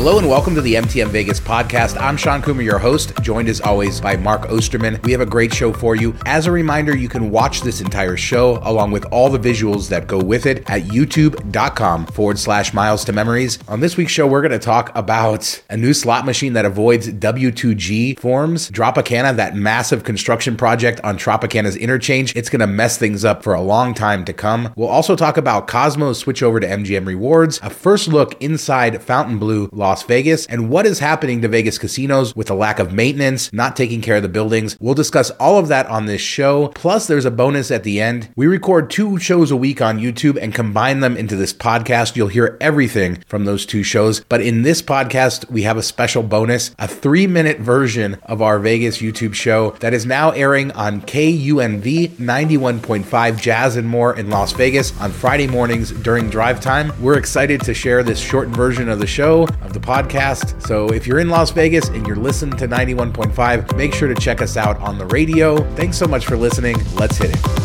Hello 0.00 0.16
and 0.16 0.30
welcome 0.30 0.54
to 0.54 0.62
the 0.62 0.76
MTM 0.76 1.08
Vegas 1.08 1.38
podcast. 1.38 2.00
I'm 2.00 2.16
Shawn 2.16 2.40
Coomer, 2.40 2.64
your 2.64 2.78
host, 2.78 3.12
joined 3.20 3.50
as 3.50 3.60
always 3.60 4.00
by 4.00 4.16
Mark 4.16 4.48
Osterman. 4.50 4.98
We 5.02 5.12
have 5.12 5.20
a 5.20 5.26
great 5.26 5.52
show 5.52 5.74
for 5.74 5.94
you. 5.94 6.16
As 6.24 6.46
a 6.46 6.50
reminder, 6.50 6.96
you 6.96 7.06
can 7.06 7.30
watch 7.30 7.60
this 7.60 7.82
entire 7.82 8.16
show 8.16 8.60
along 8.62 8.92
with 8.92 9.04
all 9.12 9.28
the 9.28 9.38
visuals 9.38 9.90
that 9.90 10.06
go 10.06 10.18
with 10.18 10.46
it 10.46 10.60
at 10.70 10.84
youtube.com 10.84 12.06
forward 12.06 12.38
slash 12.38 12.72
miles 12.72 13.04
to 13.04 13.12
memories. 13.12 13.58
On 13.68 13.80
this 13.80 13.98
week's 13.98 14.10
show, 14.10 14.26
we're 14.26 14.40
going 14.40 14.52
to 14.52 14.58
talk 14.58 14.90
about 14.96 15.62
a 15.68 15.76
new 15.76 15.92
slot 15.92 16.24
machine 16.24 16.54
that 16.54 16.64
avoids 16.64 17.06
W2G 17.06 18.18
forms, 18.18 18.70
Tropicana, 18.70 19.36
that 19.36 19.54
massive 19.54 20.02
construction 20.02 20.56
project 20.56 21.02
on 21.04 21.18
Tropicana's 21.18 21.76
interchange. 21.76 22.34
It's 22.34 22.48
going 22.48 22.60
to 22.60 22.66
mess 22.66 22.96
things 22.96 23.22
up 23.22 23.42
for 23.42 23.52
a 23.52 23.60
long 23.60 23.92
time 23.92 24.24
to 24.24 24.32
come. 24.32 24.72
We'll 24.76 24.88
also 24.88 25.14
talk 25.14 25.36
about 25.36 25.68
Cosmo's 25.68 26.18
switch 26.18 26.42
over 26.42 26.58
to 26.58 26.66
MGM 26.66 27.04
Rewards, 27.04 27.60
a 27.62 27.68
first 27.68 28.08
look 28.08 28.40
inside 28.40 29.02
Fontainebleau 29.02 29.68
Las 29.72 29.89
Vegas, 30.04 30.46
and 30.46 30.70
what 30.70 30.86
is 30.86 31.00
happening 31.00 31.42
to 31.42 31.48
Vegas 31.48 31.78
casinos 31.78 32.34
with 32.34 32.46
the 32.46 32.54
lack 32.54 32.78
of 32.78 32.92
maintenance, 32.92 33.52
not 33.52 33.76
taking 33.76 34.00
care 34.00 34.16
of 34.16 34.22
the 34.22 34.28
buildings. 34.28 34.76
We'll 34.80 34.94
discuss 34.94 35.30
all 35.32 35.58
of 35.58 35.68
that 35.68 35.86
on 35.86 36.06
this 36.06 36.20
show. 36.20 36.68
Plus, 36.68 37.06
there's 37.06 37.24
a 37.24 37.30
bonus 37.30 37.70
at 37.70 37.82
the 37.82 38.00
end. 38.00 38.28
We 38.36 38.46
record 38.46 38.90
two 38.90 39.18
shows 39.18 39.50
a 39.50 39.56
week 39.56 39.82
on 39.82 39.98
YouTube 39.98 40.38
and 40.40 40.54
combine 40.54 41.00
them 41.00 41.16
into 41.16 41.36
this 41.36 41.52
podcast. 41.52 42.16
You'll 42.16 42.28
hear 42.28 42.56
everything 42.60 43.22
from 43.26 43.44
those 43.44 43.66
two 43.66 43.82
shows. 43.82 44.20
But 44.28 44.40
in 44.40 44.62
this 44.62 44.82
podcast, 44.82 45.50
we 45.50 45.62
have 45.62 45.76
a 45.76 45.82
special 45.82 46.22
bonus, 46.22 46.74
a 46.78 46.86
three 46.86 47.26
minute 47.26 47.58
version 47.58 48.18
of 48.24 48.40
our 48.40 48.58
Vegas 48.58 48.98
YouTube 48.98 49.34
show 49.34 49.70
that 49.80 49.94
is 49.94 50.06
now 50.06 50.30
airing 50.30 50.70
on 50.72 51.02
KUNV 51.02 52.10
91.5 52.10 53.40
Jazz 53.40 53.76
and 53.76 53.88
More 53.88 54.16
in 54.16 54.30
Las 54.30 54.52
Vegas 54.52 54.98
on 55.00 55.10
Friday 55.10 55.46
mornings 55.46 55.90
during 55.90 56.30
drive 56.30 56.60
time. 56.60 56.92
We're 57.00 57.18
excited 57.18 57.60
to 57.62 57.74
share 57.74 58.02
this 58.02 58.20
shortened 58.20 58.56
version 58.56 58.88
of 58.88 58.98
the 58.98 59.06
show 59.06 59.44
of 59.62 59.72
the 59.72 59.79
podcast. 59.80 60.66
So 60.66 60.92
if 60.92 61.06
you're 61.06 61.18
in 61.20 61.28
Las 61.28 61.50
Vegas 61.50 61.88
and 61.88 62.06
you're 62.06 62.16
listening 62.16 62.56
to 62.58 62.68
91.5, 62.68 63.76
make 63.76 63.94
sure 63.94 64.08
to 64.08 64.14
check 64.14 64.42
us 64.42 64.56
out 64.56 64.78
on 64.80 64.98
the 64.98 65.06
radio. 65.06 65.62
Thanks 65.74 65.96
so 65.96 66.06
much 66.06 66.26
for 66.26 66.36
listening. 66.36 66.76
Let's 66.94 67.16
hit 67.16 67.30
it. 67.34 67.60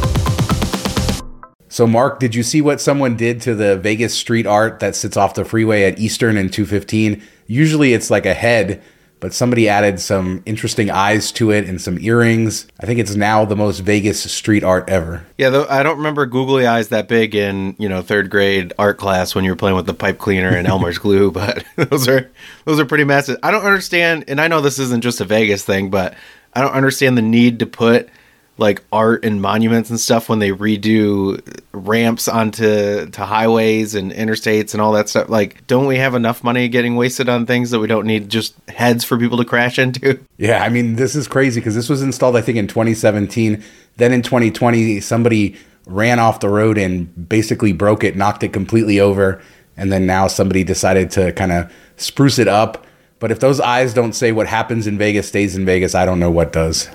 So, 1.67 1.86
Mark, 1.86 2.19
did 2.19 2.33
you 2.33 2.41
see 2.41 2.61
what 2.61 2.80
someone 2.80 3.17
did 3.17 3.41
to 3.41 3.53
the 3.53 3.77
Vegas 3.77 4.13
street 4.13 4.47
art 4.47 4.80
that 4.80 4.95
sits 4.95 5.17
off 5.17 5.33
the 5.33 5.43
freeway 5.43 5.83
at 5.83 5.99
Eastern 5.99 6.38
and 6.38 6.52
215? 6.52 7.21
Usually 7.47 7.93
it's 7.93 8.09
like 8.09 8.25
a 8.25 8.33
head 8.33 8.81
but 9.19 9.33
somebody 9.33 9.67
added 9.69 9.99
some 9.99 10.44
interesting 10.45 10.91
eyes 10.91 11.31
to 11.33 11.52
it 11.52 11.67
and 11.67 11.81
some 11.81 11.99
earrings. 11.99 12.67
I 12.80 12.85
think 12.85 12.99
it's 12.99 13.16
now 13.16 13.45
the 13.45 13.55
most 13.55 13.80
Vegas 13.80 14.31
street 14.31 14.63
art 14.63 14.89
ever. 14.89 15.25
Yeah, 15.38 15.49
though 15.49 15.67
I 15.69 15.83
don't 15.83 15.97
remember 15.97 16.25
googly 16.25 16.67
eyes 16.67 16.89
that 16.89 17.08
big 17.08 17.36
in 17.36 17.75
you 17.77 17.89
know 17.89 18.02
third 18.02 18.30
grade 18.30 18.73
art 18.77 18.97
class 18.97 19.36
when 19.36 19.43
you 19.43 19.52
were 19.52 19.55
playing 19.55 19.75
with 19.75 19.86
the 19.86 19.93
pipe 19.93 20.17
cleaner 20.17 20.49
and 20.49 20.67
Elmer's 20.67 20.97
glue, 20.97 21.31
but 21.36 21.63
those 21.75 22.08
are 22.08 22.30
those 22.66 22.80
are 22.80 22.86
pretty 22.86 23.03
massive. 23.03 23.38
I 23.43 23.52
don't 23.52 23.66
understand, 23.66 24.25
and 24.27 24.39
I 24.39 24.47
know 24.47 24.61
this 24.61 24.80
isn't 24.80 25.02
just 25.02 25.21
a 25.21 25.25
Vegas 25.25 25.63
thing, 25.63 25.89
but 25.89 26.16
I 26.53 26.61
don't 26.61 26.73
understand 26.73 27.17
the 27.17 27.21
need 27.21 27.59
to 27.59 27.66
put 27.66 28.09
like 28.58 28.84
art 28.92 29.25
and 29.25 29.42
monuments 29.42 29.89
and 29.89 30.00
stuff 30.00 30.30
when 30.30 30.39
they 30.39 30.52
redo 30.52 31.42
ramps 31.73 32.28
onto 32.28 33.06
to 33.08 33.25
highways 33.25 33.95
and 33.95 34.11
interstates 34.11 34.73
and 34.73 34.81
all 34.81 34.94
that 34.94 35.09
stuff. 35.09 35.30
Like 35.30 35.66
don't 35.67 35.86
we 35.88 35.98
have 35.98 36.16
enough 36.16 36.44
money 36.44 36.67
getting 36.67 36.95
wasted 36.95 37.28
on 37.30 37.45
things 37.45 37.72
that 37.72 37.80
we 37.80 37.88
don't 37.88 38.08
need 38.08 38.30
just 38.30 38.56
heads 38.70 39.03
for 39.03 39.17
people 39.17 39.38
to 39.38 39.45
crash 39.45 39.80
into? 39.80 40.20
Yeah 40.38 40.64
i 40.64 40.70
mean 40.70 40.95
this 40.98 41.16
is 41.16 41.30
crazy 41.30 41.61
because 41.61 41.76
this 41.76 41.88
was 41.88 42.02
installed 42.02 42.36
i 42.36 42.42
think 42.42 42.58
in 42.58 42.67
2017 42.67 43.64
then 43.95 44.11
in 44.11 44.22
2020 44.22 45.00
somebody 45.00 45.56
ran 45.86 46.20
off 46.20 46.42
the 46.42 46.50
road 46.50 46.78
and 46.78 47.30
basically 47.30 47.72
broke 47.72 48.03
it 48.03 48.17
knocked 48.17 48.44
it 48.44 48.52
completely 48.52 49.00
over 49.00 49.42
and 49.78 49.92
then 49.92 50.06
now 50.06 50.28
somebody 50.28 50.64
decided 50.64 51.11
to 51.11 51.31
kind 51.33 51.52
of 51.52 51.72
spruce 51.98 52.39
it 52.39 52.48
up. 52.48 52.86
But 53.20 53.32
if 53.32 53.39
those 53.39 53.60
eyes 53.60 53.94
don't 53.94 54.14
say 54.14 54.32
what 54.32 54.48
happens 54.48 54.88
in 54.88 54.98
vegas 54.98 55.27
stays 55.27 55.55
in 55.55 55.65
vegas 55.65 55.95
i 55.95 56.05
don't 56.05 56.20
know 56.20 56.30
what 56.30 56.52
does 56.52 56.89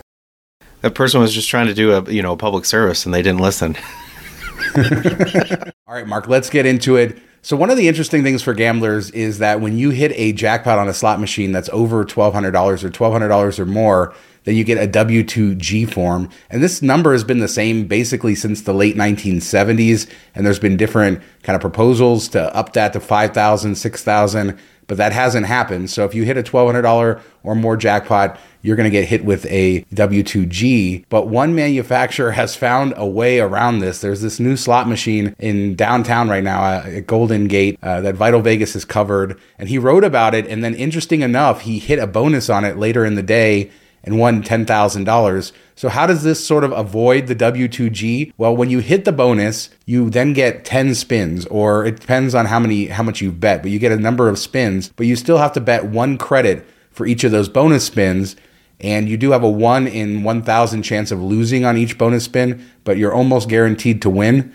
that 0.82 0.94
person 0.94 1.20
was 1.20 1.34
just 1.34 1.48
trying 1.48 1.66
to 1.66 1.74
do 1.74 1.92
a 1.92 2.02
you 2.10 2.22
know 2.22 2.32
a 2.32 2.36
public 2.36 2.64
service 2.64 3.04
and 3.04 3.14
they 3.14 3.22
didn't 3.22 3.40
listen. 3.40 3.76
All 4.76 5.94
right, 5.94 6.06
Mark, 6.06 6.28
let's 6.28 6.50
get 6.50 6.66
into 6.66 6.96
it. 6.96 7.18
So 7.42 7.56
one 7.56 7.70
of 7.70 7.78
the 7.78 7.88
interesting 7.88 8.22
things 8.22 8.42
for 8.42 8.52
gamblers 8.52 9.10
is 9.12 9.38
that 9.38 9.60
when 9.60 9.78
you 9.78 9.90
hit 9.90 10.12
a 10.14 10.32
jackpot 10.32 10.78
on 10.78 10.88
a 10.88 10.94
slot 10.94 11.20
machine 11.20 11.52
that's 11.52 11.70
over 11.70 12.04
$1200 12.04 12.84
or 12.84 12.90
$1200 12.90 13.58
or 13.58 13.66
more, 13.66 14.14
then 14.50 14.56
you 14.56 14.64
get 14.64 14.82
a 14.82 15.04
W2G 15.04 15.92
form. 15.92 16.28
And 16.50 16.60
this 16.60 16.82
number 16.82 17.12
has 17.12 17.22
been 17.22 17.38
the 17.38 17.46
same 17.46 17.86
basically 17.86 18.34
since 18.34 18.62
the 18.62 18.74
late 18.74 18.96
1970s 18.96 20.10
and 20.34 20.44
there's 20.44 20.58
been 20.58 20.76
different 20.76 21.22
kind 21.44 21.54
of 21.54 21.60
proposals 21.60 22.26
to 22.30 22.52
up 22.52 22.72
that 22.72 22.92
to 22.94 23.00
5000, 23.00 23.76
6000 23.76 24.58
but 24.88 24.96
that 24.96 25.12
hasn't 25.12 25.46
happened. 25.46 25.88
So 25.88 26.04
if 26.04 26.16
you 26.16 26.24
hit 26.24 26.36
a 26.36 26.42
$1,200 26.42 27.20
or 27.44 27.54
more 27.54 27.76
jackpot, 27.76 28.36
you're 28.62 28.74
going 28.74 28.90
to 28.90 28.90
get 28.90 29.04
hit 29.04 29.24
with 29.24 29.46
a 29.46 29.84
W2G. 29.94 31.04
But 31.08 31.28
one 31.28 31.54
manufacturer 31.54 32.32
has 32.32 32.56
found 32.56 32.94
a 32.96 33.06
way 33.06 33.38
around 33.38 33.78
this. 33.78 34.00
There's 34.00 34.20
this 34.20 34.40
new 34.40 34.56
slot 34.56 34.88
machine 34.88 35.36
in 35.38 35.76
downtown 35.76 36.28
right 36.28 36.42
now 36.42 36.64
uh, 36.64 36.82
at 36.86 37.06
Golden 37.06 37.46
Gate 37.46 37.78
uh, 37.84 38.00
that 38.00 38.16
Vital 38.16 38.40
Vegas 38.40 38.72
has 38.72 38.84
covered. 38.84 39.38
And 39.60 39.68
he 39.68 39.78
wrote 39.78 40.02
about 40.02 40.34
it. 40.34 40.48
And 40.48 40.64
then, 40.64 40.74
interesting 40.74 41.20
enough, 41.20 41.60
he 41.60 41.78
hit 41.78 42.00
a 42.00 42.08
bonus 42.08 42.50
on 42.50 42.64
it 42.64 42.76
later 42.76 43.04
in 43.04 43.14
the 43.14 43.22
day 43.22 43.70
and 44.02 44.18
won 44.18 44.42
$10,000. 44.42 45.52
So, 45.74 45.88
how 45.88 46.06
does 46.06 46.22
this 46.22 46.44
sort 46.44 46.64
of 46.64 46.72
avoid 46.72 47.26
the 47.26 47.36
W2G? 47.36 48.32
Well, 48.36 48.56
when 48.56 48.70
you 48.70 48.80
hit 48.80 49.04
the 49.04 49.12
bonus, 49.12 49.70
you 49.86 50.10
then 50.10 50.32
get 50.32 50.64
10 50.64 50.94
spins, 50.94 51.46
or 51.46 51.84
it 51.84 52.00
depends 52.00 52.34
on 52.34 52.46
how 52.46 52.58
many 52.58 52.86
how 52.86 53.02
much 53.02 53.20
you've 53.20 53.40
bet, 53.40 53.62
but 53.62 53.70
you 53.70 53.78
get 53.78 53.92
a 53.92 53.96
number 53.96 54.28
of 54.28 54.38
spins, 54.38 54.90
but 54.96 55.06
you 55.06 55.16
still 55.16 55.38
have 55.38 55.52
to 55.52 55.60
bet 55.60 55.86
one 55.86 56.18
credit 56.18 56.66
for 56.90 57.06
each 57.06 57.24
of 57.24 57.32
those 57.32 57.48
bonus 57.48 57.84
spins. 57.84 58.36
And 58.80 59.10
you 59.10 59.18
do 59.18 59.32
have 59.32 59.42
a 59.42 59.48
1 59.48 59.86
in 59.86 60.22
1,000 60.22 60.82
chance 60.82 61.10
of 61.10 61.22
losing 61.22 61.66
on 61.66 61.76
each 61.76 61.98
bonus 61.98 62.24
spin, 62.24 62.66
but 62.82 62.96
you're 62.96 63.12
almost 63.12 63.48
guaranteed 63.48 64.00
to 64.02 64.10
win. 64.10 64.54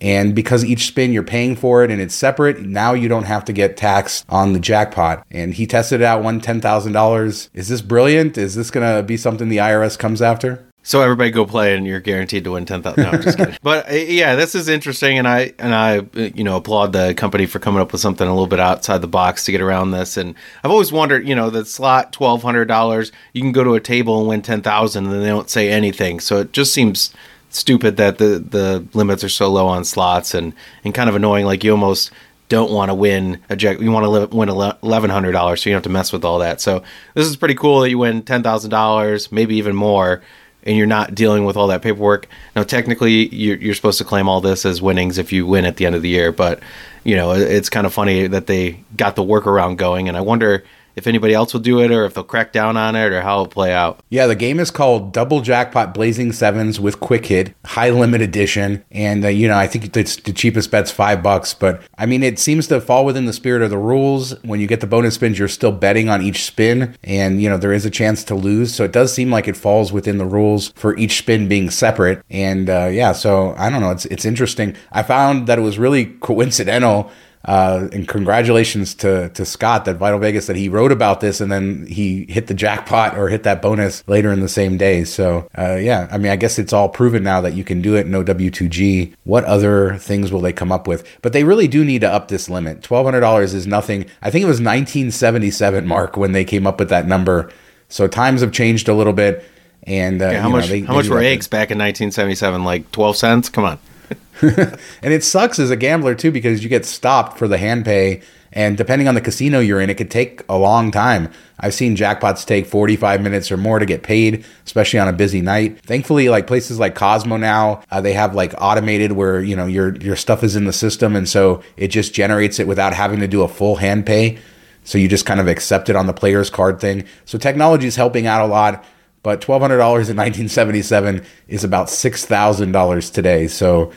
And 0.00 0.34
because 0.34 0.64
each 0.64 0.86
spin 0.86 1.12
you're 1.12 1.22
paying 1.22 1.56
for 1.56 1.84
it 1.84 1.90
and 1.90 2.00
it's 2.00 2.14
separate, 2.14 2.60
now 2.60 2.94
you 2.94 3.08
don't 3.08 3.24
have 3.24 3.44
to 3.46 3.52
get 3.52 3.76
taxed 3.76 4.24
on 4.28 4.52
the 4.52 4.60
jackpot. 4.60 5.26
And 5.30 5.54
he 5.54 5.66
tested 5.66 6.00
it 6.00 6.04
out, 6.04 6.22
won 6.22 6.40
$10,000. 6.40 7.50
Is 7.52 7.68
this 7.68 7.82
brilliant? 7.82 8.38
Is 8.38 8.54
this 8.54 8.70
going 8.70 8.96
to 8.96 9.02
be 9.02 9.16
something 9.16 9.48
the 9.48 9.58
IRS 9.58 9.98
comes 9.98 10.22
after? 10.22 10.64
So 10.82 11.02
everybody 11.02 11.30
go 11.30 11.44
play, 11.44 11.76
and 11.76 11.86
you're 11.86 12.00
guaranteed 12.00 12.44
to 12.44 12.52
win 12.52 12.64
ten 12.64 12.82
thousand. 12.82 13.04
No, 13.04 13.10
I'm 13.10 13.22
just 13.22 13.36
kidding. 13.36 13.56
but 13.62 13.90
uh, 13.90 13.94
yeah, 13.94 14.34
this 14.34 14.54
is 14.54 14.66
interesting, 14.66 15.18
and 15.18 15.28
I 15.28 15.52
and 15.58 15.74
I 15.74 15.98
uh, 15.98 16.30
you 16.34 16.42
know 16.42 16.56
applaud 16.56 16.92
the 16.94 17.12
company 17.14 17.44
for 17.44 17.58
coming 17.58 17.82
up 17.82 17.92
with 17.92 18.00
something 18.00 18.26
a 18.26 18.30
little 18.30 18.46
bit 18.46 18.60
outside 18.60 18.98
the 19.02 19.06
box 19.06 19.44
to 19.44 19.52
get 19.52 19.60
around 19.60 19.90
this. 19.90 20.16
And 20.16 20.34
I've 20.64 20.70
always 20.70 20.90
wondered, 20.90 21.28
you 21.28 21.34
know, 21.34 21.50
the 21.50 21.66
slot 21.66 22.14
twelve 22.14 22.42
hundred 22.42 22.64
dollars, 22.64 23.12
you 23.34 23.42
can 23.42 23.52
go 23.52 23.62
to 23.62 23.74
a 23.74 23.80
table 23.80 24.20
and 24.20 24.28
win 24.28 24.40
ten 24.40 24.62
thousand, 24.62 25.06
and 25.06 25.22
they 25.22 25.28
don't 25.28 25.50
say 25.50 25.68
anything. 25.70 26.18
So 26.18 26.38
it 26.38 26.52
just 26.52 26.72
seems 26.72 27.12
stupid 27.50 27.96
that 27.98 28.18
the 28.18 28.38
the 28.38 28.86
limits 28.94 29.22
are 29.22 29.28
so 29.28 29.50
low 29.50 29.66
on 29.66 29.84
slots 29.84 30.34
and 30.34 30.54
and 30.84 30.94
kind 30.94 31.10
of 31.10 31.16
annoying. 31.16 31.46
Like 31.46 31.62
you 31.64 31.72
almost 31.72 32.10
don't 32.48 32.70
want 32.72 32.90
to 32.90 32.94
win 32.94 33.40
a 33.48 33.56
jack. 33.56 33.80
You 33.80 33.90
want 33.92 34.30
to 34.30 34.36
win 34.36 34.48
eleven 34.48 35.10
hundred 35.10 35.32
dollars, 35.32 35.62
so 35.62 35.70
you 35.70 35.74
don't 35.74 35.78
have 35.78 35.84
to 35.84 35.90
mess 35.90 36.12
with 36.12 36.24
all 36.24 36.38
that. 36.40 36.60
So 36.60 36.82
this 37.14 37.26
is 37.26 37.36
pretty 37.36 37.54
cool 37.54 37.80
that 37.80 37.90
you 37.90 37.98
win 37.98 38.22
ten 38.22 38.42
thousand 38.42 38.70
dollars, 38.70 39.30
maybe 39.30 39.56
even 39.56 39.74
more, 39.76 40.22
and 40.64 40.76
you're 40.76 40.86
not 40.86 41.14
dealing 41.14 41.44
with 41.44 41.56
all 41.56 41.68
that 41.68 41.82
paperwork. 41.82 42.26
Now, 42.56 42.64
technically, 42.64 43.34
you're, 43.34 43.56
you're 43.56 43.74
supposed 43.74 43.98
to 43.98 44.04
claim 44.04 44.28
all 44.28 44.40
this 44.40 44.66
as 44.66 44.82
winnings 44.82 45.16
if 45.16 45.32
you 45.32 45.46
win 45.46 45.64
at 45.64 45.76
the 45.76 45.86
end 45.86 45.94
of 45.94 46.02
the 46.02 46.08
year, 46.08 46.32
but 46.32 46.60
you 47.04 47.16
know 47.16 47.32
it's 47.32 47.70
kind 47.70 47.86
of 47.86 47.94
funny 47.94 48.26
that 48.26 48.46
they 48.46 48.82
got 48.96 49.16
the 49.16 49.24
workaround 49.24 49.76
going, 49.76 50.08
and 50.08 50.16
I 50.16 50.20
wonder 50.20 50.64
if 51.00 51.06
anybody 51.06 51.32
else 51.32 51.54
will 51.54 51.60
do 51.60 51.80
it 51.80 51.90
or 51.90 52.04
if 52.04 52.12
they'll 52.12 52.22
crack 52.22 52.52
down 52.52 52.76
on 52.76 52.94
it 52.94 53.10
or 53.10 53.22
how 53.22 53.36
it'll 53.36 53.46
play 53.46 53.72
out. 53.72 54.00
Yeah, 54.10 54.26
the 54.26 54.36
game 54.36 54.60
is 54.60 54.70
called 54.70 55.12
Double 55.14 55.40
Jackpot 55.40 55.94
Blazing 55.94 56.30
Sevens 56.30 56.78
with 56.78 57.00
Quick 57.00 57.26
Hit, 57.26 57.54
high 57.64 57.88
limit 57.88 58.20
edition. 58.20 58.84
And, 58.90 59.24
uh, 59.24 59.28
you 59.28 59.48
know, 59.48 59.56
I 59.56 59.66
think 59.66 59.96
it's 59.96 60.16
the 60.16 60.32
cheapest 60.32 60.70
bet's 60.70 60.90
five 60.90 61.22
bucks. 61.22 61.54
But 61.54 61.82
I 61.96 62.04
mean, 62.04 62.22
it 62.22 62.38
seems 62.38 62.66
to 62.68 62.82
fall 62.82 63.06
within 63.06 63.24
the 63.24 63.32
spirit 63.32 63.62
of 63.62 63.70
the 63.70 63.78
rules. 63.78 64.38
When 64.42 64.60
you 64.60 64.66
get 64.66 64.80
the 64.80 64.86
bonus 64.86 65.14
spins, 65.14 65.38
you're 65.38 65.48
still 65.48 65.72
betting 65.72 66.10
on 66.10 66.20
each 66.20 66.44
spin. 66.44 66.94
And, 67.02 67.40
you 67.40 67.48
know, 67.48 67.56
there 67.56 67.72
is 67.72 67.86
a 67.86 67.90
chance 67.90 68.22
to 68.24 68.34
lose. 68.34 68.74
So 68.74 68.84
it 68.84 68.92
does 68.92 69.10
seem 69.10 69.30
like 69.30 69.48
it 69.48 69.56
falls 69.56 69.92
within 69.92 70.18
the 70.18 70.26
rules 70.26 70.68
for 70.76 70.94
each 70.98 71.16
spin 71.16 71.48
being 71.48 71.70
separate. 71.70 72.22
And, 72.28 72.68
uh, 72.68 72.90
yeah, 72.92 73.12
so 73.12 73.54
I 73.56 73.70
don't 73.70 73.80
know. 73.80 73.90
It's, 73.90 74.04
it's 74.06 74.26
interesting. 74.26 74.76
I 74.92 75.02
found 75.02 75.46
that 75.46 75.58
it 75.58 75.62
was 75.62 75.78
really 75.78 76.04
coincidental 76.04 77.10
uh, 77.44 77.88
and 77.92 78.06
congratulations 78.06 78.94
to 78.96 79.30
to 79.30 79.44
Scott 79.44 79.86
that 79.86 79.96
Vital 79.96 80.18
Vegas 80.18 80.46
that 80.46 80.56
he 80.56 80.68
wrote 80.68 80.92
about 80.92 81.20
this 81.20 81.40
and 81.40 81.50
then 81.50 81.86
he 81.86 82.26
hit 82.28 82.48
the 82.48 82.54
jackpot 82.54 83.16
or 83.16 83.28
hit 83.28 83.44
that 83.44 83.62
bonus 83.62 84.06
later 84.06 84.30
in 84.30 84.40
the 84.40 84.48
same 84.48 84.76
day. 84.76 85.04
So 85.04 85.48
uh, 85.56 85.76
yeah, 85.76 86.08
I 86.10 86.18
mean 86.18 86.30
I 86.32 86.36
guess 86.36 86.58
it's 86.58 86.72
all 86.72 86.88
proven 86.88 87.22
now 87.22 87.40
that 87.40 87.54
you 87.54 87.64
can 87.64 87.80
do 87.80 87.96
it 87.96 88.06
no 88.06 88.22
W2G. 88.22 89.14
What 89.24 89.44
other 89.44 89.96
things 89.96 90.30
will 90.30 90.40
they 90.40 90.52
come 90.52 90.70
up 90.70 90.86
with? 90.86 91.06
But 91.22 91.32
they 91.32 91.44
really 91.44 91.68
do 91.68 91.84
need 91.84 92.02
to 92.02 92.10
up 92.10 92.28
this 92.28 92.50
limit. 92.50 92.82
Twelve 92.82 93.06
hundred 93.06 93.20
dollars 93.20 93.54
is 93.54 93.66
nothing. 93.66 94.06
I 94.20 94.30
think 94.30 94.42
it 94.42 94.48
was 94.48 94.60
1977 94.60 95.86
mark 95.86 96.16
when 96.16 96.32
they 96.32 96.44
came 96.44 96.66
up 96.66 96.78
with 96.78 96.90
that 96.90 97.06
number. 97.06 97.50
So 97.88 98.06
times 98.06 98.42
have 98.42 98.52
changed 98.52 98.88
a 98.88 98.94
little 98.94 99.12
bit. 99.12 99.44
And 99.84 100.20
uh, 100.20 100.30
yeah, 100.30 100.42
how 100.42 100.50
much? 100.50 100.66
Know, 100.66 100.72
they, 100.72 100.80
how 100.82 100.94
much 100.94 101.08
were 101.08 101.20
eggs 101.20 101.48
back 101.48 101.70
in 101.70 101.78
1977? 101.78 102.64
Like 102.64 102.90
12 102.92 103.16
cents? 103.16 103.48
Come 103.48 103.64
on. 103.64 103.78
and 104.42 105.12
it 105.12 105.22
sucks 105.22 105.58
as 105.58 105.70
a 105.70 105.76
gambler 105.76 106.14
too 106.14 106.30
because 106.30 106.62
you 106.62 106.68
get 106.68 106.84
stopped 106.84 107.38
for 107.38 107.46
the 107.46 107.58
hand 107.58 107.84
pay 107.84 108.22
and 108.52 108.76
depending 108.76 109.06
on 109.06 109.14
the 109.14 109.20
casino 109.20 109.60
you're 109.60 109.80
in, 109.80 109.90
it 109.90 109.96
could 109.96 110.10
take 110.10 110.42
a 110.48 110.56
long 110.56 110.90
time. 110.90 111.30
I've 111.60 111.74
seen 111.74 111.96
jackpots 111.96 112.44
take 112.44 112.66
45 112.66 113.22
minutes 113.22 113.52
or 113.52 113.56
more 113.56 113.78
to 113.78 113.86
get 113.86 114.02
paid, 114.02 114.44
especially 114.64 114.98
on 114.98 115.08
a 115.08 115.12
busy 115.12 115.40
night. 115.40 115.80
Thankfully, 115.82 116.28
like 116.28 116.46
places 116.46 116.78
like 116.78 116.94
Cosmo 116.94 117.36
now, 117.36 117.82
uh, 117.90 118.00
they 118.00 118.12
have 118.12 118.34
like 118.34 118.54
automated 118.58 119.12
where 119.12 119.40
you 119.40 119.54
know 119.54 119.66
your 119.66 119.96
your 119.96 120.16
stuff 120.16 120.42
is 120.42 120.56
in 120.56 120.64
the 120.64 120.72
system, 120.72 121.14
and 121.14 121.28
so 121.28 121.62
it 121.76 121.88
just 121.88 122.12
generates 122.12 122.58
it 122.58 122.66
without 122.66 122.92
having 122.92 123.20
to 123.20 123.28
do 123.28 123.42
a 123.42 123.48
full 123.48 123.76
hand 123.76 124.06
pay. 124.06 124.38
So 124.82 124.98
you 124.98 125.06
just 125.06 125.26
kind 125.26 125.38
of 125.38 125.46
accept 125.46 125.88
it 125.88 125.94
on 125.94 126.06
the 126.06 126.14
player's 126.14 126.50
card 126.50 126.80
thing. 126.80 127.04
So 127.26 127.38
technology 127.38 127.86
is 127.86 127.96
helping 127.96 128.26
out 128.26 128.42
a 128.42 128.46
lot. 128.46 128.84
But 129.22 129.42
$1,200 129.42 129.70
in 129.70 130.16
1977 130.16 131.24
is 131.48 131.64
about 131.64 131.88
$6,000 131.88 133.12
today. 133.12 133.46
So 133.48 133.92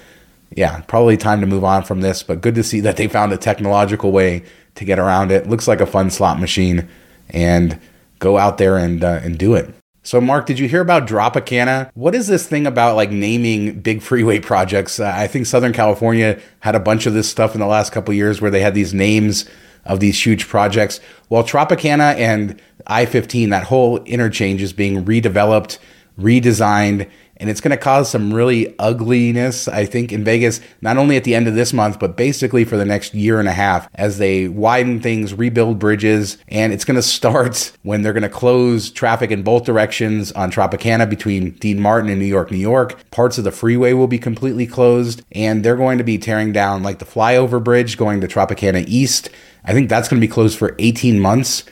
yeah, 0.56 0.82
probably 0.82 1.18
time 1.18 1.42
to 1.42 1.48
move 1.48 1.64
on 1.64 1.84
from 1.84 2.02
this, 2.02 2.24
but 2.24 2.42
good 2.42 2.56
to 2.56 2.64
see 2.64 2.80
that 2.82 2.98
they 2.98 3.08
found 3.08 3.34
a 3.34 3.38
technological 3.38 4.12
way 4.12 4.44
to 4.76 4.86
get 4.86 5.00
around 5.00 5.32
it. 5.32 5.48
Looks 5.48 5.68
like 5.68 5.82
a 5.82 5.86
fun 5.86 6.10
slot 6.10 6.40
machine, 6.40 6.88
and 7.30 7.80
go 8.20 8.38
out 8.38 8.58
there 8.58 8.78
and 8.78 9.04
uh, 9.04 9.20
and 9.24 9.38
do 9.38 9.56
it. 9.56 9.74
So, 10.06 10.20
Mark, 10.20 10.46
did 10.46 10.60
you 10.60 10.68
hear 10.68 10.82
about 10.82 11.08
Dropicana? 11.08 11.90
What 11.94 12.14
is 12.14 12.28
this 12.28 12.46
thing 12.48 12.68
about 12.68 12.96
like 12.96 13.10
naming 13.10 13.80
big 13.80 14.02
freeway 14.10 14.40
projects? 14.40 15.00
Uh, 15.00 15.12
I 15.16 15.28
think 15.28 15.46
Southern 15.46 15.74
California 15.74 16.40
had 16.60 16.76
a 16.76 16.80
bunch 16.80 17.06
of 17.06 17.14
this 17.14 17.30
stuff 17.30 17.54
in 17.54 17.62
the 17.62 17.68
last 17.68 17.92
couple 17.92 18.14
years 18.14 18.42
where 18.42 18.52
they 18.52 18.62
had 18.62 18.76
these 18.76 18.94
names 18.94 19.50
of 19.86 20.00
these 20.00 20.26
huge 20.26 20.48
projects. 20.48 21.00
Well, 21.30 21.44
Tropicana 21.44 22.16
and 22.16 22.62
I 22.88 23.06
15, 23.06 23.50
that 23.50 23.64
whole 23.64 24.04
interchange 24.04 24.62
is 24.62 24.74
being 24.74 25.06
redeveloped, 25.06 25.78
redesigned, 26.20 27.10
and 27.38 27.50
it's 27.50 27.62
going 27.62 27.72
to 27.72 27.78
cause 27.78 28.10
some 28.10 28.34
really 28.34 28.74
ugliness, 28.78 29.68
I 29.68 29.86
think, 29.86 30.12
in 30.12 30.24
Vegas, 30.24 30.62
not 30.82 30.98
only 30.98 31.18
at 31.18 31.24
the 31.24 31.34
end 31.34 31.48
of 31.48 31.56
this 31.56 31.74
month, 31.74 32.00
but 32.00 32.16
basically 32.16 32.64
for 32.64 32.78
the 32.78 32.86
next 32.86 33.14
year 33.14 33.40
and 33.40 33.50
a 33.50 33.54
half 33.54 33.90
as 33.96 34.18
they 34.18 34.48
widen 34.48 35.02
things, 35.02 35.34
rebuild 35.34 35.80
bridges. 35.80 36.38
And 36.48 36.72
it's 36.72 36.86
going 36.86 36.96
to 36.96 37.02
start 37.02 37.74
when 37.84 38.02
they're 38.02 38.14
going 38.14 38.24
to 38.24 38.30
close 38.30 38.92
traffic 38.92 39.32
in 39.32 39.44
both 39.44 39.66
directions 39.66 40.32
on 40.34 40.52
Tropicana 40.52 41.10
between 41.10 41.52
Dean 41.52 41.82
Martin 41.82 42.10
and 42.10 42.20
New 42.20 42.26
York, 42.26 42.52
New 42.52 42.58
York. 42.58 43.10
Parts 43.12 43.38
of 43.38 43.44
the 43.44 43.52
freeway 43.52 43.94
will 43.94 44.08
be 44.08 44.20
completely 44.20 44.68
closed, 44.68 45.24
and 45.32 45.66
they're 45.66 45.76
going 45.76 45.98
to 45.98 46.04
be 46.04 46.18
tearing 46.18 46.54
down 46.54 46.84
like 46.84 47.00
the 47.00 47.06
flyover 47.06 47.62
bridge 47.62 47.98
going 47.98 48.22
to 48.22 48.28
Tropicana 48.28 48.86
East. 48.88 49.30
I 49.66 49.74
think 49.74 49.90
that's 49.90 50.08
going 50.08 50.22
to 50.22 50.28
be 50.28 50.32
closed 50.32 50.58
for 50.58 50.76
18 50.80 51.20
months 51.20 51.64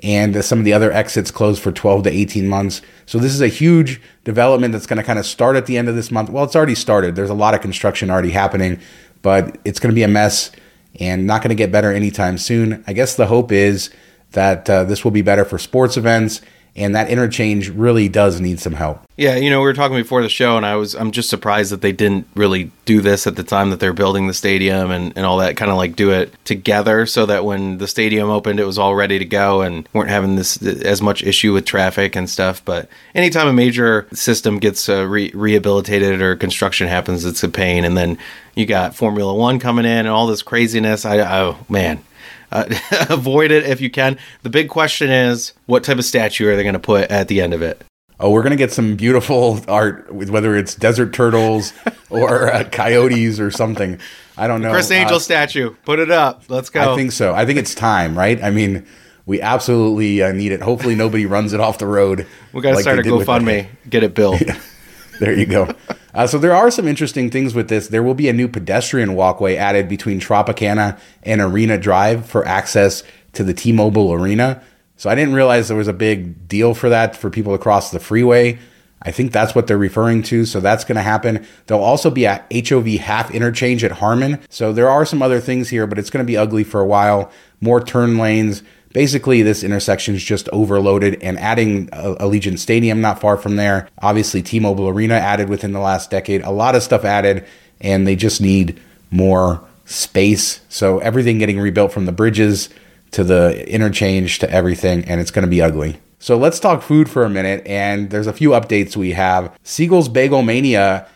and 0.00 0.44
some 0.44 0.58
of 0.58 0.64
the 0.64 0.72
other 0.72 0.92
exits 0.92 1.30
closed 1.30 1.60
for 1.60 1.72
12 1.72 2.04
to 2.04 2.10
18 2.10 2.46
months. 2.46 2.82
So 3.06 3.18
this 3.18 3.34
is 3.34 3.40
a 3.40 3.48
huge 3.48 4.00
development 4.24 4.72
that's 4.72 4.86
going 4.86 4.98
to 4.98 5.02
kind 5.02 5.18
of 5.18 5.26
start 5.26 5.56
at 5.56 5.66
the 5.66 5.76
end 5.76 5.88
of 5.88 5.96
this 5.96 6.10
month. 6.10 6.30
Well, 6.30 6.44
it's 6.44 6.54
already 6.54 6.76
started. 6.76 7.16
There's 7.16 7.30
a 7.30 7.34
lot 7.34 7.54
of 7.54 7.60
construction 7.60 8.10
already 8.10 8.30
happening, 8.30 8.80
but 9.22 9.58
it's 9.64 9.80
going 9.80 9.90
to 9.90 9.94
be 9.94 10.04
a 10.04 10.08
mess 10.08 10.52
and 11.00 11.26
not 11.26 11.42
going 11.42 11.50
to 11.50 11.56
get 11.56 11.72
better 11.72 11.92
anytime 11.92 12.38
soon. 12.38 12.84
I 12.86 12.92
guess 12.92 13.16
the 13.16 13.26
hope 13.26 13.50
is 13.50 13.90
that 14.32 14.68
uh, 14.70 14.84
this 14.84 15.04
will 15.04 15.10
be 15.10 15.22
better 15.22 15.44
for 15.44 15.58
sports 15.58 15.96
events 15.96 16.42
and 16.78 16.94
that 16.94 17.10
interchange 17.10 17.68
really 17.70 18.08
does 18.08 18.40
need 18.40 18.60
some 18.60 18.72
help. 18.72 19.02
Yeah, 19.16 19.34
you 19.34 19.50
know, 19.50 19.58
we 19.58 19.66
were 19.66 19.74
talking 19.74 19.96
before 19.96 20.22
the 20.22 20.28
show, 20.28 20.56
and 20.56 20.64
I 20.64 20.76
was 20.76 20.94
I'm 20.94 21.10
just 21.10 21.28
surprised 21.28 21.72
that 21.72 21.80
they 21.80 21.92
didn't 21.92 22.28
really 22.34 22.70
do 22.84 23.00
this 23.00 23.26
at 23.26 23.36
the 23.36 23.42
time 23.42 23.70
that 23.70 23.80
they're 23.80 23.92
building 23.92 24.28
the 24.28 24.34
stadium 24.34 24.90
and, 24.90 25.12
and 25.16 25.26
all 25.26 25.38
that, 25.38 25.56
kind 25.56 25.70
of 25.70 25.76
like 25.76 25.96
do 25.96 26.12
it 26.12 26.32
together, 26.44 27.04
so 27.04 27.26
that 27.26 27.44
when 27.44 27.78
the 27.78 27.88
stadium 27.88 28.30
opened, 28.30 28.60
it 28.60 28.64
was 28.64 28.78
all 28.78 28.94
ready 28.94 29.18
to 29.18 29.24
go 29.24 29.62
and 29.62 29.88
weren't 29.92 30.08
having 30.08 30.36
this 30.36 30.62
as 30.62 31.02
much 31.02 31.22
issue 31.24 31.52
with 31.52 31.64
traffic 31.64 32.14
and 32.14 32.30
stuff. 32.30 32.64
But 32.64 32.88
anytime 33.14 33.48
a 33.48 33.52
major 33.52 34.06
system 34.12 34.58
gets 34.58 34.88
uh, 34.88 35.06
re- 35.06 35.32
rehabilitated 35.34 36.22
or 36.22 36.36
construction 36.36 36.86
happens, 36.86 37.24
it's 37.24 37.42
a 37.42 37.48
pain. 37.48 37.84
And 37.84 37.96
then 37.96 38.18
you 38.54 38.66
got 38.66 38.94
Formula 38.94 39.34
One 39.34 39.58
coming 39.58 39.84
in 39.84 39.90
and 39.90 40.08
all 40.08 40.26
this 40.26 40.42
craziness. 40.42 41.04
I 41.04 41.18
oh 41.18 41.58
man, 41.68 42.04
uh, 42.52 42.64
avoid 43.10 43.50
it 43.50 43.64
if 43.64 43.80
you 43.80 43.90
can. 43.90 44.18
The 44.42 44.50
big 44.50 44.68
question 44.68 45.10
is, 45.10 45.52
what 45.66 45.84
type 45.84 45.98
of 45.98 46.04
statue 46.04 46.48
are 46.50 46.56
they 46.56 46.62
going 46.62 46.74
to 46.74 46.78
put 46.78 47.10
at 47.10 47.28
the 47.28 47.40
end 47.40 47.54
of 47.54 47.62
it? 47.62 47.82
Oh, 48.20 48.30
we're 48.30 48.42
going 48.42 48.50
to 48.50 48.56
get 48.56 48.72
some 48.72 48.96
beautiful 48.96 49.60
art, 49.68 50.12
whether 50.12 50.56
it's 50.56 50.74
desert 50.74 51.12
turtles 51.12 51.72
or 52.10 52.52
uh, 52.52 52.64
coyotes 52.64 53.38
or 53.38 53.50
something. 53.52 54.00
I 54.36 54.48
don't 54.48 54.60
know. 54.60 54.72
Criss 54.72 54.90
Angel 54.90 55.16
uh, 55.16 55.20
statue. 55.20 55.74
Put 55.84 56.00
it 56.00 56.10
up. 56.10 56.42
Let's 56.48 56.68
go. 56.70 56.92
I 56.92 56.96
think 56.96 57.12
so. 57.12 57.34
I 57.34 57.46
think 57.46 57.58
it's 57.58 57.74
time, 57.74 58.18
right? 58.18 58.42
I 58.42 58.50
mean, 58.50 58.86
we 59.24 59.40
absolutely 59.40 60.22
uh, 60.22 60.32
need 60.32 60.50
it. 60.50 60.62
Hopefully, 60.62 60.96
nobody 60.96 61.26
runs 61.26 61.52
it 61.52 61.60
off 61.60 61.78
the 61.78 61.86
road. 61.86 62.26
We 62.52 62.60
got 62.60 62.70
to 62.70 62.74
like 62.76 62.82
start 62.82 62.98
a 62.98 63.02
GoFundMe. 63.02 63.68
Get 63.88 64.02
it 64.02 64.14
built. 64.14 64.42
There 65.18 65.36
you 65.36 65.46
go. 65.46 65.68
Uh, 66.14 66.26
so 66.26 66.38
there 66.38 66.54
are 66.54 66.70
some 66.70 66.88
interesting 66.88 67.30
things 67.30 67.54
with 67.54 67.68
this. 67.68 67.88
There 67.88 68.02
will 68.02 68.14
be 68.14 68.28
a 68.28 68.32
new 68.32 68.48
pedestrian 68.48 69.14
walkway 69.14 69.56
added 69.56 69.88
between 69.88 70.20
Tropicana 70.20 70.98
and 71.22 71.40
Arena 71.40 71.78
Drive 71.78 72.26
for 72.26 72.46
access 72.46 73.02
to 73.34 73.44
the 73.44 73.54
T-Mobile 73.54 74.12
Arena. 74.12 74.62
So 74.96 75.08
I 75.10 75.14
didn't 75.14 75.34
realize 75.34 75.68
there 75.68 75.76
was 75.76 75.88
a 75.88 75.92
big 75.92 76.48
deal 76.48 76.74
for 76.74 76.88
that 76.88 77.14
for 77.14 77.30
people 77.30 77.54
across 77.54 77.90
the 77.90 78.00
freeway. 78.00 78.58
I 79.02 79.12
think 79.12 79.30
that's 79.30 79.54
what 79.54 79.68
they're 79.68 79.78
referring 79.78 80.24
to. 80.24 80.44
So 80.44 80.58
that's 80.60 80.84
going 80.84 80.96
to 80.96 81.02
happen. 81.02 81.46
There'll 81.66 81.84
also 81.84 82.10
be 82.10 82.24
a 82.24 82.44
HOV 82.52 82.86
half 82.98 83.30
interchange 83.30 83.84
at 83.84 83.92
Harmon. 83.92 84.40
So 84.50 84.72
there 84.72 84.88
are 84.88 85.06
some 85.06 85.22
other 85.22 85.40
things 85.40 85.68
here, 85.68 85.86
but 85.86 85.98
it's 85.98 86.10
going 86.10 86.24
to 86.24 86.26
be 86.26 86.36
ugly 86.36 86.64
for 86.64 86.80
a 86.80 86.86
while. 86.86 87.30
More 87.60 87.80
turn 87.80 88.18
lanes, 88.18 88.62
Basically, 88.92 89.42
this 89.42 89.62
intersection 89.62 90.14
is 90.14 90.24
just 90.24 90.48
overloaded 90.50 91.22
and 91.22 91.38
adding 91.38 91.88
uh, 91.92 92.14
Allegiant 92.20 92.58
Stadium 92.58 93.00
not 93.00 93.20
far 93.20 93.36
from 93.36 93.56
there. 93.56 93.88
Obviously, 94.00 94.42
T 94.42 94.60
Mobile 94.60 94.88
Arena 94.88 95.14
added 95.14 95.48
within 95.48 95.72
the 95.72 95.80
last 95.80 96.10
decade. 96.10 96.42
A 96.42 96.50
lot 96.50 96.74
of 96.74 96.82
stuff 96.82 97.04
added, 97.04 97.44
and 97.80 98.06
they 98.06 98.16
just 98.16 98.40
need 98.40 98.80
more 99.10 99.62
space. 99.84 100.60
So 100.68 100.98
everything 100.98 101.38
getting 101.38 101.58
rebuilt 101.58 101.92
from 101.92 102.06
the 102.06 102.12
bridges 102.12 102.68
to 103.12 103.24
the 103.24 103.68
interchange 103.72 104.38
to 104.40 104.50
everything, 104.50 105.04
and 105.04 105.20
it's 105.20 105.30
going 105.30 105.44
to 105.44 105.50
be 105.50 105.62
ugly. 105.62 106.00
So 106.18 106.36
let's 106.36 106.58
talk 106.58 106.82
food 106.82 107.08
for 107.08 107.24
a 107.24 107.30
minute. 107.30 107.66
And 107.66 108.10
there's 108.10 108.26
a 108.26 108.32
few 108.32 108.50
updates 108.50 108.96
we 108.96 109.12
have. 109.12 109.56
Siegel's 109.62 110.08
Bagel 110.08 110.42
Mania 110.42 111.06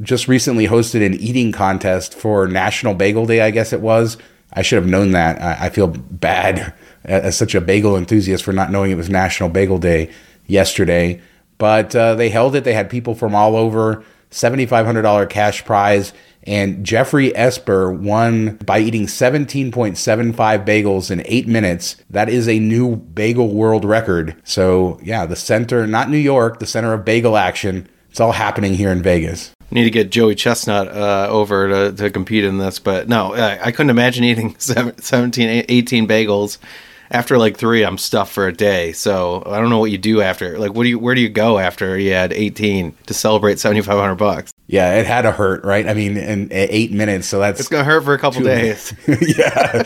just 0.00 0.28
recently 0.28 0.66
hosted 0.66 1.04
an 1.04 1.14
eating 1.14 1.52
contest 1.52 2.14
for 2.14 2.46
National 2.46 2.94
Bagel 2.94 3.26
Day, 3.26 3.42
I 3.42 3.50
guess 3.50 3.72
it 3.72 3.80
was. 3.80 4.16
I 4.52 4.62
should 4.62 4.76
have 4.76 4.90
known 4.90 5.12
that. 5.12 5.40
I, 5.40 5.70
feel 5.70 5.88
bad 5.88 6.74
as 7.04 7.36
such 7.36 7.54
a 7.54 7.60
bagel 7.60 7.96
enthusiast 7.96 8.44
for 8.44 8.52
not 8.52 8.70
knowing 8.70 8.90
it 8.90 8.96
was 8.96 9.10
National 9.10 9.48
Bagel 9.48 9.78
Day 9.78 10.10
yesterday. 10.46 11.20
But 11.58 11.94
uh, 11.94 12.14
they 12.14 12.28
held 12.28 12.56
it. 12.56 12.64
They 12.64 12.74
had 12.74 12.90
people 12.90 13.14
from 13.14 13.34
all 13.34 13.56
over, 13.56 14.04
$7,500 14.30 15.28
cash 15.30 15.64
prize. 15.64 16.12
And 16.44 16.84
Jeffrey 16.84 17.36
Esper 17.36 17.92
won 17.92 18.56
by 18.56 18.80
eating 18.80 19.06
17.75 19.06 20.34
bagels 20.66 21.10
in 21.10 21.22
eight 21.26 21.46
minutes. 21.46 21.96
That 22.10 22.28
is 22.28 22.48
a 22.48 22.58
new 22.58 22.96
bagel 22.96 23.48
world 23.48 23.84
record. 23.84 24.34
So, 24.42 24.98
yeah, 25.04 25.24
the 25.24 25.36
center, 25.36 25.86
not 25.86 26.10
New 26.10 26.18
York, 26.18 26.58
the 26.58 26.66
center 26.66 26.92
of 26.94 27.04
bagel 27.04 27.36
action. 27.36 27.88
It's 28.10 28.18
all 28.18 28.32
happening 28.32 28.74
here 28.74 28.90
in 28.90 29.02
Vegas 29.02 29.54
need 29.72 29.84
to 29.84 29.90
get 29.90 30.10
Joey 30.10 30.34
Chestnut 30.34 30.88
uh, 30.88 31.28
over 31.30 31.68
to, 31.68 31.96
to 31.96 32.10
compete 32.10 32.44
in 32.44 32.58
this. 32.58 32.78
But 32.78 33.08
no, 33.08 33.34
I, 33.34 33.66
I 33.66 33.72
couldn't 33.72 33.90
imagine 33.90 34.24
eating 34.24 34.54
17, 34.58 35.64
18 35.68 36.06
bagels 36.06 36.58
after 37.12 37.38
like 37.38 37.58
three, 37.58 37.84
I'm 37.84 37.98
stuffed 37.98 38.32
for 38.32 38.48
a 38.48 38.52
day. 38.52 38.92
So 38.92 39.42
I 39.46 39.60
don't 39.60 39.70
know 39.70 39.78
what 39.78 39.90
you 39.90 39.98
do 39.98 40.22
after. 40.22 40.58
Like, 40.58 40.74
what 40.74 40.82
do 40.82 40.88
you? 40.88 40.98
Where 40.98 41.14
do 41.14 41.20
you 41.20 41.28
go 41.28 41.58
after 41.58 41.96
you 41.98 42.12
had 42.12 42.32
18 42.32 42.94
to 43.06 43.14
celebrate 43.14 43.60
7,500 43.60 44.16
bucks? 44.16 44.52
Yeah, 44.66 44.94
it 44.94 45.06
had 45.06 45.22
to 45.22 45.32
hurt, 45.32 45.64
right? 45.64 45.86
I 45.86 45.94
mean, 45.94 46.16
in, 46.16 46.48
eight 46.50 46.90
minutes, 46.90 47.28
so 47.28 47.38
that's 47.38 47.60
it's 47.60 47.68
gonna 47.68 47.84
hurt 47.84 48.04
for 48.04 48.14
a 48.14 48.18
couple 48.18 48.42
days. 48.42 48.94
yeah, 49.06 49.82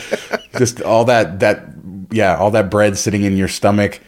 just 0.56 0.80
all 0.80 1.04
that 1.06 1.40
that 1.40 1.64
yeah, 2.12 2.36
all 2.36 2.52
that 2.52 2.70
bread 2.70 2.96
sitting 2.96 3.24
in 3.24 3.36
your 3.36 3.48
stomach. 3.48 4.00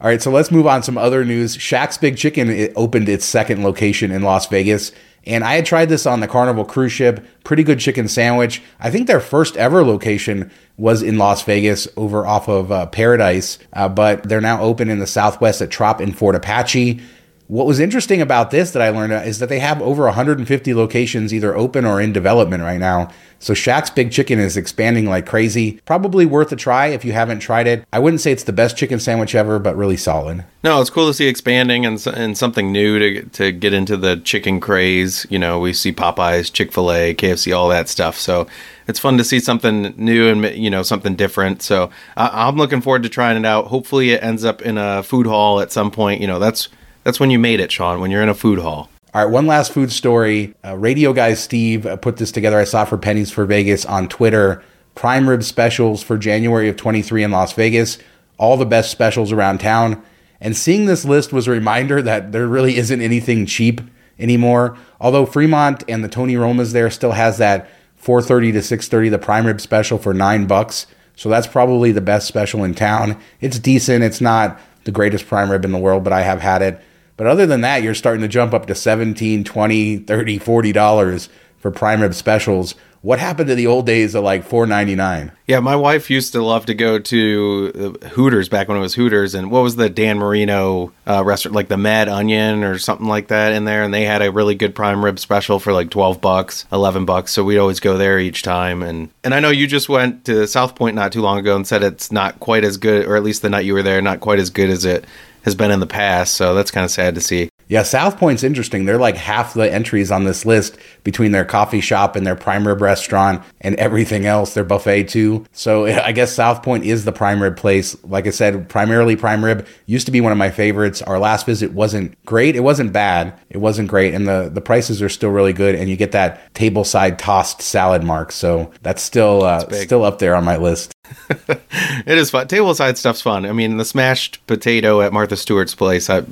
All 0.00 0.08
right, 0.08 0.22
so 0.22 0.30
let's 0.30 0.50
move 0.50 0.66
on. 0.66 0.82
Some 0.82 0.96
other 0.96 1.24
news: 1.24 1.56
Shaq's 1.56 1.98
Big 1.98 2.16
Chicken 2.16 2.48
it 2.48 2.72
opened 2.74 3.08
its 3.08 3.24
second 3.24 3.62
location 3.62 4.10
in 4.10 4.22
Las 4.22 4.46
Vegas. 4.46 4.92
And 5.26 5.44
I 5.44 5.56
had 5.56 5.66
tried 5.66 5.90
this 5.90 6.06
on 6.06 6.20
the 6.20 6.28
Carnival 6.28 6.64
cruise 6.64 6.92
ship. 6.92 7.24
Pretty 7.44 7.62
good 7.62 7.78
chicken 7.78 8.08
sandwich. 8.08 8.62
I 8.78 8.90
think 8.90 9.06
their 9.06 9.20
first 9.20 9.56
ever 9.58 9.84
location 9.84 10.50
was 10.78 11.02
in 11.02 11.18
Las 11.18 11.42
Vegas 11.42 11.86
over 11.96 12.26
off 12.26 12.48
of 12.48 12.72
uh, 12.72 12.86
Paradise, 12.86 13.58
uh, 13.74 13.88
but 13.88 14.22
they're 14.22 14.40
now 14.40 14.62
open 14.62 14.88
in 14.88 14.98
the 14.98 15.06
Southwest 15.06 15.60
at 15.60 15.70
Trop 15.70 16.00
in 16.00 16.12
Fort 16.12 16.34
Apache. 16.34 17.02
What 17.50 17.66
was 17.66 17.80
interesting 17.80 18.20
about 18.20 18.52
this 18.52 18.70
that 18.70 18.80
I 18.80 18.90
learned 18.90 19.12
is 19.26 19.40
that 19.40 19.48
they 19.48 19.58
have 19.58 19.82
over 19.82 20.04
150 20.04 20.72
locations 20.72 21.34
either 21.34 21.56
open 21.56 21.84
or 21.84 22.00
in 22.00 22.12
development 22.12 22.62
right 22.62 22.78
now. 22.78 23.10
So 23.40 23.54
Shaq's 23.54 23.90
Big 23.90 24.12
Chicken 24.12 24.38
is 24.38 24.56
expanding 24.56 25.06
like 25.06 25.26
crazy. 25.26 25.80
Probably 25.84 26.26
worth 26.26 26.52
a 26.52 26.56
try 26.56 26.86
if 26.86 27.04
you 27.04 27.10
haven't 27.10 27.40
tried 27.40 27.66
it. 27.66 27.84
I 27.92 27.98
wouldn't 27.98 28.20
say 28.20 28.30
it's 28.30 28.44
the 28.44 28.52
best 28.52 28.76
chicken 28.76 29.00
sandwich 29.00 29.34
ever, 29.34 29.58
but 29.58 29.76
really 29.76 29.96
solid. 29.96 30.44
No, 30.62 30.80
it's 30.80 30.90
cool 30.90 31.08
to 31.08 31.14
see 31.14 31.26
expanding 31.26 31.84
and, 31.84 32.06
and 32.06 32.38
something 32.38 32.70
new 32.70 33.00
to, 33.00 33.22
to 33.30 33.50
get 33.50 33.72
into 33.72 33.96
the 33.96 34.18
chicken 34.18 34.60
craze. 34.60 35.26
You 35.28 35.40
know, 35.40 35.58
we 35.58 35.72
see 35.72 35.92
Popeyes, 35.92 36.52
Chick 36.52 36.70
fil 36.70 36.92
A, 36.92 37.16
KFC, 37.16 37.52
all 37.52 37.68
that 37.70 37.88
stuff. 37.88 38.16
So 38.16 38.46
it's 38.86 39.00
fun 39.00 39.18
to 39.18 39.24
see 39.24 39.40
something 39.40 39.92
new 39.96 40.28
and, 40.28 40.56
you 40.56 40.70
know, 40.70 40.84
something 40.84 41.16
different. 41.16 41.62
So 41.62 41.90
I, 42.16 42.46
I'm 42.46 42.54
looking 42.54 42.80
forward 42.80 43.02
to 43.02 43.08
trying 43.08 43.36
it 43.36 43.44
out. 43.44 43.66
Hopefully 43.66 44.12
it 44.12 44.22
ends 44.22 44.44
up 44.44 44.62
in 44.62 44.78
a 44.78 45.02
food 45.02 45.26
hall 45.26 45.58
at 45.58 45.72
some 45.72 45.90
point. 45.90 46.20
You 46.20 46.28
know, 46.28 46.38
that's 46.38 46.68
that's 47.04 47.20
when 47.20 47.30
you 47.30 47.38
made 47.38 47.60
it, 47.60 47.72
Sean, 47.72 48.00
when 48.00 48.10
you're 48.10 48.22
in 48.22 48.28
a 48.28 48.34
food 48.34 48.58
hall. 48.58 48.88
All 49.12 49.24
right, 49.24 49.30
one 49.30 49.46
last 49.46 49.72
food 49.72 49.90
story. 49.90 50.54
Uh, 50.64 50.76
radio 50.76 51.12
guy 51.12 51.34
Steve 51.34 51.84
uh, 51.84 51.96
put 51.96 52.18
this 52.18 52.30
together. 52.30 52.58
I 52.58 52.64
saw 52.64 52.84
for 52.84 52.96
Pennies 52.96 53.32
for 53.32 53.44
Vegas 53.44 53.84
on 53.84 54.08
Twitter. 54.08 54.62
Prime 54.94 55.28
rib 55.28 55.42
specials 55.42 56.02
for 56.02 56.16
January 56.16 56.68
of 56.68 56.76
23 56.76 57.24
in 57.24 57.30
Las 57.30 57.52
Vegas. 57.52 57.98
All 58.38 58.56
the 58.56 58.66
best 58.66 58.90
specials 58.90 59.32
around 59.32 59.58
town. 59.58 60.02
And 60.40 60.56
seeing 60.56 60.86
this 60.86 61.04
list 61.04 61.32
was 61.32 61.48
a 61.48 61.50
reminder 61.50 62.00
that 62.02 62.32
there 62.32 62.46
really 62.46 62.76
isn't 62.76 63.00
anything 63.00 63.46
cheap 63.46 63.80
anymore. 64.18 64.76
Although 65.00 65.26
Fremont 65.26 65.82
and 65.88 66.04
the 66.04 66.08
Tony 66.08 66.36
Roma's 66.36 66.72
there 66.72 66.90
still 66.90 67.12
has 67.12 67.38
that 67.38 67.68
4:30 68.00 68.52
to 68.52 68.62
6:30 68.62 69.10
the 69.10 69.18
prime 69.18 69.46
rib 69.46 69.60
special 69.60 69.98
for 69.98 70.14
9 70.14 70.46
bucks. 70.46 70.86
So 71.16 71.28
that's 71.28 71.46
probably 71.46 71.92
the 71.92 72.00
best 72.00 72.26
special 72.26 72.64
in 72.64 72.74
town. 72.74 73.16
It's 73.40 73.58
decent. 73.58 74.04
It's 74.04 74.20
not 74.20 74.58
the 74.84 74.92
greatest 74.92 75.26
prime 75.26 75.50
rib 75.50 75.64
in 75.64 75.72
the 75.72 75.78
world, 75.78 76.04
but 76.04 76.12
I 76.12 76.22
have 76.22 76.40
had 76.40 76.62
it. 76.62 76.80
But 77.20 77.26
other 77.26 77.44
than 77.44 77.60
that, 77.60 77.82
you're 77.82 77.92
starting 77.92 78.22
to 78.22 78.28
jump 78.28 78.54
up 78.54 78.64
to 78.64 78.74
17, 78.74 79.44
20, 79.44 79.96
30, 79.98 80.38
40 80.38 80.72
dollars 80.72 81.28
for 81.58 81.70
prime 81.70 82.00
rib 82.00 82.14
specials 82.14 82.74
what 83.02 83.18
happened 83.18 83.48
to 83.48 83.54
the 83.54 83.66
old 83.66 83.86
days 83.86 84.14
of 84.14 84.24
like 84.24 84.44
four 84.44 84.66
ninety 84.66 84.94
nine? 84.94 85.32
Yeah, 85.46 85.60
my 85.60 85.74
wife 85.74 86.10
used 86.10 86.32
to 86.32 86.42
love 86.42 86.66
to 86.66 86.74
go 86.74 86.98
to 86.98 87.96
uh, 88.02 88.08
Hooters 88.08 88.50
back 88.50 88.68
when 88.68 88.76
it 88.76 88.80
was 88.80 88.94
Hooters, 88.94 89.34
and 89.34 89.50
what 89.50 89.62
was 89.62 89.76
the 89.76 89.88
Dan 89.88 90.18
Marino 90.18 90.92
uh, 91.06 91.24
restaurant, 91.24 91.54
like 91.54 91.68
the 91.68 91.78
Mad 91.78 92.08
Onion 92.08 92.62
or 92.62 92.78
something 92.78 93.06
like 93.06 93.28
that 93.28 93.52
in 93.52 93.64
there, 93.64 93.82
and 93.82 93.94
they 93.94 94.04
had 94.04 94.20
a 94.20 94.30
really 94.30 94.54
good 94.54 94.74
prime 94.74 95.02
rib 95.02 95.18
special 95.18 95.58
for 95.58 95.72
like 95.72 95.90
twelve 95.90 96.20
bucks, 96.20 96.66
eleven 96.70 97.06
bucks. 97.06 97.32
So 97.32 97.42
we'd 97.42 97.58
always 97.58 97.80
go 97.80 97.96
there 97.96 98.18
each 98.18 98.42
time, 98.42 98.82
and 98.82 99.08
and 99.24 99.34
I 99.34 99.40
know 99.40 99.50
you 99.50 99.66
just 99.66 99.88
went 99.88 100.26
to 100.26 100.46
South 100.46 100.74
Point 100.74 100.94
not 100.94 101.10
too 101.10 101.22
long 101.22 101.38
ago 101.38 101.56
and 101.56 101.66
said 101.66 101.82
it's 101.82 102.12
not 102.12 102.38
quite 102.38 102.64
as 102.64 102.76
good, 102.76 103.06
or 103.06 103.16
at 103.16 103.22
least 103.22 103.40
the 103.40 103.48
night 103.48 103.64
you 103.64 103.72
were 103.72 103.82
there, 103.82 104.02
not 104.02 104.20
quite 104.20 104.38
as 104.38 104.50
good 104.50 104.68
as 104.68 104.84
it 104.84 105.06
has 105.42 105.54
been 105.54 105.70
in 105.70 105.80
the 105.80 105.86
past. 105.86 106.34
So 106.34 106.54
that's 106.54 106.70
kind 106.70 106.84
of 106.84 106.90
sad 106.90 107.14
to 107.14 107.20
see. 107.20 107.50
Yeah, 107.70 107.84
South 107.84 108.18
Point's 108.18 108.42
interesting. 108.42 108.84
They're 108.84 108.98
like 108.98 109.16
half 109.16 109.54
the 109.54 109.72
entries 109.72 110.10
on 110.10 110.24
this 110.24 110.44
list 110.44 110.76
between 111.04 111.30
their 111.30 111.44
coffee 111.44 111.80
shop 111.80 112.16
and 112.16 112.26
their 112.26 112.34
prime 112.34 112.66
rib 112.66 112.80
restaurant 112.80 113.44
and 113.60 113.76
everything 113.76 114.26
else, 114.26 114.54
their 114.54 114.64
buffet 114.64 115.04
too. 115.04 115.46
So 115.52 115.86
I 115.86 116.10
guess 116.10 116.32
South 116.32 116.64
Point 116.64 116.84
is 116.84 117.04
the 117.04 117.12
prime 117.12 117.40
rib 117.40 117.56
place. 117.56 117.96
Like 118.02 118.26
I 118.26 118.30
said, 118.30 118.68
primarily 118.68 119.14
prime 119.14 119.44
rib 119.44 119.68
used 119.86 120.06
to 120.06 120.12
be 120.12 120.20
one 120.20 120.32
of 120.32 120.38
my 120.38 120.50
favorites. 120.50 121.00
Our 121.02 121.20
last 121.20 121.46
visit 121.46 121.72
wasn't 121.72 122.22
great. 122.24 122.56
It 122.56 122.60
wasn't 122.60 122.92
bad. 122.92 123.38
It 123.50 123.58
wasn't 123.58 123.88
great. 123.88 124.14
And 124.14 124.26
the, 124.26 124.50
the 124.52 124.60
prices 124.60 125.00
are 125.00 125.08
still 125.08 125.30
really 125.30 125.52
good. 125.52 125.76
And 125.76 125.88
you 125.88 125.96
get 125.96 126.10
that 126.10 126.52
table 126.54 126.82
side 126.82 127.20
tossed 127.20 127.62
salad 127.62 128.02
mark. 128.02 128.32
So 128.32 128.72
that's 128.82 129.00
still, 129.00 129.44
uh, 129.44 129.70
still 129.70 130.02
up 130.02 130.18
there 130.18 130.34
on 130.34 130.44
my 130.44 130.56
list. 130.56 130.92
it 131.48 132.18
is 132.18 132.30
fun. 132.30 132.48
Tableside 132.48 132.96
stuff's 132.96 133.22
fun. 133.22 133.46
I 133.46 133.52
mean, 133.52 133.76
the 133.76 133.84
smashed 133.84 134.44
potato 134.46 135.00
at 135.00 135.12
Martha 135.12 135.36
Stewart's 135.36 135.74
place 135.74 136.08
uh, 136.10 136.22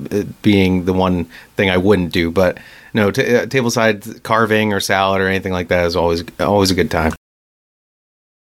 being 0.43 0.85
the 0.85 0.93
one 0.93 1.25
thing 1.57 1.71
I 1.71 1.77
wouldn't 1.77 2.13
do, 2.13 2.31
but 2.31 2.59
no, 2.95 3.11
t- 3.11 3.37
uh, 3.37 3.47
tableside 3.47 4.23
carving 4.23 4.73
or 4.73 4.81
salad 4.81 5.21
or 5.21 5.29
anything 5.29 5.53
like 5.53 5.69
that 5.69 5.87
is 5.87 5.97
always 5.97 6.25
always 6.41 6.71
a 6.71 6.75
good 6.75 6.91
time. 6.91 7.13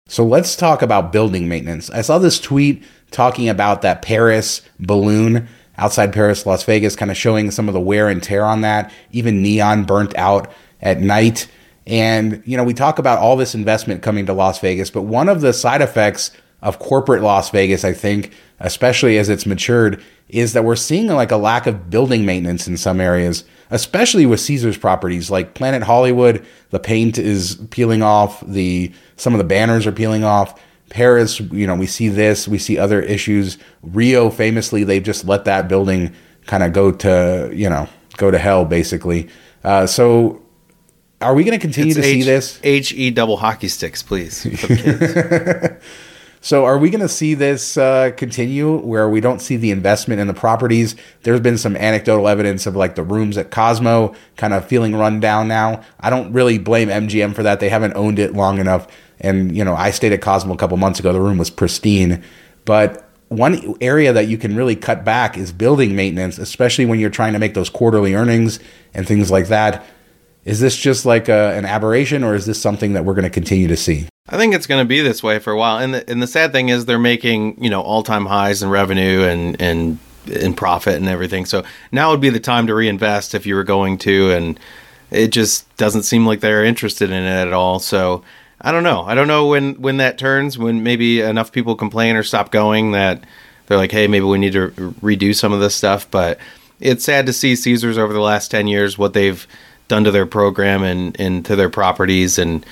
So 0.08 0.24
let's 0.24 0.54
talk 0.54 0.82
about 0.82 1.12
building 1.12 1.48
maintenance. 1.48 1.90
I 1.90 2.02
saw 2.02 2.18
this 2.18 2.38
tweet 2.38 2.84
talking 3.10 3.48
about 3.48 3.82
that 3.82 4.02
Paris 4.02 4.62
balloon 4.78 5.48
outside 5.78 6.12
Paris, 6.12 6.46
Las 6.46 6.64
Vegas, 6.64 6.96
kind 6.96 7.10
of 7.10 7.16
showing 7.16 7.50
some 7.50 7.68
of 7.68 7.74
the 7.74 7.80
wear 7.80 8.08
and 8.08 8.22
tear 8.22 8.44
on 8.44 8.60
that, 8.62 8.92
even 9.10 9.42
neon 9.42 9.84
burnt 9.84 10.16
out 10.16 10.50
at 10.80 11.00
night. 11.00 11.48
And, 11.86 12.42
you 12.44 12.56
know, 12.56 12.64
we 12.64 12.74
talk 12.74 12.98
about 12.98 13.18
all 13.18 13.36
this 13.36 13.54
investment 13.54 14.02
coming 14.02 14.26
to 14.26 14.32
Las 14.32 14.58
Vegas, 14.58 14.90
but 14.90 15.02
one 15.02 15.28
of 15.28 15.40
the 15.40 15.52
side 15.52 15.82
effects 15.82 16.32
of 16.62 16.78
corporate 16.78 17.22
Las 17.22 17.50
Vegas, 17.50 17.84
I 17.84 17.92
think, 17.92 18.32
especially 18.58 19.18
as 19.18 19.28
it's 19.28 19.46
matured, 19.46 20.02
is 20.28 20.52
that 20.54 20.64
we're 20.64 20.74
seeing 20.74 21.06
like 21.06 21.30
a 21.30 21.36
lack 21.36 21.66
of 21.66 21.88
building 21.88 22.26
maintenance 22.26 22.66
in 22.66 22.76
some 22.76 23.00
areas, 23.00 23.44
especially 23.70 24.26
with 24.26 24.40
Caesars 24.40 24.76
properties 24.76 25.30
like 25.30 25.54
Planet 25.54 25.84
Hollywood. 25.84 26.44
The 26.70 26.80
paint 26.80 27.18
is 27.18 27.56
peeling 27.70 28.02
off. 28.02 28.42
The 28.44 28.92
some 29.16 29.34
of 29.34 29.38
the 29.38 29.44
banners 29.44 29.86
are 29.86 29.92
peeling 29.92 30.24
off. 30.24 30.60
Paris, 30.90 31.40
you 31.40 31.66
know, 31.66 31.76
we 31.76 31.86
see 31.86 32.08
this. 32.08 32.48
We 32.48 32.58
see 32.58 32.78
other 32.78 33.00
issues. 33.00 33.58
Rio, 33.82 34.30
famously, 34.30 34.82
they've 34.82 35.02
just 35.02 35.24
let 35.24 35.44
that 35.44 35.68
building 35.68 36.14
kind 36.46 36.62
of 36.62 36.72
go 36.72 36.90
to 36.90 37.50
you 37.52 37.70
know 37.70 37.88
go 38.16 38.30
to 38.30 38.38
hell 38.38 38.64
basically. 38.64 39.28
Uh, 39.62 39.86
so 39.86 40.42
are 41.20 41.34
we 41.34 41.44
going 41.44 41.58
to 41.58 41.60
continue 41.60 41.90
it's 41.90 42.00
to 42.00 42.06
H- 42.06 42.14
see 42.14 42.22
this? 42.22 42.60
H 42.62 42.92
E 42.92 43.10
double 43.10 43.38
hockey 43.38 43.68
sticks, 43.68 44.02
please. 44.02 44.42
so, 46.40 46.64
are 46.64 46.76
we 46.76 46.90
going 46.90 47.00
to 47.00 47.08
see 47.08 47.34
this 47.34 47.78
uh, 47.78 48.10
continue 48.16 48.76
where 48.78 49.08
we 49.08 49.20
don't 49.20 49.40
see 49.40 49.56
the 49.56 49.70
investment 49.70 50.20
in 50.20 50.26
the 50.26 50.34
properties? 50.34 50.94
There's 51.22 51.40
been 51.40 51.56
some 51.56 51.74
anecdotal 51.76 52.28
evidence 52.28 52.66
of 52.66 52.76
like 52.76 52.96
the 52.96 53.02
rooms 53.02 53.38
at 53.38 53.50
Cosmo 53.50 54.14
kind 54.36 54.52
of 54.52 54.66
feeling 54.66 54.94
run 54.94 55.18
down 55.18 55.48
now. 55.48 55.82
I 56.00 56.10
don't 56.10 56.32
really 56.32 56.58
blame 56.58 56.88
MGM 56.88 57.34
for 57.34 57.42
that. 57.42 57.60
They 57.60 57.70
haven't 57.70 57.94
owned 57.94 58.18
it 58.18 58.34
long 58.34 58.58
enough. 58.58 58.86
And, 59.18 59.56
you 59.56 59.64
know, 59.64 59.74
I 59.74 59.92
stayed 59.92 60.12
at 60.12 60.20
Cosmo 60.20 60.52
a 60.52 60.58
couple 60.58 60.76
months 60.76 61.00
ago. 61.00 61.14
The 61.14 61.20
room 61.20 61.38
was 61.38 61.48
pristine. 61.48 62.22
But 62.66 63.08
one 63.28 63.74
area 63.80 64.12
that 64.12 64.28
you 64.28 64.36
can 64.36 64.54
really 64.54 64.76
cut 64.76 65.02
back 65.02 65.38
is 65.38 65.50
building 65.50 65.96
maintenance, 65.96 66.36
especially 66.36 66.84
when 66.84 67.00
you're 67.00 67.08
trying 67.08 67.32
to 67.32 67.38
make 67.38 67.54
those 67.54 67.70
quarterly 67.70 68.14
earnings 68.14 68.60
and 68.92 69.08
things 69.08 69.30
like 69.30 69.48
that 69.48 69.84
is 70.46 70.60
this 70.60 70.76
just 70.76 71.04
like 71.04 71.28
a, 71.28 71.52
an 71.54 71.64
aberration, 71.64 72.22
or 72.22 72.36
is 72.36 72.46
this 72.46 72.62
something 72.62 72.92
that 72.92 73.04
we're 73.04 73.14
going 73.14 73.24
to 73.24 73.30
continue 73.30 73.66
to 73.66 73.76
see? 73.76 74.08
I 74.28 74.36
think 74.36 74.54
it's 74.54 74.66
going 74.66 74.82
to 74.82 74.88
be 74.88 75.00
this 75.00 75.22
way 75.22 75.40
for 75.40 75.52
a 75.52 75.58
while. 75.58 75.78
And 75.78 75.92
the, 75.92 76.08
and 76.08 76.22
the 76.22 76.26
sad 76.26 76.52
thing 76.52 76.68
is 76.68 76.86
they're 76.86 76.98
making 76.98 77.62
you 77.62 77.68
know 77.68 77.82
all 77.82 78.02
time 78.02 78.26
highs 78.26 78.62
in 78.62 78.70
revenue 78.70 79.22
and 79.22 79.60
and 79.60 79.98
in 80.26 80.54
profit 80.54 80.94
and 80.96 81.08
everything. 81.08 81.46
So 81.46 81.64
now 81.92 82.12
would 82.12 82.20
be 82.20 82.30
the 82.30 82.40
time 82.40 82.68
to 82.68 82.74
reinvest 82.74 83.34
if 83.34 83.44
you 83.44 83.56
were 83.56 83.64
going 83.64 83.98
to, 83.98 84.30
and 84.30 84.58
it 85.10 85.28
just 85.28 85.76
doesn't 85.76 86.04
seem 86.04 86.26
like 86.26 86.40
they're 86.40 86.64
interested 86.64 87.10
in 87.10 87.22
it 87.24 87.46
at 87.46 87.52
all. 87.52 87.80
So 87.80 88.22
I 88.60 88.70
don't 88.70 88.84
know. 88.84 89.02
I 89.02 89.16
don't 89.16 89.28
know 89.28 89.48
when 89.48 89.74
when 89.74 89.96
that 89.96 90.16
turns. 90.16 90.56
When 90.56 90.84
maybe 90.84 91.20
enough 91.20 91.50
people 91.50 91.74
complain 91.74 92.14
or 92.14 92.22
stop 92.22 92.52
going 92.52 92.92
that 92.92 93.24
they're 93.66 93.78
like, 93.78 93.90
hey, 93.90 94.06
maybe 94.06 94.24
we 94.24 94.38
need 94.38 94.52
to 94.52 94.68
redo 95.02 95.34
some 95.34 95.52
of 95.52 95.58
this 95.58 95.74
stuff. 95.74 96.08
But 96.08 96.38
it's 96.78 97.04
sad 97.04 97.26
to 97.26 97.32
see 97.32 97.56
Caesars 97.56 97.98
over 97.98 98.12
the 98.12 98.20
last 98.20 98.52
ten 98.52 98.68
years 98.68 98.96
what 98.96 99.12
they've 99.12 99.44
done 99.88 100.04
to 100.04 100.10
their 100.10 100.26
program 100.26 100.82
and, 100.82 101.18
and 101.20 101.44
to 101.46 101.56
their 101.56 101.70
properties. 101.70 102.38
And 102.38 102.64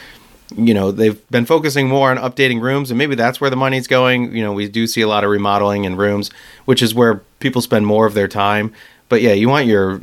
you 0.56 0.74
know 0.74 0.90
they've 0.90 1.28
been 1.30 1.46
focusing 1.46 1.88
more 1.88 2.10
on 2.10 2.18
updating 2.18 2.60
rooms 2.60 2.90
and 2.90 2.98
maybe 2.98 3.14
that's 3.14 3.40
where 3.40 3.50
the 3.50 3.56
money's 3.56 3.86
going. 3.86 4.34
You 4.36 4.42
know 4.42 4.52
we 4.52 4.68
do 4.68 4.86
see 4.86 5.00
a 5.00 5.08
lot 5.08 5.24
of 5.24 5.30
remodeling 5.30 5.84
in 5.84 5.96
rooms 5.96 6.30
which 6.64 6.82
is 6.82 6.94
where 6.94 7.22
people 7.40 7.62
spend 7.62 7.86
more 7.86 8.06
of 8.06 8.14
their 8.14 8.28
time. 8.28 8.72
But 9.08 9.22
yeah 9.22 9.32
you 9.32 9.48
want 9.48 9.66
your 9.66 10.00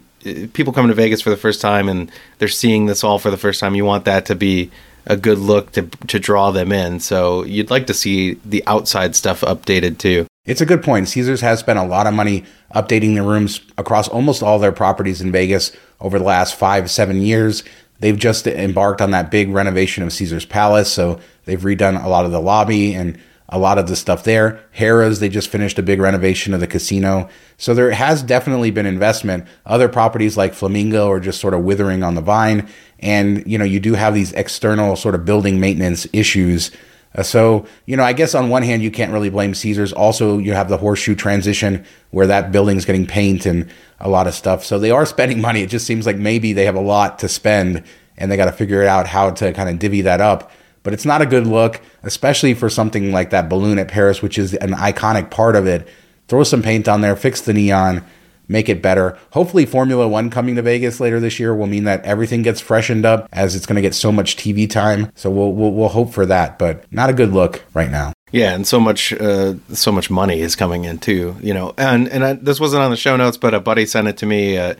people 0.53 0.73
coming 0.73 0.89
to 0.89 0.95
vegas 0.95 1.21
for 1.21 1.29
the 1.29 1.37
first 1.37 1.61
time 1.61 1.87
and 1.87 2.11
they're 2.37 2.47
seeing 2.47 2.85
this 2.85 3.03
all 3.03 3.19
for 3.19 3.31
the 3.31 3.37
first 3.37 3.59
time 3.59 3.75
you 3.75 3.85
want 3.85 4.05
that 4.05 4.25
to 4.27 4.35
be 4.35 4.69
a 5.07 5.17
good 5.17 5.39
look 5.39 5.71
to 5.73 5.83
to 6.07 6.19
draw 6.19 6.51
them 6.51 6.71
in. 6.71 6.99
So 6.99 7.45
you'd 7.45 7.69
like 7.69 7.87
to 7.87 7.93
see 7.93 8.33
the 8.45 8.63
outside 8.67 9.15
stuff 9.15 9.41
updated 9.41 9.99
too 9.99 10.25
it's 10.45 10.61
a 10.61 10.65
good 10.65 10.83
point. 10.83 11.07
Caesars 11.07 11.41
has 11.41 11.59
spent 11.59 11.77
a 11.77 11.83
lot 11.83 12.07
of 12.07 12.13
money 12.13 12.45
updating 12.73 13.15
the 13.15 13.21
rooms 13.21 13.61
across 13.77 14.07
almost 14.07 14.41
all 14.41 14.57
their 14.57 14.71
properties 14.71 15.21
in 15.21 15.31
Vegas 15.31 15.71
over 15.99 16.17
the 16.17 16.25
last 16.25 16.55
five, 16.55 16.89
seven 16.89 17.21
years. 17.21 17.63
They've 17.99 18.17
just 18.17 18.47
embarked 18.47 19.01
on 19.01 19.11
that 19.11 19.29
big 19.29 19.49
renovation 19.49 20.03
of 20.03 20.11
Caesars 20.11 20.45
Palace. 20.45 20.91
So 20.91 21.19
they've 21.45 21.61
redone 21.61 22.03
a 22.03 22.09
lot 22.09 22.25
of 22.25 22.31
the 22.31 22.41
lobby 22.41 22.95
and 22.95 23.19
a 23.49 23.59
lot 23.59 23.77
of 23.77 23.87
the 23.87 23.95
stuff 23.95 24.23
there. 24.23 24.63
Harrah's, 24.75 25.19
they 25.19 25.29
just 25.29 25.49
finished 25.49 25.77
a 25.77 25.83
big 25.83 25.99
renovation 25.99 26.55
of 26.55 26.59
the 26.59 26.67
casino. 26.67 27.29
So 27.57 27.75
there 27.75 27.91
has 27.91 28.23
definitely 28.23 28.71
been 28.71 28.87
investment. 28.87 29.45
Other 29.65 29.89
properties 29.89 30.37
like 30.37 30.55
Flamingo 30.55 31.11
are 31.11 31.19
just 31.19 31.39
sort 31.39 31.53
of 31.53 31.63
withering 31.63 32.01
on 32.01 32.15
the 32.15 32.21
vine. 32.21 32.67
And, 32.97 33.45
you 33.45 33.59
know, 33.59 33.65
you 33.65 33.79
do 33.79 33.93
have 33.93 34.15
these 34.15 34.31
external 34.33 34.95
sort 34.95 35.13
of 35.13 35.25
building 35.25 35.59
maintenance 35.59 36.07
issues 36.13 36.71
uh, 37.13 37.23
so, 37.23 37.65
you 37.85 37.97
know, 37.97 38.03
I 38.03 38.13
guess 38.13 38.33
on 38.33 38.49
one 38.49 38.63
hand, 38.63 38.81
you 38.81 38.91
can't 38.91 39.11
really 39.11 39.29
blame 39.29 39.53
Caesars. 39.53 39.91
Also, 39.91 40.37
you 40.37 40.53
have 40.53 40.69
the 40.69 40.77
horseshoe 40.77 41.15
transition 41.15 41.85
where 42.11 42.27
that 42.27 42.51
building's 42.51 42.85
getting 42.85 43.05
paint 43.05 43.45
and 43.45 43.69
a 43.99 44.09
lot 44.09 44.27
of 44.27 44.33
stuff. 44.33 44.63
So 44.63 44.79
they 44.79 44.91
are 44.91 45.05
spending 45.17 45.41
money. 45.41 45.61
It 45.61 45.69
just 45.69 45.85
seems 45.85 46.05
like 46.05 46.17
maybe 46.17 46.53
they 46.53 46.65
have 46.65 46.75
a 46.75 46.81
lot 46.81 47.19
to 47.19 47.27
spend 47.27 47.83
and 48.17 48.31
they 48.31 48.37
got 48.37 48.45
to 48.45 48.51
figure 48.51 48.85
out 48.85 49.07
how 49.07 49.31
to 49.31 49.51
kind 49.51 49.69
of 49.69 49.79
divvy 49.79 50.01
that 50.01 50.21
up. 50.21 50.51
But 50.83 50.93
it's 50.93 51.05
not 51.05 51.21
a 51.21 51.25
good 51.25 51.45
look, 51.45 51.81
especially 52.03 52.53
for 52.53 52.69
something 52.69 53.11
like 53.11 53.29
that 53.31 53.49
balloon 53.49 53.77
at 53.77 53.87
Paris, 53.87 54.21
which 54.21 54.37
is 54.37 54.53
an 54.55 54.71
iconic 54.71 55.29
part 55.29 55.55
of 55.55 55.67
it. 55.67 55.87
Throw 56.27 56.43
some 56.43 56.63
paint 56.63 56.87
on 56.87 57.01
there, 57.01 57.15
fix 57.15 57.41
the 57.41 57.53
neon, 57.53 58.03
make 58.51 58.69
it 58.69 58.81
better. 58.81 59.17
Hopefully, 59.31 59.65
Formula 59.65 60.07
One 60.07 60.29
coming 60.29 60.55
to 60.55 60.61
Vegas 60.61 60.99
later 60.99 61.19
this 61.19 61.39
year 61.39 61.55
will 61.55 61.67
mean 61.67 61.85
that 61.85 62.03
everything 62.03 62.41
gets 62.41 62.59
freshened 62.59 63.05
up 63.05 63.27
as 63.31 63.55
it's 63.55 63.65
going 63.65 63.77
to 63.77 63.81
get 63.81 63.95
so 63.95 64.11
much 64.11 64.35
TV 64.35 64.69
time. 64.69 65.11
So 65.15 65.31
we'll, 65.31 65.53
we'll, 65.53 65.71
we'll 65.71 65.89
hope 65.89 66.13
for 66.13 66.25
that, 66.25 66.59
but 66.59 66.91
not 66.91 67.09
a 67.09 67.13
good 67.13 67.31
look 67.31 67.63
right 67.73 67.89
now. 67.89 68.13
Yeah, 68.31 68.53
and 68.53 68.67
so 68.67 68.79
much 68.79 69.13
uh, 69.13 69.55
so 69.69 69.91
much 69.91 70.09
money 70.09 70.41
is 70.41 70.55
coming 70.55 70.85
in 70.85 70.99
too, 70.99 71.35
you 71.41 71.53
know. 71.53 71.73
And 71.77 72.07
and 72.07 72.23
I, 72.23 72.33
this 72.33 72.59
wasn't 72.59 72.83
on 72.83 72.91
the 72.91 72.97
show 72.97 73.17
notes, 73.17 73.37
but 73.37 73.53
a 73.53 73.59
buddy 73.59 73.85
sent 73.85 74.07
it 74.07 74.17
to 74.17 74.25
me. 74.25 74.57
Uh, 74.57 74.75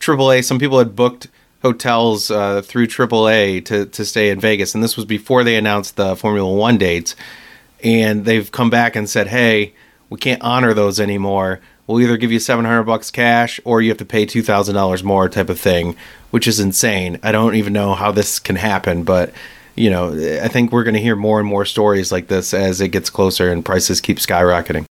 AAA. 0.00 0.44
Some 0.44 0.58
people 0.58 0.78
had 0.78 0.94
booked 0.94 1.28
hotels 1.62 2.30
uh, 2.30 2.62
through 2.62 2.86
AAA 2.86 3.64
to 3.66 3.86
to 3.86 4.04
stay 4.04 4.30
in 4.30 4.38
Vegas, 4.38 4.74
and 4.74 4.84
this 4.84 4.96
was 4.96 5.04
before 5.04 5.42
they 5.42 5.56
announced 5.56 5.96
the 5.96 6.14
Formula 6.16 6.52
One 6.52 6.78
dates. 6.78 7.16
And 7.82 8.24
they've 8.24 8.50
come 8.52 8.70
back 8.70 8.94
and 8.94 9.10
said, 9.10 9.26
"Hey, 9.26 9.74
we 10.08 10.18
can't 10.18 10.42
honor 10.42 10.72
those 10.72 11.00
anymore 11.00 11.60
we'll 11.86 12.00
either 12.00 12.16
give 12.16 12.32
you 12.32 12.38
700 12.38 12.84
bucks 12.84 13.10
cash 13.10 13.60
or 13.64 13.80
you 13.80 13.90
have 13.90 13.98
to 13.98 14.04
pay 14.04 14.26
$2,000 14.26 15.02
more 15.02 15.28
type 15.28 15.48
of 15.48 15.60
thing, 15.60 15.96
which 16.30 16.46
is 16.46 16.60
insane. 16.60 17.18
I 17.22 17.32
don't 17.32 17.54
even 17.54 17.72
know 17.72 17.94
how 17.94 18.12
this 18.12 18.38
can 18.38 18.56
happen, 18.56 19.04
but 19.04 19.32
you 19.74 19.90
know, 19.90 20.12
I 20.42 20.48
think 20.48 20.70
we're 20.70 20.84
going 20.84 20.94
to 20.94 21.00
hear 21.00 21.16
more 21.16 21.40
and 21.40 21.48
more 21.48 21.64
stories 21.64 22.12
like 22.12 22.28
this 22.28 22.52
as 22.52 22.80
it 22.80 22.88
gets 22.88 23.08
closer 23.10 23.50
and 23.50 23.64
prices 23.64 24.00
keep 24.00 24.18
skyrocketing. 24.18 24.84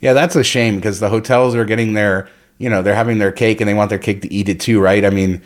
Yeah, 0.00 0.12
that's 0.12 0.36
a 0.36 0.44
shame 0.44 0.76
because 0.76 1.00
the 1.00 1.08
hotels 1.08 1.54
are 1.54 1.64
getting 1.64 1.94
their, 1.94 2.28
you 2.58 2.68
know, 2.68 2.82
they're 2.82 2.94
having 2.94 3.18
their 3.18 3.32
cake 3.32 3.60
and 3.60 3.68
they 3.68 3.74
want 3.74 3.88
their 3.88 3.98
cake 3.98 4.20
to 4.22 4.32
eat 4.32 4.50
it 4.50 4.60
too, 4.60 4.80
right? 4.80 5.04
I 5.04 5.10
mean, 5.10 5.40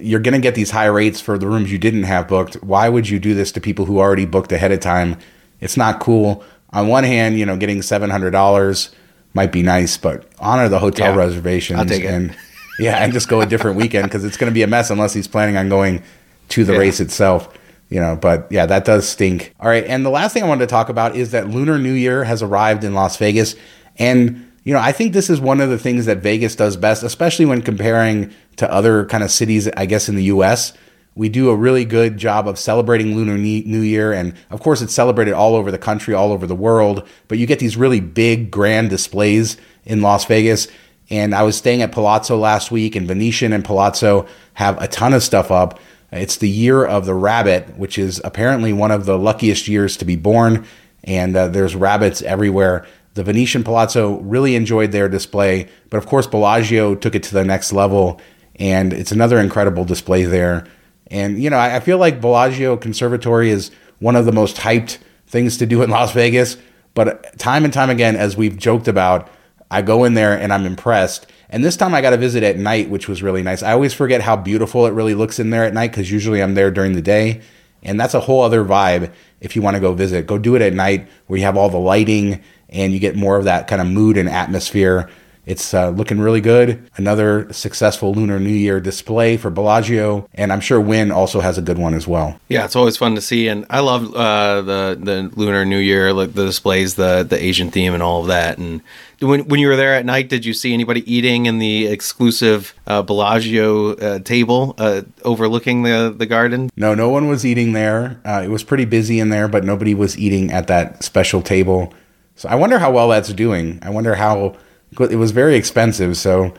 you're 0.00 0.20
going 0.20 0.34
to 0.34 0.40
get 0.40 0.54
these 0.54 0.70
high 0.70 0.86
rates 0.86 1.20
for 1.20 1.36
the 1.36 1.48
rooms 1.48 1.72
you 1.72 1.78
didn't 1.78 2.04
have 2.04 2.28
booked. 2.28 2.62
Why 2.62 2.88
would 2.88 3.08
you 3.08 3.18
do 3.18 3.34
this 3.34 3.50
to 3.52 3.60
people 3.60 3.86
who 3.86 3.98
already 3.98 4.26
booked 4.26 4.52
ahead 4.52 4.70
of 4.70 4.80
time? 4.80 5.16
It's 5.60 5.76
not 5.76 5.98
cool. 5.98 6.44
On 6.70 6.86
one 6.86 7.04
hand, 7.04 7.38
you 7.38 7.46
know, 7.46 7.56
getting 7.56 7.78
$700 7.78 8.90
might 9.34 9.52
be 9.52 9.62
nice, 9.62 9.96
but 9.96 10.26
honor 10.38 10.68
the 10.68 10.78
hotel 10.78 11.12
yeah, 11.12 11.16
reservations 11.16 11.90
and 11.90 12.36
yeah, 12.78 12.96
and 12.96 13.12
just 13.12 13.28
go 13.28 13.40
a 13.40 13.46
different 13.46 13.76
weekend 13.76 14.04
because 14.04 14.24
it's 14.24 14.36
going 14.36 14.50
to 14.50 14.54
be 14.54 14.62
a 14.62 14.66
mess 14.66 14.90
unless 14.90 15.12
he's 15.12 15.28
planning 15.28 15.56
on 15.56 15.68
going 15.68 16.02
to 16.50 16.64
the 16.64 16.72
yeah. 16.72 16.78
race 16.78 17.00
itself. 17.00 17.52
You 17.90 18.00
know, 18.00 18.16
but 18.16 18.46
yeah, 18.50 18.66
that 18.66 18.84
does 18.84 19.08
stink. 19.08 19.54
All 19.60 19.68
right, 19.68 19.84
and 19.84 20.04
the 20.04 20.10
last 20.10 20.34
thing 20.34 20.42
I 20.42 20.48
wanted 20.48 20.66
to 20.66 20.70
talk 20.70 20.90
about 20.90 21.16
is 21.16 21.30
that 21.30 21.48
Lunar 21.48 21.78
New 21.78 21.94
Year 21.94 22.24
has 22.24 22.42
arrived 22.42 22.84
in 22.84 22.92
Las 22.94 23.16
Vegas, 23.16 23.54
and 23.98 24.48
you 24.64 24.74
know, 24.74 24.80
I 24.80 24.92
think 24.92 25.14
this 25.14 25.30
is 25.30 25.40
one 25.40 25.62
of 25.62 25.70
the 25.70 25.78
things 25.78 26.04
that 26.04 26.18
Vegas 26.18 26.54
does 26.54 26.76
best, 26.76 27.02
especially 27.02 27.46
when 27.46 27.62
comparing 27.62 28.34
to 28.56 28.70
other 28.70 29.06
kind 29.06 29.24
of 29.24 29.30
cities, 29.30 29.66
I 29.68 29.86
guess, 29.86 30.10
in 30.10 30.14
the 30.14 30.24
US. 30.24 30.74
We 31.18 31.28
do 31.28 31.50
a 31.50 31.56
really 31.56 31.84
good 31.84 32.16
job 32.16 32.46
of 32.46 32.60
celebrating 32.60 33.16
Lunar 33.16 33.36
New 33.36 33.80
Year. 33.80 34.12
And 34.12 34.34
of 34.50 34.60
course, 34.60 34.80
it's 34.82 34.94
celebrated 34.94 35.34
all 35.34 35.56
over 35.56 35.72
the 35.72 35.76
country, 35.76 36.14
all 36.14 36.30
over 36.30 36.46
the 36.46 36.54
world. 36.54 37.04
But 37.26 37.38
you 37.38 37.46
get 37.46 37.58
these 37.58 37.76
really 37.76 37.98
big, 37.98 38.52
grand 38.52 38.88
displays 38.88 39.56
in 39.84 40.00
Las 40.00 40.24
Vegas. 40.26 40.68
And 41.10 41.34
I 41.34 41.42
was 41.42 41.56
staying 41.56 41.82
at 41.82 41.90
Palazzo 41.90 42.38
last 42.38 42.70
week, 42.70 42.94
and 42.94 43.08
Venetian 43.08 43.52
and 43.52 43.64
Palazzo 43.64 44.28
have 44.54 44.80
a 44.80 44.86
ton 44.86 45.12
of 45.12 45.24
stuff 45.24 45.50
up. 45.50 45.80
It's 46.12 46.36
the 46.36 46.48
year 46.48 46.84
of 46.86 47.04
the 47.04 47.14
rabbit, 47.14 47.76
which 47.76 47.98
is 47.98 48.20
apparently 48.22 48.72
one 48.72 48.92
of 48.92 49.04
the 49.04 49.18
luckiest 49.18 49.66
years 49.66 49.96
to 49.96 50.04
be 50.04 50.14
born. 50.14 50.66
And 51.02 51.36
uh, 51.36 51.48
there's 51.48 51.74
rabbits 51.74 52.22
everywhere. 52.22 52.86
The 53.14 53.24
Venetian 53.24 53.64
Palazzo 53.64 54.20
really 54.20 54.54
enjoyed 54.54 54.92
their 54.92 55.08
display, 55.08 55.68
but 55.90 55.96
of 55.96 56.06
course, 56.06 56.28
Bellagio 56.28 56.94
took 56.94 57.16
it 57.16 57.24
to 57.24 57.34
the 57.34 57.44
next 57.44 57.72
level, 57.72 58.20
and 58.54 58.92
it's 58.92 59.10
another 59.10 59.40
incredible 59.40 59.84
display 59.84 60.22
there. 60.24 60.64
And, 61.10 61.42
you 61.42 61.50
know, 61.50 61.56
I, 61.56 61.76
I 61.76 61.80
feel 61.80 61.98
like 61.98 62.20
Bellagio 62.20 62.76
Conservatory 62.76 63.50
is 63.50 63.70
one 63.98 64.16
of 64.16 64.26
the 64.26 64.32
most 64.32 64.56
hyped 64.56 64.98
things 65.26 65.56
to 65.58 65.66
do 65.66 65.82
in 65.82 65.90
Las 65.90 66.12
Vegas. 66.12 66.56
But 66.94 67.38
time 67.38 67.64
and 67.64 67.72
time 67.72 67.90
again, 67.90 68.16
as 68.16 68.36
we've 68.36 68.56
joked 68.56 68.88
about, 68.88 69.30
I 69.70 69.82
go 69.82 70.04
in 70.04 70.14
there 70.14 70.38
and 70.38 70.52
I'm 70.52 70.66
impressed. 70.66 71.26
And 71.50 71.64
this 71.64 71.76
time 71.76 71.94
I 71.94 72.00
got 72.00 72.10
to 72.10 72.16
visit 72.16 72.42
at 72.42 72.58
night, 72.58 72.90
which 72.90 73.08
was 73.08 73.22
really 73.22 73.42
nice. 73.42 73.62
I 73.62 73.72
always 73.72 73.94
forget 73.94 74.20
how 74.20 74.36
beautiful 74.36 74.86
it 74.86 74.92
really 74.92 75.14
looks 75.14 75.38
in 75.38 75.50
there 75.50 75.64
at 75.64 75.74
night 75.74 75.90
because 75.90 76.10
usually 76.10 76.42
I'm 76.42 76.54
there 76.54 76.70
during 76.70 76.92
the 76.92 77.02
day. 77.02 77.42
And 77.82 77.98
that's 78.00 78.14
a 78.14 78.20
whole 78.20 78.42
other 78.42 78.64
vibe 78.64 79.12
if 79.40 79.54
you 79.54 79.62
want 79.62 79.76
to 79.76 79.80
go 79.80 79.94
visit. 79.94 80.26
Go 80.26 80.38
do 80.38 80.56
it 80.56 80.62
at 80.62 80.72
night 80.72 81.08
where 81.26 81.38
you 81.38 81.44
have 81.44 81.56
all 81.56 81.68
the 81.68 81.78
lighting 81.78 82.42
and 82.68 82.92
you 82.92 82.98
get 82.98 83.16
more 83.16 83.36
of 83.36 83.44
that 83.44 83.68
kind 83.68 83.80
of 83.80 83.86
mood 83.86 84.16
and 84.16 84.28
atmosphere 84.28 85.08
it's 85.48 85.72
uh, 85.72 85.88
looking 85.88 86.20
really 86.20 86.42
good. 86.42 86.90
Another 86.96 87.50
successful 87.54 88.12
Lunar 88.12 88.38
New 88.38 88.50
Year 88.50 88.80
display 88.80 89.38
for 89.38 89.48
Bellagio, 89.48 90.28
and 90.34 90.52
I'm 90.52 90.60
sure 90.60 90.78
Wynn 90.78 91.10
also 91.10 91.40
has 91.40 91.56
a 91.56 91.62
good 91.62 91.78
one 91.78 91.94
as 91.94 92.06
well. 92.06 92.38
Yeah, 92.48 92.66
it's 92.66 92.76
always 92.76 92.98
fun 92.98 93.14
to 93.14 93.22
see, 93.22 93.48
and 93.48 93.64
I 93.70 93.80
love 93.80 94.14
uh, 94.14 94.60
the 94.60 94.98
the 95.00 95.30
Lunar 95.34 95.64
New 95.64 95.78
Year, 95.78 96.12
like 96.12 96.34
the 96.34 96.44
displays, 96.44 96.96
the 96.96 97.22
the 97.22 97.42
Asian 97.42 97.70
theme, 97.70 97.94
and 97.94 98.02
all 98.02 98.20
of 98.20 98.26
that. 98.26 98.58
And 98.58 98.82
when 99.20 99.48
when 99.48 99.58
you 99.58 99.68
were 99.68 99.76
there 99.76 99.94
at 99.94 100.04
night, 100.04 100.28
did 100.28 100.44
you 100.44 100.52
see 100.52 100.74
anybody 100.74 101.02
eating 101.10 101.46
in 101.46 101.58
the 101.58 101.86
exclusive 101.86 102.74
uh, 102.86 103.00
Bellagio 103.00 103.94
uh, 103.94 104.18
table 104.18 104.74
uh, 104.76 105.00
overlooking 105.24 105.82
the 105.82 106.14
the 106.14 106.26
garden? 106.26 106.68
No, 106.76 106.94
no 106.94 107.08
one 107.08 107.26
was 107.26 107.46
eating 107.46 107.72
there. 107.72 108.20
Uh, 108.22 108.42
it 108.44 108.48
was 108.48 108.62
pretty 108.62 108.84
busy 108.84 109.18
in 109.18 109.30
there, 109.30 109.48
but 109.48 109.64
nobody 109.64 109.94
was 109.94 110.18
eating 110.18 110.52
at 110.52 110.66
that 110.66 111.02
special 111.02 111.40
table. 111.40 111.94
So 112.36 112.50
I 112.50 112.54
wonder 112.54 112.78
how 112.78 112.92
well 112.92 113.08
that's 113.08 113.32
doing. 113.32 113.78
I 113.80 113.88
wonder 113.88 114.14
how 114.14 114.56
it 114.92 115.16
was 115.16 115.30
very 115.30 115.56
expensive, 115.56 116.16
so 116.16 116.54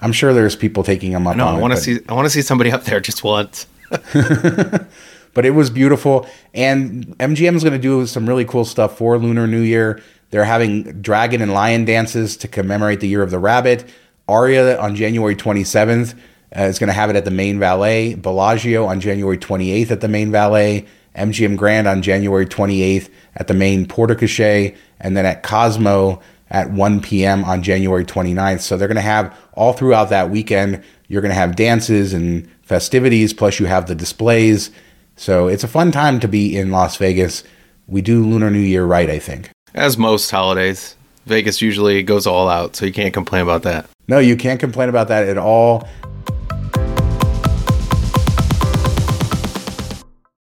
I'm 0.00 0.12
sure 0.12 0.32
there's 0.32 0.56
people 0.56 0.82
taking 0.82 1.12
them 1.12 1.26
up. 1.26 1.36
No, 1.36 1.46
I 1.46 1.58
want 1.58 1.74
to 1.74 1.80
see. 1.80 1.98
I 2.08 2.14
want 2.14 2.26
to 2.26 2.30
see 2.30 2.42
somebody 2.42 2.72
up 2.76 2.84
there 2.84 3.00
just 3.00 3.24
once. 3.24 3.66
but 3.90 5.44
it 5.44 5.54
was 5.54 5.70
beautiful, 5.70 6.28
and 6.54 7.06
MGM 7.18 7.56
is 7.56 7.64
going 7.64 7.72
to 7.72 7.78
do 7.78 8.06
some 8.06 8.28
really 8.28 8.44
cool 8.44 8.64
stuff 8.64 8.98
for 8.98 9.18
Lunar 9.18 9.46
New 9.46 9.60
Year. 9.60 10.00
They're 10.30 10.44
having 10.44 11.02
dragon 11.02 11.42
and 11.42 11.52
lion 11.52 11.84
dances 11.84 12.36
to 12.38 12.48
commemorate 12.48 13.00
the 13.00 13.08
year 13.08 13.22
of 13.22 13.30
the 13.30 13.38
rabbit. 13.38 13.88
Aria 14.28 14.78
on 14.78 14.94
January 14.94 15.34
27th 15.34 16.14
uh, 16.56 16.62
is 16.62 16.78
going 16.78 16.88
to 16.88 16.94
have 16.94 17.10
it 17.10 17.16
at 17.16 17.24
the 17.24 17.32
main 17.32 17.58
valet. 17.58 18.14
Bellagio 18.14 18.86
on 18.86 19.00
January 19.00 19.38
28th 19.38 19.90
at 19.90 20.00
the 20.00 20.08
main 20.08 20.30
valet. 20.30 20.86
MGM 21.16 21.56
Grand 21.56 21.88
on 21.88 22.02
January 22.02 22.46
28th 22.46 23.10
at 23.34 23.48
the 23.48 23.54
main 23.54 23.86
Porte 23.86 24.10
Cochere, 24.10 24.76
and 25.00 25.16
then 25.16 25.26
at 25.26 25.42
Cosmo 25.42 26.20
at 26.50 26.70
1 26.70 27.00
p.m. 27.00 27.44
on 27.44 27.62
January 27.62 28.04
29th. 28.04 28.60
So 28.60 28.76
they're 28.76 28.88
going 28.88 28.96
to 28.96 29.02
have 29.02 29.36
all 29.54 29.72
throughout 29.72 30.10
that 30.10 30.30
weekend, 30.30 30.82
you're 31.08 31.22
going 31.22 31.30
to 31.30 31.36
have 31.36 31.56
dances 31.56 32.12
and 32.12 32.48
festivities, 32.62 33.32
plus 33.32 33.60
you 33.60 33.66
have 33.66 33.86
the 33.86 33.94
displays. 33.94 34.70
So 35.16 35.48
it's 35.48 35.64
a 35.64 35.68
fun 35.68 35.92
time 35.92 36.20
to 36.20 36.28
be 36.28 36.56
in 36.56 36.70
Las 36.70 36.96
Vegas. 36.96 37.44
We 37.86 38.02
do 38.02 38.24
Lunar 38.24 38.50
New 38.50 38.58
Year 38.58 38.84
right, 38.84 39.10
I 39.10 39.18
think. 39.18 39.50
As 39.74 39.98
most 39.98 40.30
holidays, 40.30 40.96
Vegas 41.26 41.60
usually 41.60 42.02
goes 42.02 42.26
all 42.26 42.48
out, 42.48 42.76
so 42.76 42.86
you 42.86 42.92
can't 42.92 43.14
complain 43.14 43.42
about 43.42 43.62
that. 43.62 43.88
No, 44.08 44.18
you 44.18 44.36
can't 44.36 44.58
complain 44.58 44.88
about 44.88 45.08
that 45.08 45.28
at 45.28 45.38
all. 45.38 45.88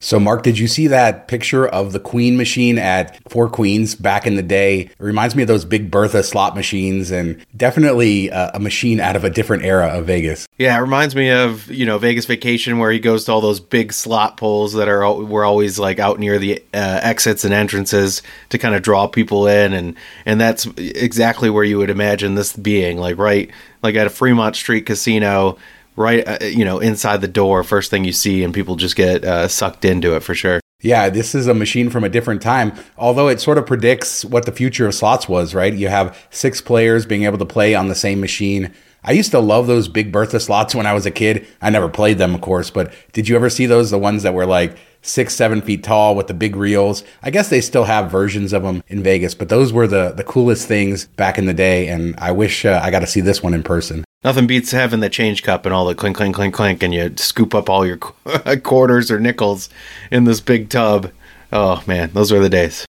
So, 0.03 0.19
Mark, 0.19 0.41
did 0.41 0.57
you 0.57 0.67
see 0.67 0.87
that 0.87 1.27
picture 1.27 1.67
of 1.67 1.93
the 1.93 1.99
Queen 1.99 2.35
machine 2.35 2.79
at 2.79 3.19
Four 3.29 3.47
Queens 3.47 3.93
back 3.93 4.25
in 4.25 4.35
the 4.35 4.41
day? 4.41 4.79
It 4.81 4.95
reminds 4.99 5.35
me 5.35 5.43
of 5.43 5.47
those 5.47 5.63
Big 5.63 5.91
Bertha 5.91 6.23
slot 6.23 6.55
machines 6.55 7.11
and 7.11 7.45
definitely 7.55 8.29
a, 8.29 8.59
machine 8.59 8.99
out 8.99 9.15
of 9.15 9.23
a 9.23 9.29
different 9.29 9.63
era 9.63 9.87
of 9.89 10.07
Vegas. 10.07 10.47
Yeah, 10.57 10.75
it 10.75 10.81
reminds 10.81 11.15
me 11.15 11.29
of, 11.29 11.69
you 11.69 11.85
know, 11.85 11.99
Vegas 11.99 12.25
Vacation 12.25 12.79
where 12.79 12.91
he 12.91 12.99
goes 12.99 13.25
to 13.25 13.31
all 13.31 13.41
those 13.41 13.59
big 13.59 13.93
slot 13.93 14.37
pulls 14.37 14.73
that 14.73 14.87
are 14.87 15.01
were 15.23 15.45
always 15.45 15.77
like 15.77 15.99
out 15.99 16.19
near 16.19 16.39
the 16.39 16.59
uh, 16.73 16.99
exits 17.03 17.45
and 17.45 17.53
entrances 17.53 18.23
to 18.49 18.57
kind 18.57 18.73
of 18.73 18.81
draw 18.81 19.07
people 19.07 19.45
in 19.47 19.73
and 19.73 19.95
and 20.25 20.41
that's 20.41 20.65
exactly 20.77 21.49
where 21.49 21.63
you 21.63 21.77
would 21.77 21.91
imagine 21.91 22.33
this 22.33 22.55
being, 22.55 22.97
like 22.97 23.17
right 23.17 23.51
like 23.83 23.95
at 23.95 24.07
a 24.07 24.11
Fremont 24.11 24.55
Street 24.55 24.85
casino 24.85 25.57
right 25.95 26.27
uh, 26.27 26.45
you 26.45 26.63
know 26.65 26.79
inside 26.79 27.21
the 27.21 27.27
door 27.27 27.63
first 27.63 27.91
thing 27.91 28.03
you 28.03 28.13
see 28.13 28.43
and 28.43 28.53
people 28.53 28.75
just 28.75 28.95
get 28.95 29.23
uh, 29.23 29.47
sucked 29.47 29.85
into 29.85 30.15
it 30.15 30.21
for 30.21 30.33
sure. 30.33 30.59
Yeah 30.81 31.09
this 31.09 31.35
is 31.35 31.47
a 31.47 31.53
machine 31.53 31.89
from 31.89 32.03
a 32.03 32.09
different 32.09 32.41
time 32.41 32.73
although 32.97 33.27
it 33.27 33.39
sort 33.39 33.57
of 33.57 33.65
predicts 33.65 34.25
what 34.25 34.45
the 34.45 34.51
future 34.51 34.87
of 34.87 34.95
slots 34.95 35.27
was 35.29 35.53
right? 35.53 35.73
You 35.73 35.89
have 35.89 36.17
six 36.29 36.61
players 36.61 37.05
being 37.05 37.23
able 37.23 37.37
to 37.37 37.45
play 37.45 37.75
on 37.75 37.87
the 37.87 37.95
same 37.95 38.19
machine. 38.19 38.73
I 39.03 39.13
used 39.13 39.31
to 39.31 39.39
love 39.39 39.65
those 39.65 39.87
big 39.87 40.11
bertha 40.11 40.39
slots 40.39 40.75
when 40.75 40.85
i 40.85 40.93
was 40.93 41.05
a 41.05 41.11
kid. 41.11 41.47
I 41.61 41.69
never 41.69 41.89
played 41.89 42.17
them 42.17 42.33
of 42.33 42.41
course 42.41 42.69
but 42.69 42.93
did 43.13 43.27
you 43.27 43.35
ever 43.35 43.49
see 43.49 43.65
those 43.65 43.91
the 43.91 43.99
ones 43.99 44.23
that 44.23 44.33
were 44.33 44.45
like 44.45 44.77
six, 45.01 45.33
seven 45.35 45.61
feet 45.61 45.83
tall 45.83 46.15
with 46.15 46.27
the 46.27 46.33
big 46.33 46.55
reels. 46.55 47.03
I 47.23 47.31
guess 47.31 47.49
they 47.49 47.61
still 47.61 47.85
have 47.85 48.11
versions 48.11 48.53
of 48.53 48.63
them 48.63 48.83
in 48.87 49.03
Vegas, 49.03 49.35
but 49.35 49.49
those 49.49 49.73
were 49.73 49.87
the, 49.87 50.11
the 50.11 50.23
coolest 50.23 50.67
things 50.67 51.07
back 51.07 51.37
in 51.37 51.45
the 51.45 51.53
day. 51.53 51.87
And 51.87 52.15
I 52.17 52.31
wish 52.31 52.65
uh, 52.65 52.79
I 52.83 52.91
got 52.91 52.99
to 52.99 53.07
see 53.07 53.21
this 53.21 53.43
one 53.43 53.53
in 53.53 53.63
person. 53.63 54.03
Nothing 54.23 54.45
beats 54.45 54.71
having 54.71 54.99
the 54.99 55.09
change 55.09 55.41
cup 55.41 55.65
and 55.65 55.73
all 55.73 55.85
the 55.85 55.95
clink, 55.95 56.15
clink, 56.15 56.35
clink, 56.35 56.53
clink, 56.53 56.83
and 56.83 56.93
you 56.93 57.13
scoop 57.17 57.55
up 57.55 57.69
all 57.69 57.85
your 57.85 57.97
quarters 58.63 59.09
or 59.09 59.19
nickels 59.19 59.69
in 60.11 60.25
this 60.25 60.41
big 60.41 60.69
tub. 60.69 61.11
Oh 61.51 61.83
man, 61.87 62.11
those 62.13 62.31
are 62.31 62.39
the 62.39 62.49
days. 62.49 62.85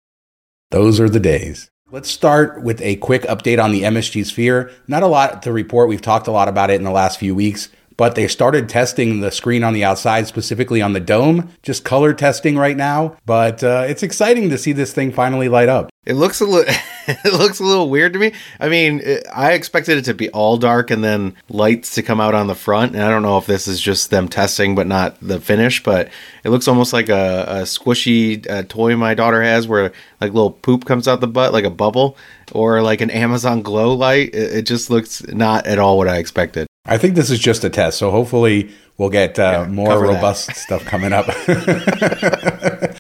Those 0.72 1.00
are 1.00 1.10
the 1.10 1.20
days. 1.20 1.70
Let's 1.89 2.10
start 2.10 2.63
with 2.63 2.82
a 2.82 2.98
quick 2.98 3.22
update 3.24 3.63
on 3.63 3.72
the 3.72 3.84
MSG 3.84 4.26
Sphere. 4.26 4.72
Not 4.88 5.04
a 5.04 5.08
lot 5.08 5.43
to 5.43 5.54
report. 5.54 5.88
We've 5.88 6.02
talked 6.02 6.28
a 6.28 6.32
lot 6.32 6.50
about 6.50 6.70
it 6.70 6.76
in 6.76 6.84
the 6.84 6.91
last 6.91 7.17
few 7.17 7.34
weeks 7.34 7.70
but 7.98 8.14
they 8.14 8.28
started 8.28 8.70
testing 8.70 9.20
the 9.20 9.32
screen 9.32 9.64
on 9.64 9.74
the 9.74 9.84
outside, 9.84 10.28
specifically 10.28 10.82
on 10.82 10.94
the 10.94 11.00
dome, 11.00 11.50
just 11.64 11.84
color 11.84 12.14
testing 12.14 12.56
right 12.56 12.78
now. 12.78 13.18
But 13.26 13.64
uh, 13.64 13.86
it's 13.88 14.04
exciting 14.04 14.50
to 14.52 14.58
see 14.58 14.72
this 14.72 14.94
thing 14.94 15.12
finally 15.12 15.50
light 15.50 15.68
up. 15.68 15.90
It 16.06 16.14
looks 16.14 16.40
a 16.40 16.46
little, 16.46 16.74
it 17.08 17.34
looks 17.34 17.60
a 17.60 17.64
little 17.64 17.90
weird 17.90 18.14
to 18.14 18.20
me. 18.20 18.34
I 18.60 18.70
mean, 18.70 19.02
it, 19.04 19.26
I 19.34 19.54
expected 19.54 19.98
it 19.98 20.06
to 20.06 20.14
be 20.14 20.30
all 20.30 20.58
dark 20.58 20.92
and 20.92 21.04
then 21.04 21.36
lights 21.50 21.96
to 21.96 22.04
come 22.04 22.22
out 22.22 22.36
on 22.36 22.48
the 22.48 22.56
front. 22.56 22.94
And 22.94 23.04
I 23.04 23.10
don't 23.10 23.24
know 23.24 23.40
if 23.40 23.48
this 23.48 23.68
is 23.68 23.82
just 23.82 24.12
them 24.12 24.30
testing, 24.30 24.76
but 24.76 24.88
not 24.88 25.18
the 25.20 25.42
finish. 25.42 25.82
But 25.82 26.10
it 26.44 26.50
looks 26.50 26.68
almost 26.68 26.94
like 26.94 27.10
a, 27.10 27.46
a 27.48 27.62
squishy 27.64 28.48
uh, 28.50 28.64
toy 28.64 28.96
my 28.96 29.16
daughter 29.16 29.42
has, 29.42 29.68
where 29.68 29.92
like 30.22 30.34
little 30.34 30.52
poop 30.52 30.86
comes 30.86 31.08
out 31.08 31.20
the 31.20 31.28
butt, 31.28 31.52
like 31.52 31.66
a 31.66 31.72
bubble, 31.72 32.16
or 32.52 32.82
like 32.84 33.02
an 33.02 33.10
Amazon 33.10 33.64
Glow 33.64 33.94
light. 33.94 34.36
It, 34.36 34.58
it 34.58 34.62
just 34.62 34.90
looks 34.92 35.26
not 35.28 35.66
at 35.66 35.80
all 35.80 35.98
what 35.98 36.08
I 36.08 36.18
expected. 36.20 36.68
I 36.88 36.97
think 36.97 37.15
this 37.15 37.30
is 37.30 37.39
just 37.39 37.63
a 37.63 37.69
test, 37.69 37.97
so 37.97 38.12
hopefully 38.12 38.71
we'll 38.97 39.10
get 39.10 39.38
uh, 39.38 39.65
yeah, 39.65 39.71
more 39.71 40.02
robust 40.02 40.56
stuff 40.56 40.86
coming 40.86 41.12
up. 41.12 41.28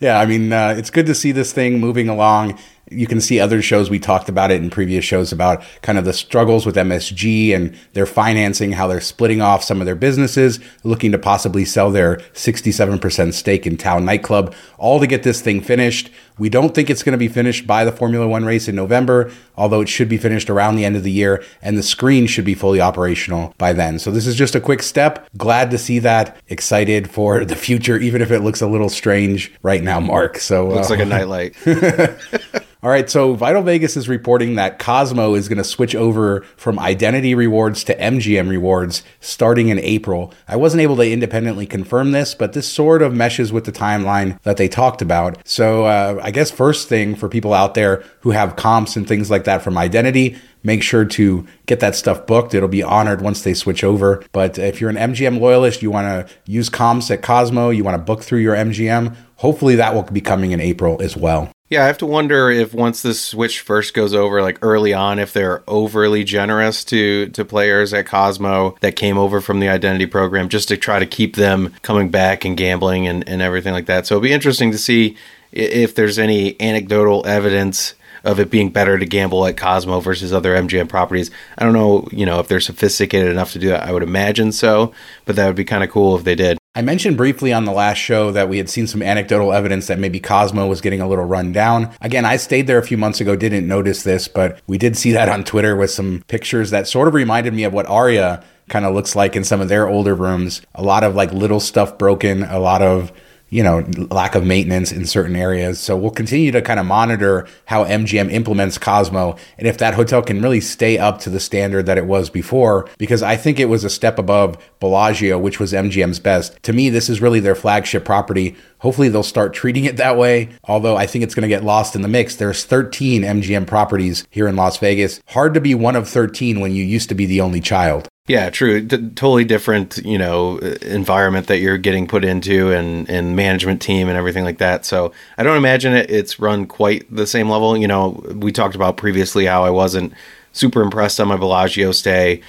yeah, 0.00 0.18
I 0.18 0.26
mean, 0.26 0.52
uh, 0.52 0.74
it's 0.76 0.90
good 0.90 1.06
to 1.06 1.14
see 1.14 1.32
this 1.32 1.52
thing 1.52 1.80
moving 1.80 2.08
along. 2.08 2.58
You 2.90 3.06
can 3.06 3.20
see 3.20 3.38
other 3.38 3.62
shows. 3.62 3.88
We 3.88 3.98
talked 3.98 4.28
about 4.28 4.50
it 4.50 4.60
in 4.60 4.68
previous 4.68 5.04
shows 5.04 5.32
about 5.32 5.62
kind 5.80 5.96
of 5.96 6.04
the 6.04 6.12
struggles 6.12 6.66
with 6.66 6.74
MSG 6.74 7.54
and 7.54 7.76
their 7.92 8.06
financing, 8.06 8.72
how 8.72 8.88
they're 8.88 9.00
splitting 9.00 9.40
off 9.40 9.62
some 9.62 9.80
of 9.80 9.86
their 9.86 9.94
businesses, 9.94 10.58
looking 10.82 11.12
to 11.12 11.18
possibly 11.18 11.64
sell 11.64 11.90
their 11.90 12.16
67% 12.34 13.32
stake 13.32 13.66
in 13.66 13.76
Tao 13.76 14.00
Nightclub, 14.00 14.54
all 14.76 14.98
to 15.00 15.06
get 15.06 15.22
this 15.22 15.40
thing 15.40 15.60
finished. 15.60 16.10
We 16.40 16.48
don't 16.48 16.74
think 16.74 16.88
it's 16.88 17.02
going 17.02 17.12
to 17.12 17.18
be 17.18 17.28
finished 17.28 17.66
by 17.66 17.84
the 17.84 17.92
Formula 17.92 18.26
One 18.26 18.46
race 18.46 18.66
in 18.66 18.74
November, 18.74 19.30
although 19.58 19.82
it 19.82 19.90
should 19.90 20.08
be 20.08 20.16
finished 20.16 20.48
around 20.48 20.76
the 20.76 20.86
end 20.86 20.96
of 20.96 21.02
the 21.02 21.12
year, 21.12 21.44
and 21.60 21.76
the 21.76 21.82
screen 21.82 22.26
should 22.26 22.46
be 22.46 22.54
fully 22.54 22.80
operational 22.80 23.54
by 23.58 23.74
then. 23.74 23.98
So, 23.98 24.10
this 24.10 24.26
is 24.26 24.36
just 24.36 24.54
a 24.54 24.60
quick 24.60 24.82
step. 24.82 25.28
Glad 25.36 25.70
to 25.70 25.76
see 25.76 25.98
that. 25.98 26.38
Excited 26.48 27.10
for 27.10 27.44
the 27.44 27.54
future, 27.54 27.98
even 27.98 28.22
if 28.22 28.30
it 28.30 28.40
looks 28.40 28.62
a 28.62 28.66
little 28.66 28.88
strange 28.88 29.52
right 29.62 29.82
now, 29.82 30.00
Mark. 30.00 30.38
So, 30.38 30.66
looks 30.68 30.88
uh, 30.88 30.94
like 30.94 31.00
a 31.00 31.04
nightlight. 31.04 31.56
All 32.82 32.88
right, 32.88 33.10
so 33.10 33.34
Vital 33.34 33.62
Vegas 33.62 33.94
is 33.94 34.08
reporting 34.08 34.54
that 34.54 34.78
Cosmo 34.78 35.34
is 35.34 35.50
going 35.50 35.58
to 35.58 35.64
switch 35.64 35.94
over 35.94 36.40
from 36.56 36.78
identity 36.78 37.34
rewards 37.34 37.84
to 37.84 37.94
MGM 37.94 38.48
rewards 38.48 39.02
starting 39.20 39.68
in 39.68 39.78
April. 39.80 40.32
I 40.48 40.56
wasn't 40.56 40.80
able 40.80 40.96
to 40.96 41.02
independently 41.02 41.66
confirm 41.66 42.12
this, 42.12 42.34
but 42.34 42.54
this 42.54 42.66
sort 42.66 43.02
of 43.02 43.12
meshes 43.12 43.52
with 43.52 43.66
the 43.66 43.72
timeline 43.72 44.40
that 44.44 44.56
they 44.56 44.66
talked 44.66 45.02
about. 45.02 45.46
So, 45.46 45.84
uh, 45.84 46.20
I 46.22 46.29
guess 46.30 46.50
first 46.50 46.88
thing 46.88 47.14
for 47.14 47.28
people 47.28 47.54
out 47.54 47.74
there 47.74 48.04
who 48.20 48.30
have 48.30 48.56
comps 48.56 48.96
and 48.96 49.06
things 49.06 49.30
like 49.30 49.44
that 49.44 49.62
from 49.62 49.78
identity, 49.78 50.36
make 50.62 50.82
sure 50.82 51.04
to 51.04 51.46
get 51.66 51.80
that 51.80 51.94
stuff 51.94 52.26
booked. 52.26 52.54
It'll 52.54 52.68
be 52.68 52.82
honored 52.82 53.22
once 53.22 53.42
they 53.42 53.54
switch 53.54 53.84
over. 53.84 54.22
But 54.32 54.58
if 54.58 54.80
you're 54.80 54.90
an 54.90 54.96
MGM 54.96 55.40
loyalist, 55.40 55.82
you 55.82 55.90
want 55.90 56.28
to 56.28 56.34
use 56.46 56.68
comps 56.68 57.10
at 57.10 57.22
Cosmo, 57.22 57.70
you 57.70 57.84
want 57.84 57.96
to 57.96 58.02
book 58.02 58.22
through 58.22 58.40
your 58.40 58.54
MGM, 58.54 59.16
hopefully 59.36 59.76
that 59.76 59.94
will 59.94 60.02
be 60.02 60.20
coming 60.20 60.52
in 60.52 60.60
April 60.60 61.00
as 61.00 61.16
well. 61.16 61.50
Yeah, 61.70 61.84
I 61.84 61.86
have 61.86 61.98
to 61.98 62.06
wonder 62.06 62.50
if 62.50 62.74
once 62.74 63.00
this 63.02 63.22
switch 63.22 63.60
first 63.60 63.94
goes 63.94 64.12
over, 64.12 64.42
like 64.42 64.58
early 64.60 64.92
on, 64.92 65.20
if 65.20 65.32
they're 65.32 65.62
overly 65.68 66.24
generous 66.24 66.84
to 66.86 67.28
to 67.28 67.44
players 67.44 67.94
at 67.94 68.06
Cosmo 68.06 68.76
that 68.80 68.96
came 68.96 69.16
over 69.16 69.40
from 69.40 69.60
the 69.60 69.68
identity 69.68 70.06
program 70.06 70.48
just 70.48 70.66
to 70.68 70.76
try 70.76 70.98
to 70.98 71.06
keep 71.06 71.36
them 71.36 71.72
coming 71.82 72.10
back 72.10 72.44
and 72.44 72.56
gambling 72.56 73.06
and, 73.06 73.26
and 73.28 73.40
everything 73.40 73.72
like 73.72 73.86
that. 73.86 74.04
So 74.04 74.16
it'll 74.16 74.24
be 74.24 74.32
interesting 74.32 74.72
to 74.72 74.78
see 74.78 75.16
if 75.52 75.94
there's 75.94 76.18
any 76.18 76.60
anecdotal 76.60 77.26
evidence 77.26 77.94
of 78.24 78.38
it 78.38 78.50
being 78.50 78.70
better 78.70 78.98
to 78.98 79.06
gamble 79.06 79.46
at 79.46 79.56
Cosmo 79.56 80.00
versus 80.00 80.32
other 80.32 80.54
MGM 80.54 80.88
properties. 80.88 81.30
I 81.56 81.64
don't 81.64 81.72
know, 81.72 82.06
you 82.12 82.26
know, 82.26 82.38
if 82.40 82.48
they're 82.48 82.60
sophisticated 82.60 83.30
enough 83.30 83.52
to 83.52 83.58
do 83.58 83.68
that. 83.68 83.84
I 83.84 83.92
would 83.92 84.02
imagine 84.02 84.52
so, 84.52 84.92
but 85.24 85.36
that 85.36 85.46
would 85.46 85.56
be 85.56 85.64
kind 85.64 85.82
of 85.82 85.90
cool 85.90 86.16
if 86.16 86.24
they 86.24 86.34
did. 86.34 86.58
I 86.74 86.82
mentioned 86.82 87.16
briefly 87.16 87.52
on 87.52 87.64
the 87.64 87.72
last 87.72 87.98
show 87.98 88.30
that 88.30 88.48
we 88.48 88.58
had 88.58 88.70
seen 88.70 88.86
some 88.86 89.02
anecdotal 89.02 89.52
evidence 89.52 89.88
that 89.88 89.98
maybe 89.98 90.20
Cosmo 90.20 90.68
was 90.68 90.80
getting 90.80 91.00
a 91.00 91.08
little 91.08 91.24
run 91.24 91.52
down. 91.52 91.90
Again, 92.00 92.24
I 92.24 92.36
stayed 92.36 92.66
there 92.68 92.78
a 92.78 92.86
few 92.86 92.96
months 92.96 93.20
ago, 93.20 93.34
didn't 93.34 93.66
notice 93.66 94.04
this, 94.04 94.28
but 94.28 94.60
we 94.66 94.78
did 94.78 94.96
see 94.96 95.10
that 95.12 95.28
on 95.28 95.42
Twitter 95.42 95.74
with 95.74 95.90
some 95.90 96.22
pictures 96.28 96.70
that 96.70 96.86
sort 96.86 97.08
of 97.08 97.14
reminded 97.14 97.54
me 97.54 97.64
of 97.64 97.72
what 97.72 97.86
Aria 97.86 98.44
kind 98.68 98.84
of 98.84 98.94
looks 98.94 99.16
like 99.16 99.34
in 99.34 99.42
some 99.42 99.60
of 99.60 99.68
their 99.68 99.88
older 99.88 100.14
rooms. 100.14 100.62
A 100.76 100.82
lot 100.82 101.02
of 101.02 101.16
like 101.16 101.32
little 101.32 101.58
stuff 101.58 101.98
broken, 101.98 102.44
a 102.44 102.60
lot 102.60 102.82
of 102.82 103.10
you 103.50 103.62
know, 103.62 103.84
lack 104.10 104.34
of 104.34 104.44
maintenance 104.44 104.92
in 104.92 105.04
certain 105.04 105.36
areas. 105.36 105.78
So 105.78 105.96
we'll 105.96 106.10
continue 106.10 106.52
to 106.52 106.62
kind 106.62 106.80
of 106.80 106.86
monitor 106.86 107.46
how 107.66 107.84
MGM 107.84 108.30
implements 108.30 108.78
Cosmo 108.78 109.36
and 109.58 109.66
if 109.66 109.78
that 109.78 109.94
hotel 109.94 110.22
can 110.22 110.40
really 110.40 110.60
stay 110.60 110.98
up 110.98 111.18
to 111.20 111.30
the 111.30 111.40
standard 111.40 111.86
that 111.86 111.98
it 111.98 112.06
was 112.06 112.30
before, 112.30 112.88
because 112.96 113.22
I 113.22 113.36
think 113.36 113.58
it 113.58 113.66
was 113.66 113.84
a 113.84 113.90
step 113.90 114.18
above 114.18 114.56
Bellagio, 114.78 115.38
which 115.38 115.60
was 115.60 115.72
MGM's 115.72 116.20
best. 116.20 116.62
To 116.62 116.72
me, 116.72 116.90
this 116.90 117.08
is 117.08 117.20
really 117.20 117.40
their 117.40 117.54
flagship 117.54 118.04
property. 118.04 118.56
Hopefully 118.78 119.08
they'll 119.08 119.22
start 119.22 119.52
treating 119.52 119.84
it 119.84 119.96
that 119.98 120.16
way, 120.16 120.48
although 120.64 120.96
I 120.96 121.06
think 121.06 121.24
it's 121.24 121.34
going 121.34 121.42
to 121.42 121.48
get 121.48 121.64
lost 121.64 121.94
in 121.94 122.02
the 122.02 122.08
mix. 122.08 122.36
There's 122.36 122.64
13 122.64 123.22
MGM 123.22 123.66
properties 123.66 124.26
here 124.30 124.48
in 124.48 124.56
Las 124.56 124.78
Vegas. 124.78 125.20
Hard 125.28 125.54
to 125.54 125.60
be 125.60 125.74
one 125.74 125.96
of 125.96 126.08
13 126.08 126.60
when 126.60 126.72
you 126.72 126.84
used 126.84 127.08
to 127.08 127.14
be 127.14 127.26
the 127.26 127.40
only 127.40 127.60
child. 127.60 128.08
Yeah, 128.30 128.48
true. 128.48 128.80
D- 128.80 128.96
totally 129.16 129.44
different, 129.44 129.98
you 130.04 130.16
know, 130.16 130.58
environment 130.58 131.48
that 131.48 131.58
you're 131.58 131.78
getting 131.78 132.06
put 132.06 132.24
into 132.24 132.70
and 132.70 133.10
and 133.10 133.34
management 133.34 133.82
team 133.82 134.08
and 134.08 134.16
everything 134.16 134.44
like 134.44 134.58
that. 134.58 134.84
So 134.84 135.12
I 135.36 135.42
don't 135.42 135.56
imagine 135.56 135.94
it, 135.94 136.08
it's 136.08 136.38
run 136.38 136.66
quite 136.66 137.04
the 137.12 137.26
same 137.26 137.50
level. 137.50 137.76
You 137.76 137.88
know, 137.88 138.22
we 138.36 138.52
talked 138.52 138.76
about 138.76 138.96
previously 138.96 139.46
how 139.46 139.64
I 139.64 139.70
wasn't 139.70 140.12
super 140.52 140.80
impressed 140.80 141.18
on 141.18 141.26
my 141.26 141.36
Bellagio 141.36 141.90
stay. 141.90 142.40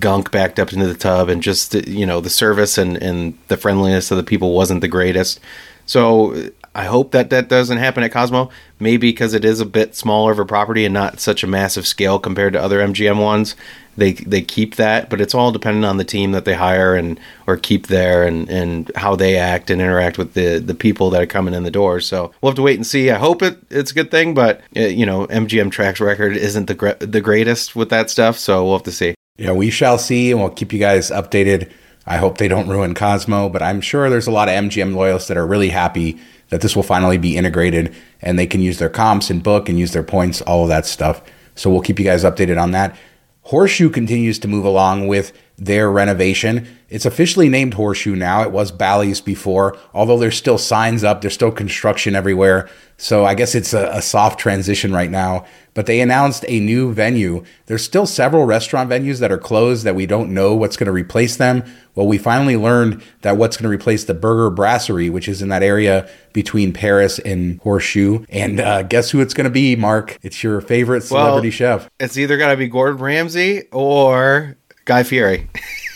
Gunk 0.00 0.32
backed 0.32 0.58
up 0.58 0.72
into 0.72 0.88
the 0.88 0.94
tub, 0.96 1.28
and 1.28 1.40
just 1.40 1.74
you 1.74 2.04
know 2.06 2.20
the 2.20 2.28
service 2.28 2.76
and 2.76 2.96
and 2.96 3.38
the 3.46 3.56
friendliness 3.56 4.10
of 4.10 4.16
the 4.16 4.24
people 4.24 4.52
wasn't 4.52 4.80
the 4.80 4.88
greatest. 4.88 5.38
So 5.86 6.50
I 6.74 6.86
hope 6.86 7.12
that 7.12 7.30
that 7.30 7.48
doesn't 7.48 7.78
happen 7.78 8.02
at 8.02 8.10
Cosmo. 8.10 8.50
Maybe 8.80 9.12
because 9.12 9.32
it 9.32 9.44
is 9.44 9.60
a 9.60 9.64
bit 9.64 9.94
smaller 9.94 10.32
of 10.32 10.40
a 10.40 10.44
property 10.44 10.84
and 10.84 10.92
not 10.92 11.20
such 11.20 11.44
a 11.44 11.46
massive 11.46 11.86
scale 11.86 12.18
compared 12.18 12.52
to 12.54 12.60
other 12.60 12.80
MGM 12.80 13.22
ones 13.22 13.54
they 13.96 14.12
they 14.12 14.42
keep 14.42 14.76
that, 14.76 15.10
but 15.10 15.20
it's 15.20 15.34
all 15.34 15.52
dependent 15.52 15.84
on 15.84 15.96
the 15.96 16.04
team 16.04 16.32
that 16.32 16.44
they 16.44 16.54
hire 16.54 16.94
and 16.94 17.18
or 17.46 17.56
keep 17.56 17.88
there 17.88 18.24
and 18.26 18.48
and 18.48 18.90
how 18.96 19.16
they 19.16 19.36
act 19.36 19.70
and 19.70 19.80
interact 19.80 20.18
with 20.18 20.34
the 20.34 20.58
the 20.58 20.74
people 20.74 21.10
that 21.10 21.22
are 21.22 21.26
coming 21.26 21.54
in 21.54 21.64
the 21.64 21.70
door. 21.70 22.00
So 22.00 22.32
we'll 22.40 22.50
have 22.50 22.56
to 22.56 22.62
wait 22.62 22.76
and 22.76 22.86
see. 22.86 23.10
I 23.10 23.18
hope 23.18 23.42
it 23.42 23.58
it's 23.70 23.90
a 23.90 23.94
good 23.94 24.10
thing, 24.10 24.34
but 24.34 24.60
uh, 24.76 24.80
you 24.80 25.04
know 25.04 25.26
MGM 25.26 25.70
track's 25.70 26.00
record 26.00 26.36
isn't 26.36 26.66
the 26.66 26.74
gre- 26.74 26.98
the 26.98 27.20
greatest 27.20 27.76
with 27.76 27.90
that 27.90 28.10
stuff, 28.10 28.38
so 28.38 28.64
we'll 28.64 28.74
have 28.74 28.84
to 28.84 28.92
see. 28.92 29.14
Yeah, 29.36 29.52
we 29.52 29.70
shall 29.70 29.98
see, 29.98 30.30
and 30.30 30.40
we'll 30.40 30.50
keep 30.50 30.72
you 30.72 30.78
guys 30.78 31.10
updated. 31.10 31.70
I 32.06 32.16
hope 32.16 32.38
they 32.38 32.48
don't 32.48 32.68
ruin 32.68 32.94
Cosmo, 32.94 33.48
but 33.48 33.62
I'm 33.62 33.80
sure 33.80 34.10
there's 34.10 34.26
a 34.26 34.32
lot 34.32 34.48
of 34.48 34.54
MGM 34.54 34.94
loyalists 34.94 35.28
that 35.28 35.36
are 35.36 35.46
really 35.46 35.68
happy 35.68 36.18
that 36.48 36.60
this 36.60 36.74
will 36.74 36.82
finally 36.82 37.18
be 37.18 37.36
integrated 37.36 37.94
and 38.20 38.38
they 38.38 38.46
can 38.46 38.60
use 38.60 38.78
their 38.78 38.88
comps 38.88 39.30
and 39.30 39.42
book 39.42 39.68
and 39.68 39.78
use 39.78 39.92
their 39.92 40.02
points, 40.02 40.42
all 40.42 40.64
of 40.64 40.68
that 40.68 40.86
stuff. 40.86 41.22
So 41.54 41.70
we'll 41.70 41.82
keep 41.82 41.98
you 41.98 42.04
guys 42.04 42.24
updated 42.24 42.60
on 42.60 42.72
that. 42.72 42.96
Horseshoe 43.42 43.90
continues 43.90 44.38
to 44.40 44.48
move 44.48 44.64
along 44.64 45.08
with 45.08 45.32
their 45.56 45.90
renovation. 45.90 46.66
It's 46.90 47.06
officially 47.06 47.48
named 47.48 47.74
Horseshoe 47.74 48.16
now. 48.16 48.42
It 48.42 48.50
was 48.50 48.72
Bally's 48.72 49.20
before, 49.20 49.78
although 49.94 50.18
there's 50.18 50.36
still 50.36 50.58
signs 50.58 51.04
up, 51.04 51.20
there's 51.20 51.34
still 51.34 51.52
construction 51.52 52.16
everywhere. 52.16 52.68
So 52.96 53.24
I 53.24 53.34
guess 53.34 53.54
it's 53.54 53.72
a, 53.72 53.88
a, 53.92 54.02
soft 54.02 54.38
transition 54.38 54.92
right 54.92 55.10
now. 55.10 55.46
But 55.72 55.86
they 55.86 56.00
announced 56.00 56.44
a 56.48 56.60
new 56.60 56.92
venue. 56.92 57.44
There's 57.66 57.82
still 57.82 58.04
several 58.04 58.44
restaurant 58.44 58.90
venues 58.90 59.20
that 59.20 59.32
are 59.32 59.38
closed 59.38 59.84
that 59.84 59.94
we 59.94 60.04
don't 60.04 60.34
know 60.34 60.54
what's 60.54 60.76
going 60.76 60.86
to 60.86 60.92
replace 60.92 61.36
them. 61.36 61.62
Well, 61.94 62.06
we 62.06 62.18
finally 62.18 62.56
learned 62.56 63.02
that 63.22 63.38
what's 63.38 63.56
going 63.56 63.70
to 63.70 63.74
replace 63.74 64.04
the 64.04 64.12
Burger 64.12 64.50
Brasserie, 64.50 65.08
which 65.08 65.28
is 65.28 65.40
in 65.40 65.48
that 65.48 65.62
area 65.62 66.10
between 66.34 66.72
Paris 66.72 67.18
and 67.20 67.60
Horseshoe. 67.60 68.26
And 68.28 68.60
uh, 68.60 68.82
guess 68.82 69.10
who 69.10 69.20
it's 69.20 69.32
going 69.32 69.44
to 69.44 69.50
be, 69.50 69.76
Mark? 69.76 70.18
It's 70.22 70.42
your 70.42 70.60
favorite 70.60 71.02
celebrity 71.02 71.48
well, 71.48 71.78
chef. 71.78 71.90
It's 72.00 72.18
either 72.18 72.36
going 72.36 72.50
to 72.50 72.56
be 72.56 72.68
Gordon 72.68 73.00
Ramsay 73.00 73.68
or 73.70 74.58
Guy 74.84 75.04
Fieri. 75.04 75.48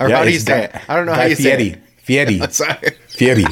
or 0.00 0.08
yeah, 0.08 0.16
how 0.18 0.24
do 0.24 0.32
you 0.32 0.38
say 0.38 0.52
Guy, 0.52 0.78
it? 0.78 0.90
I 0.90 0.96
don't 0.96 1.06
know 1.06 1.12
Guy 1.12 1.22
how 1.22 1.26
you 1.28 1.36
Fieri. 1.36 1.70
say 1.70 1.70
it. 1.70 1.82
Fieri. 1.98 2.38
Sorry. 2.50 2.90
Fieri. 3.08 3.44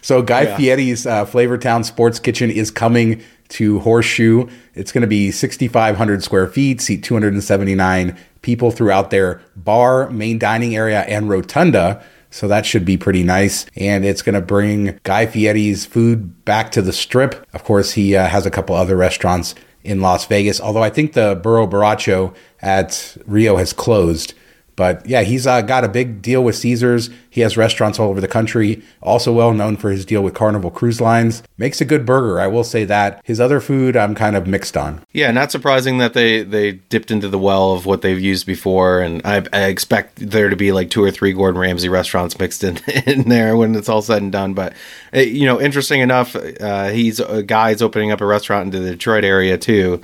So 0.00 0.22
Guy 0.22 0.42
yeah. 0.42 0.56
Fieri's 0.56 1.06
uh, 1.06 1.26
Flavortown 1.26 1.84
Sports 1.84 2.18
Kitchen 2.20 2.50
is 2.50 2.70
coming 2.70 3.22
to 3.48 3.80
Horseshoe. 3.80 4.48
It's 4.74 4.92
going 4.92 5.02
to 5.02 5.08
be 5.08 5.30
6,500 5.30 6.22
square 6.22 6.46
feet, 6.46 6.80
seat 6.80 7.02
279 7.02 8.16
people 8.42 8.70
throughout 8.70 9.10
their 9.10 9.42
bar, 9.56 10.08
main 10.10 10.38
dining 10.38 10.76
area, 10.76 11.00
and 11.02 11.28
rotunda. 11.28 12.04
So 12.30 12.48
that 12.48 12.66
should 12.66 12.84
be 12.84 12.96
pretty 12.96 13.22
nice. 13.22 13.66
And 13.76 14.04
it's 14.04 14.22
going 14.22 14.34
to 14.34 14.40
bring 14.40 15.00
Guy 15.04 15.26
Fieri's 15.26 15.86
food 15.86 16.44
back 16.44 16.70
to 16.72 16.82
the 16.82 16.92
strip. 16.92 17.46
Of 17.52 17.64
course, 17.64 17.92
he 17.92 18.14
uh, 18.14 18.26
has 18.26 18.46
a 18.46 18.50
couple 18.50 18.74
other 18.76 18.96
restaurants 18.96 19.54
in 19.82 20.00
Las 20.00 20.26
Vegas, 20.26 20.60
although 20.60 20.82
I 20.82 20.90
think 20.90 21.12
the 21.12 21.38
Burro 21.40 21.66
Borracho 21.66 22.34
at 22.60 23.16
Rio 23.26 23.56
has 23.56 23.72
closed. 23.72 24.34
But 24.76 25.06
yeah, 25.06 25.22
he's 25.22 25.46
uh, 25.46 25.62
got 25.62 25.84
a 25.84 25.88
big 25.88 26.20
deal 26.20 26.44
with 26.44 26.54
Caesars. 26.56 27.08
He 27.30 27.40
has 27.40 27.56
restaurants 27.56 27.98
all 27.98 28.10
over 28.10 28.20
the 28.20 28.28
country. 28.28 28.82
Also 29.02 29.32
well 29.32 29.54
known 29.54 29.78
for 29.78 29.90
his 29.90 30.04
deal 30.04 30.22
with 30.22 30.34
Carnival 30.34 30.70
Cruise 30.70 31.00
Lines. 31.00 31.42
Makes 31.56 31.80
a 31.80 31.86
good 31.86 32.04
burger, 32.04 32.38
I 32.38 32.46
will 32.46 32.62
say 32.62 32.84
that. 32.84 33.20
His 33.24 33.40
other 33.40 33.58
food, 33.58 33.96
I'm 33.96 34.14
kind 34.14 34.36
of 34.36 34.46
mixed 34.46 34.76
on. 34.76 35.02
Yeah, 35.12 35.30
not 35.30 35.50
surprising 35.50 35.96
that 35.98 36.12
they 36.12 36.42
they 36.42 36.72
dipped 36.72 37.10
into 37.10 37.28
the 37.28 37.38
well 37.38 37.72
of 37.72 37.86
what 37.86 38.02
they've 38.02 38.20
used 38.20 38.46
before, 38.46 39.00
and 39.00 39.22
I, 39.24 39.44
I 39.52 39.64
expect 39.64 40.16
there 40.16 40.50
to 40.50 40.56
be 40.56 40.72
like 40.72 40.90
two 40.90 41.02
or 41.02 41.10
three 41.10 41.32
Gordon 41.32 41.60
Ramsay 41.60 41.88
restaurants 41.88 42.38
mixed 42.38 42.62
in 42.62 42.76
in 43.06 43.28
there 43.30 43.56
when 43.56 43.74
it's 43.74 43.88
all 43.88 44.02
said 44.02 44.20
and 44.20 44.30
done. 44.30 44.52
But 44.52 44.74
eh, 45.14 45.22
you 45.22 45.46
know, 45.46 45.58
interesting 45.58 46.00
enough, 46.00 46.36
uh, 46.36 46.88
he's 46.88 47.18
a 47.18 47.42
guy's 47.42 47.80
opening 47.80 48.12
up 48.12 48.20
a 48.20 48.26
restaurant 48.26 48.74
in 48.74 48.82
the 48.82 48.90
Detroit 48.90 49.24
area 49.24 49.56
too. 49.56 50.02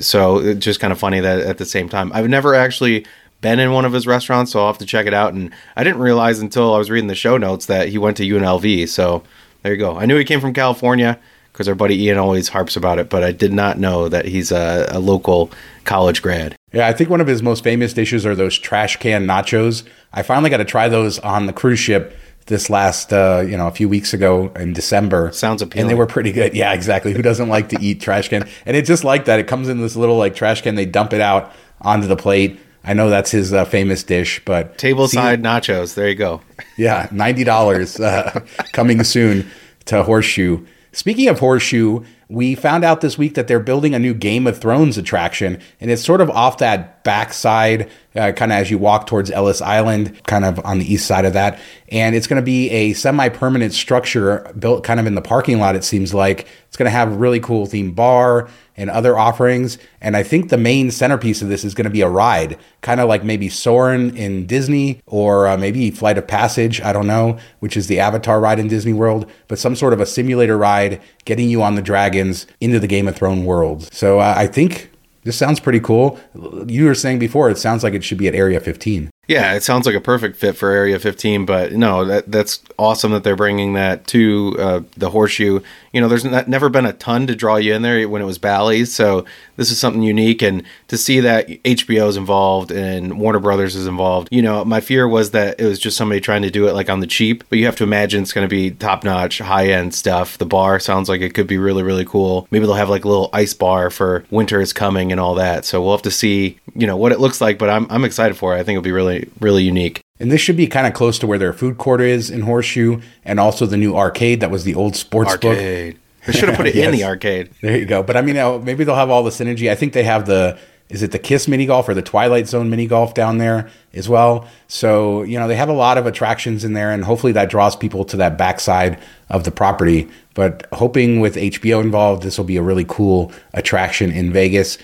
So 0.00 0.38
it's 0.38 0.64
just 0.64 0.80
kind 0.80 0.92
of 0.92 0.98
funny 0.98 1.20
that 1.20 1.38
at 1.40 1.58
the 1.58 1.64
same 1.64 1.88
time, 1.88 2.10
I've 2.12 2.28
never 2.28 2.54
actually 2.54 3.06
been 3.40 3.58
in 3.58 3.72
one 3.72 3.84
of 3.84 3.92
his 3.92 4.06
restaurants, 4.06 4.52
so 4.52 4.60
I'll 4.60 4.66
have 4.66 4.78
to 4.78 4.86
check 4.86 5.06
it 5.06 5.14
out. 5.14 5.32
And 5.32 5.52
I 5.76 5.84
didn't 5.84 6.00
realize 6.00 6.40
until 6.40 6.74
I 6.74 6.78
was 6.78 6.90
reading 6.90 7.08
the 7.08 7.14
show 7.14 7.36
notes 7.36 7.66
that 7.66 7.88
he 7.88 7.98
went 7.98 8.16
to 8.18 8.24
UNLV. 8.24 8.88
So 8.88 9.22
there 9.62 9.72
you 9.72 9.78
go. 9.78 9.96
I 9.96 10.06
knew 10.06 10.16
he 10.16 10.24
came 10.24 10.40
from 10.40 10.52
California 10.52 11.18
because 11.52 11.68
our 11.68 11.74
buddy 11.74 12.00
Ian 12.04 12.18
always 12.18 12.48
harps 12.48 12.76
about 12.76 12.98
it, 12.98 13.10
but 13.10 13.24
I 13.24 13.32
did 13.32 13.52
not 13.52 13.78
know 13.78 14.08
that 14.08 14.26
he's 14.26 14.52
a, 14.52 14.86
a, 14.90 15.00
local 15.00 15.50
college 15.84 16.22
grad. 16.22 16.54
Yeah, 16.72 16.86
I 16.86 16.92
think 16.92 17.10
one 17.10 17.20
of 17.20 17.26
his 17.26 17.42
most 17.42 17.64
famous 17.64 17.92
dishes 17.92 18.24
are 18.24 18.36
those 18.36 18.56
trash 18.56 18.96
can 18.98 19.26
nachos. 19.26 19.84
I 20.12 20.22
finally 20.22 20.50
got 20.50 20.58
to 20.58 20.64
try 20.64 20.88
those 20.88 21.18
on 21.18 21.46
the 21.46 21.52
cruise 21.52 21.80
ship 21.80 22.16
this 22.46 22.70
last 22.70 23.12
uh, 23.12 23.44
you 23.46 23.56
know 23.56 23.66
a 23.66 23.70
few 23.70 23.88
weeks 23.88 24.14
ago 24.14 24.52
in 24.56 24.72
December. 24.72 25.32
Sounds 25.32 25.60
appealing. 25.62 25.82
And 25.82 25.90
they 25.90 25.94
were 25.94 26.06
pretty 26.06 26.32
good. 26.32 26.54
Yeah, 26.54 26.72
exactly. 26.72 27.12
Who 27.12 27.22
doesn't 27.22 27.48
like 27.48 27.70
to 27.70 27.78
eat 27.80 28.00
trash 28.00 28.28
can? 28.28 28.48
And 28.64 28.76
it's 28.76 28.88
just 28.88 29.04
like 29.04 29.24
that. 29.24 29.38
It 29.38 29.48
comes 29.48 29.68
in 29.68 29.80
this 29.80 29.96
little 29.96 30.16
like 30.16 30.34
trash 30.34 30.62
can. 30.62 30.74
They 30.74 30.86
dump 30.86 31.12
it 31.12 31.20
out 31.20 31.52
onto 31.80 32.06
the 32.06 32.16
plate. 32.16 32.60
I 32.88 32.94
know 32.94 33.10
that's 33.10 33.30
his 33.30 33.52
uh, 33.52 33.66
famous 33.66 34.02
dish, 34.02 34.40
but 34.46 34.78
tableside 34.78 35.42
nachos. 35.42 35.94
There 35.94 36.08
you 36.08 36.14
go. 36.14 36.40
Yeah, 36.78 37.06
ninety 37.12 37.44
dollars 37.44 38.00
uh, 38.00 38.40
coming 38.72 39.04
soon 39.04 39.48
to 39.84 40.02
Horseshoe. 40.02 40.64
Speaking 40.92 41.28
of 41.28 41.38
Horseshoe, 41.38 42.02
we 42.30 42.54
found 42.54 42.84
out 42.84 43.02
this 43.02 43.18
week 43.18 43.34
that 43.34 43.46
they're 43.46 43.60
building 43.60 43.94
a 43.94 43.98
new 43.98 44.14
Game 44.14 44.46
of 44.46 44.58
Thrones 44.58 44.96
attraction, 44.96 45.60
and 45.82 45.90
it's 45.90 46.02
sort 46.02 46.22
of 46.22 46.30
off 46.30 46.58
that 46.58 47.04
backside, 47.04 47.90
uh, 48.18 48.32
kind 48.32 48.52
of 48.52 48.58
as 48.58 48.70
you 48.70 48.78
walk 48.78 49.06
towards 49.06 49.30
Ellis 49.30 49.62
Island, 49.62 50.20
kind 50.24 50.44
of 50.44 50.64
on 50.64 50.78
the 50.78 50.92
east 50.92 51.06
side 51.06 51.24
of 51.24 51.32
that. 51.34 51.58
And 51.90 52.14
it's 52.14 52.26
going 52.26 52.40
to 52.40 52.44
be 52.44 52.68
a 52.70 52.92
semi 52.92 53.28
permanent 53.28 53.72
structure 53.72 54.52
built 54.58 54.84
kind 54.84 55.00
of 55.00 55.06
in 55.06 55.14
the 55.14 55.22
parking 55.22 55.58
lot, 55.58 55.76
it 55.76 55.84
seems 55.84 56.12
like. 56.12 56.46
It's 56.66 56.76
going 56.76 56.86
to 56.86 56.90
have 56.90 57.12
a 57.12 57.16
really 57.16 57.40
cool 57.40 57.66
themed 57.66 57.94
bar 57.94 58.48
and 58.76 58.90
other 58.90 59.18
offerings. 59.18 59.78
And 60.00 60.16
I 60.16 60.22
think 60.22 60.50
the 60.50 60.58
main 60.58 60.90
centerpiece 60.90 61.40
of 61.40 61.48
this 61.48 61.64
is 61.64 61.74
going 61.74 61.84
to 61.86 61.90
be 61.90 62.02
a 62.02 62.08
ride, 62.08 62.58
kind 62.82 63.00
of 63.00 63.08
like 63.08 63.24
maybe 63.24 63.48
Soarin' 63.48 64.16
in 64.16 64.46
Disney 64.46 65.00
or 65.06 65.48
uh, 65.48 65.56
maybe 65.56 65.90
Flight 65.90 66.18
of 66.18 66.26
Passage, 66.26 66.80
I 66.82 66.92
don't 66.92 67.06
know, 67.06 67.38
which 67.60 67.76
is 67.76 67.86
the 67.86 68.00
Avatar 68.00 68.40
ride 68.40 68.58
in 68.58 68.68
Disney 68.68 68.92
World, 68.92 69.28
but 69.48 69.58
some 69.58 69.74
sort 69.74 69.92
of 69.92 70.00
a 70.00 70.06
simulator 70.06 70.58
ride 70.58 71.00
getting 71.24 71.48
you 71.48 71.62
on 71.62 71.74
the 71.74 71.82
dragons 71.82 72.46
into 72.60 72.78
the 72.78 72.86
Game 72.86 73.08
of 73.08 73.16
Thrones 73.16 73.44
world. 73.44 73.92
So 73.92 74.20
uh, 74.20 74.34
I 74.36 74.46
think 74.46 74.90
this 75.28 75.36
sounds 75.36 75.60
pretty 75.60 75.78
cool. 75.78 76.18
You 76.66 76.86
were 76.86 76.94
saying 76.94 77.18
before, 77.18 77.50
it 77.50 77.58
sounds 77.58 77.84
like 77.84 77.92
it 77.92 78.02
should 78.02 78.16
be 78.16 78.28
at 78.28 78.34
Area 78.34 78.60
15. 78.60 79.10
Yeah, 79.26 79.52
it 79.52 79.62
sounds 79.62 79.84
like 79.84 79.94
a 79.94 80.00
perfect 80.00 80.38
fit 80.38 80.56
for 80.56 80.70
Area 80.70 80.98
15, 80.98 81.44
but 81.44 81.72
no, 81.74 82.06
that 82.06 82.32
that's 82.32 82.64
awesome 82.78 83.12
that 83.12 83.24
they're 83.24 83.36
bringing 83.36 83.74
that 83.74 84.06
to 84.06 84.56
uh, 84.58 84.80
the 84.96 85.10
Horseshoe. 85.10 85.60
You 85.92 86.00
know, 86.00 86.08
there's 86.08 86.24
not, 86.24 86.48
never 86.48 86.68
been 86.68 86.86
a 86.86 86.92
ton 86.92 87.26
to 87.26 87.34
draw 87.34 87.56
you 87.56 87.74
in 87.74 87.82
there 87.82 88.08
when 88.08 88.22
it 88.22 88.26
was 88.26 88.38
Bally's, 88.38 88.94
so 88.94 89.24
this 89.56 89.70
is 89.70 89.78
something 89.78 90.02
unique. 90.02 90.42
And 90.42 90.62
to 90.88 90.96
see 90.96 91.20
that 91.20 91.48
HBO 91.48 92.08
is 92.08 92.16
involved 92.16 92.70
and 92.70 93.18
Warner 93.18 93.40
Brothers 93.40 93.74
is 93.74 93.86
involved, 93.86 94.28
you 94.30 94.42
know, 94.42 94.64
my 94.64 94.80
fear 94.80 95.08
was 95.08 95.32
that 95.32 95.60
it 95.60 95.64
was 95.64 95.78
just 95.78 95.96
somebody 95.96 96.20
trying 96.20 96.42
to 96.42 96.50
do 96.50 96.68
it 96.68 96.74
like 96.74 96.90
on 96.90 97.00
the 97.00 97.06
cheap, 97.06 97.44
but 97.48 97.58
you 97.58 97.66
have 97.66 97.76
to 97.76 97.84
imagine 97.84 98.22
it's 98.22 98.32
going 98.32 98.48
to 98.48 98.54
be 98.54 98.70
top 98.70 99.04
notch, 99.04 99.38
high 99.38 99.68
end 99.68 99.94
stuff. 99.94 100.38
The 100.38 100.46
bar 100.46 100.78
sounds 100.78 101.08
like 101.08 101.20
it 101.20 101.34
could 101.34 101.46
be 101.46 101.58
really, 101.58 101.82
really 101.82 102.04
cool. 102.04 102.46
Maybe 102.50 102.66
they'll 102.66 102.74
have 102.74 102.90
like 102.90 103.04
a 103.04 103.08
little 103.08 103.30
ice 103.32 103.54
bar 103.54 103.90
for 103.90 104.24
winter 104.30 104.60
is 104.60 104.72
coming 104.72 105.12
and 105.12 105.20
all 105.20 105.34
that. 105.34 105.64
So 105.64 105.82
we'll 105.82 105.92
have 105.92 106.02
to 106.02 106.10
see, 106.10 106.58
you 106.74 106.86
know, 106.86 106.96
what 106.96 107.12
it 107.12 107.20
looks 107.20 107.40
like, 107.40 107.58
but 107.58 107.70
I'm, 107.70 107.86
I'm 107.90 108.04
excited 108.04 108.36
for 108.36 108.54
it. 108.54 108.60
I 108.60 108.62
think 108.62 108.76
it'll 108.76 108.82
be 108.82 108.92
really 108.92 109.28
really, 109.40 109.64
unique. 109.64 110.02
And 110.20 110.30
this 110.32 110.40
should 110.40 110.56
be 110.56 110.66
kind 110.66 110.86
of 110.86 110.94
close 110.94 111.18
to 111.20 111.26
where 111.26 111.38
their 111.38 111.52
food 111.52 111.78
court 111.78 112.00
is 112.00 112.30
in 112.30 112.42
Horseshoe, 112.42 113.00
and 113.24 113.38
also 113.38 113.66
the 113.66 113.76
new 113.76 113.96
arcade 113.96 114.40
that 114.40 114.50
was 114.50 114.64
the 114.64 114.74
old 114.74 114.96
sports 114.96 115.30
arcade. 115.30 115.94
book. 115.94 116.02
They 116.26 116.32
should 116.32 116.48
have 116.48 116.58
put 116.58 116.66
it 116.66 116.74
yes. 116.76 116.86
in 116.86 116.92
the 116.92 117.04
arcade. 117.04 117.50
There 117.62 117.76
you 117.76 117.86
go. 117.86 118.02
But 118.02 118.16
I 118.16 118.22
mean, 118.22 118.64
maybe 118.64 118.84
they'll 118.84 118.96
have 118.96 119.10
all 119.10 119.22
the 119.22 119.30
synergy. 119.30 119.70
I 119.70 119.74
think 119.74 119.92
they 119.92 120.04
have 120.04 120.26
the 120.26 120.58
is 120.88 121.02
it 121.02 121.12
the 121.12 121.18
Kiss 121.18 121.46
mini 121.48 121.66
golf 121.66 121.88
or 121.88 121.94
the 121.94 122.02
Twilight 122.02 122.48
Zone 122.48 122.70
mini 122.70 122.86
golf 122.86 123.12
down 123.12 123.38
there 123.38 123.68
as 123.92 124.08
well. 124.08 124.48
So 124.68 125.22
you 125.22 125.38
know 125.38 125.46
they 125.48 125.56
have 125.56 125.68
a 125.68 125.74
lot 125.74 125.98
of 125.98 126.06
attractions 126.06 126.64
in 126.64 126.72
there, 126.72 126.90
and 126.90 127.04
hopefully 127.04 127.32
that 127.32 127.50
draws 127.50 127.76
people 127.76 128.04
to 128.06 128.16
that 128.18 128.38
backside 128.38 128.98
of 129.28 129.44
the 129.44 129.50
property. 129.50 130.08
But 130.34 130.66
hoping 130.72 131.20
with 131.20 131.36
HBO 131.36 131.82
involved, 131.82 132.22
this 132.22 132.38
will 132.38 132.44
be 132.44 132.56
a 132.56 132.62
really 132.62 132.86
cool 132.88 133.32
attraction 133.52 134.10
in 134.10 134.32
Vegas. 134.32 134.78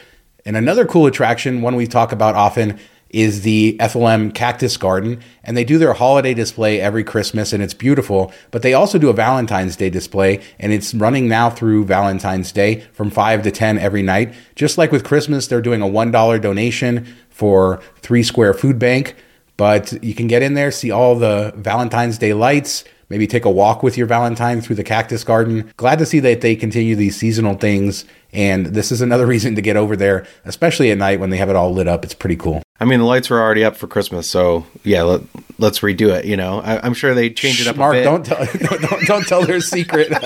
And 0.47 0.57
another 0.57 0.85
cool 0.85 1.07
attraction, 1.07 1.63
one 1.63 1.75
we 1.75 1.87
talk 1.87 2.13
about 2.13 2.35
often, 2.35 2.79
is 3.11 3.43
the 3.43 3.77
Ethel 3.81 4.09
M 4.09 4.33
Cactus 4.33 4.77
Garden, 4.77 5.21
and 5.45 5.57
they 5.57 5.65
do 5.65 5.79
their 5.79 5.93
holiday 5.93 6.35
display 6.35 6.81
every 6.81 7.05
Christmas, 7.05 7.53
and 7.53 7.63
it's 7.63 7.75
beautiful. 7.75 8.33
But 8.51 8.63
they 8.63 8.75
also 8.75 8.99
do 8.99 9.09
a 9.09 9.13
Valentine's 9.13 9.77
Day 9.77 9.91
display, 9.91 10.43
and 10.59 10.73
it's 10.73 10.93
running 10.95 11.29
now 11.29 11.49
through 11.49 11.85
Valentine's 11.85 12.51
Day 12.51 12.81
from 12.93 13.11
5 13.11 13.43
to 13.45 13.51
10 13.51 13.79
every 13.79 14.03
night. 14.03 14.35
Just 14.57 14.79
like 14.79 14.91
with 14.91 15.05
Christmas, 15.05 15.47
they're 15.47 15.61
doing 15.61 15.81
a 15.81 15.87
$1 15.87 16.41
donation 16.41 17.07
for 17.31 17.81
Three 17.99 18.23
Square 18.23 18.55
Food 18.55 18.79
Bank. 18.79 19.15
But 19.57 20.03
you 20.03 20.15
can 20.15 20.27
get 20.27 20.43
in 20.43 20.55
there, 20.55 20.73
see 20.73 20.91
all 20.91 21.15
the 21.15 21.53
Valentine's 21.57 22.19
Day 22.19 22.35
lights, 22.35 22.83
maybe 23.09 23.29
take 23.29 23.45
a 23.45 23.51
walk 23.51 23.85
with 23.85 23.97
your 23.97 24.09
Valentine 24.09 24.61
through 24.61 24.75
the 24.77 24.83
cactus 24.83 25.23
garden. 25.23 25.73
Glad 25.77 26.01
to 26.01 26.07
see 26.07 26.19
that 26.19 26.41
they 26.41 26.57
continue 26.57 26.97
these 26.97 27.17
seasonal 27.17 27.55
things. 27.55 28.05
And 28.33 28.67
this 28.67 28.91
is 28.91 29.01
another 29.01 29.27
reason 29.35 29.55
to 29.55 29.63
get 29.63 29.77
over 29.77 29.95
there, 29.95 30.27
especially 30.45 30.91
at 30.91 30.99
night 30.99 31.21
when 31.21 31.31
they 31.31 31.37
have 31.37 31.51
it 31.51 31.57
all 31.57 31.73
lit 31.73 31.87
up. 31.87 32.05
It's 32.05 32.15
pretty 32.15 32.37
cool. 32.37 32.64
I 32.81 32.87
mean, 32.87 32.99
the 32.99 33.07
lights 33.07 33.31
were 33.31 33.41
already 33.41 33.65
up 33.65 33.77
for 33.77 33.87
Christmas, 33.87 34.29
so 34.29 34.67
yeah, 34.83 35.03
let, 35.03 35.21
us 35.61 35.79
redo 35.79 36.13
it. 36.13 36.25
You 36.25 36.37
know, 36.37 36.61
I, 36.61 36.85
am 36.85 36.93
sure 36.93 37.15
they 37.15 37.31
changed 37.31 37.61
it 37.61 37.69
up. 37.69 37.77
Mark, 37.77 37.95
don't 38.03 38.27
tell, 38.27 38.45
don't, 38.45 38.83
don't, 38.91 39.07
don't 39.07 39.27
tell 39.27 39.47
their 39.47 39.61
secret. 39.61 40.09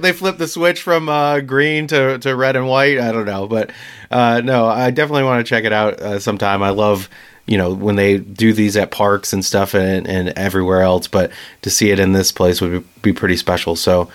they 0.00 0.12
flipped 0.12 0.38
the 0.38 0.46
switch 0.46 0.82
from 0.82 1.08
uh, 1.08 1.40
green 1.40 1.86
to, 1.86 2.18
to 2.18 2.36
red 2.36 2.54
and 2.54 2.68
white. 2.68 2.98
I 2.98 3.12
don't 3.12 3.24
know, 3.24 3.46
but 3.46 3.70
uh, 4.10 4.42
no, 4.44 4.66
I 4.66 4.90
definitely 4.90 5.24
want 5.24 5.44
to 5.44 5.48
check 5.48 5.64
it 5.64 5.72
out 5.72 6.00
uh, 6.00 6.18
sometime. 6.18 6.62
I 6.62 6.70
love 6.70 7.08
you 7.46 7.58
know 7.58 7.72
when 7.72 7.96
they 7.96 8.18
do 8.18 8.52
these 8.52 8.76
at 8.76 8.90
parks 8.90 9.32
and 9.32 9.44
stuff 9.44 9.74
and, 9.74 10.06
and 10.06 10.28
everywhere 10.38 10.82
else 10.82 11.08
but 11.08 11.32
to 11.62 11.70
see 11.70 11.90
it 11.90 11.98
in 11.98 12.12
this 12.12 12.30
place 12.30 12.60
would 12.60 12.84
be 13.02 13.12
pretty 13.12 13.36
special 13.36 13.74
so 13.74 14.08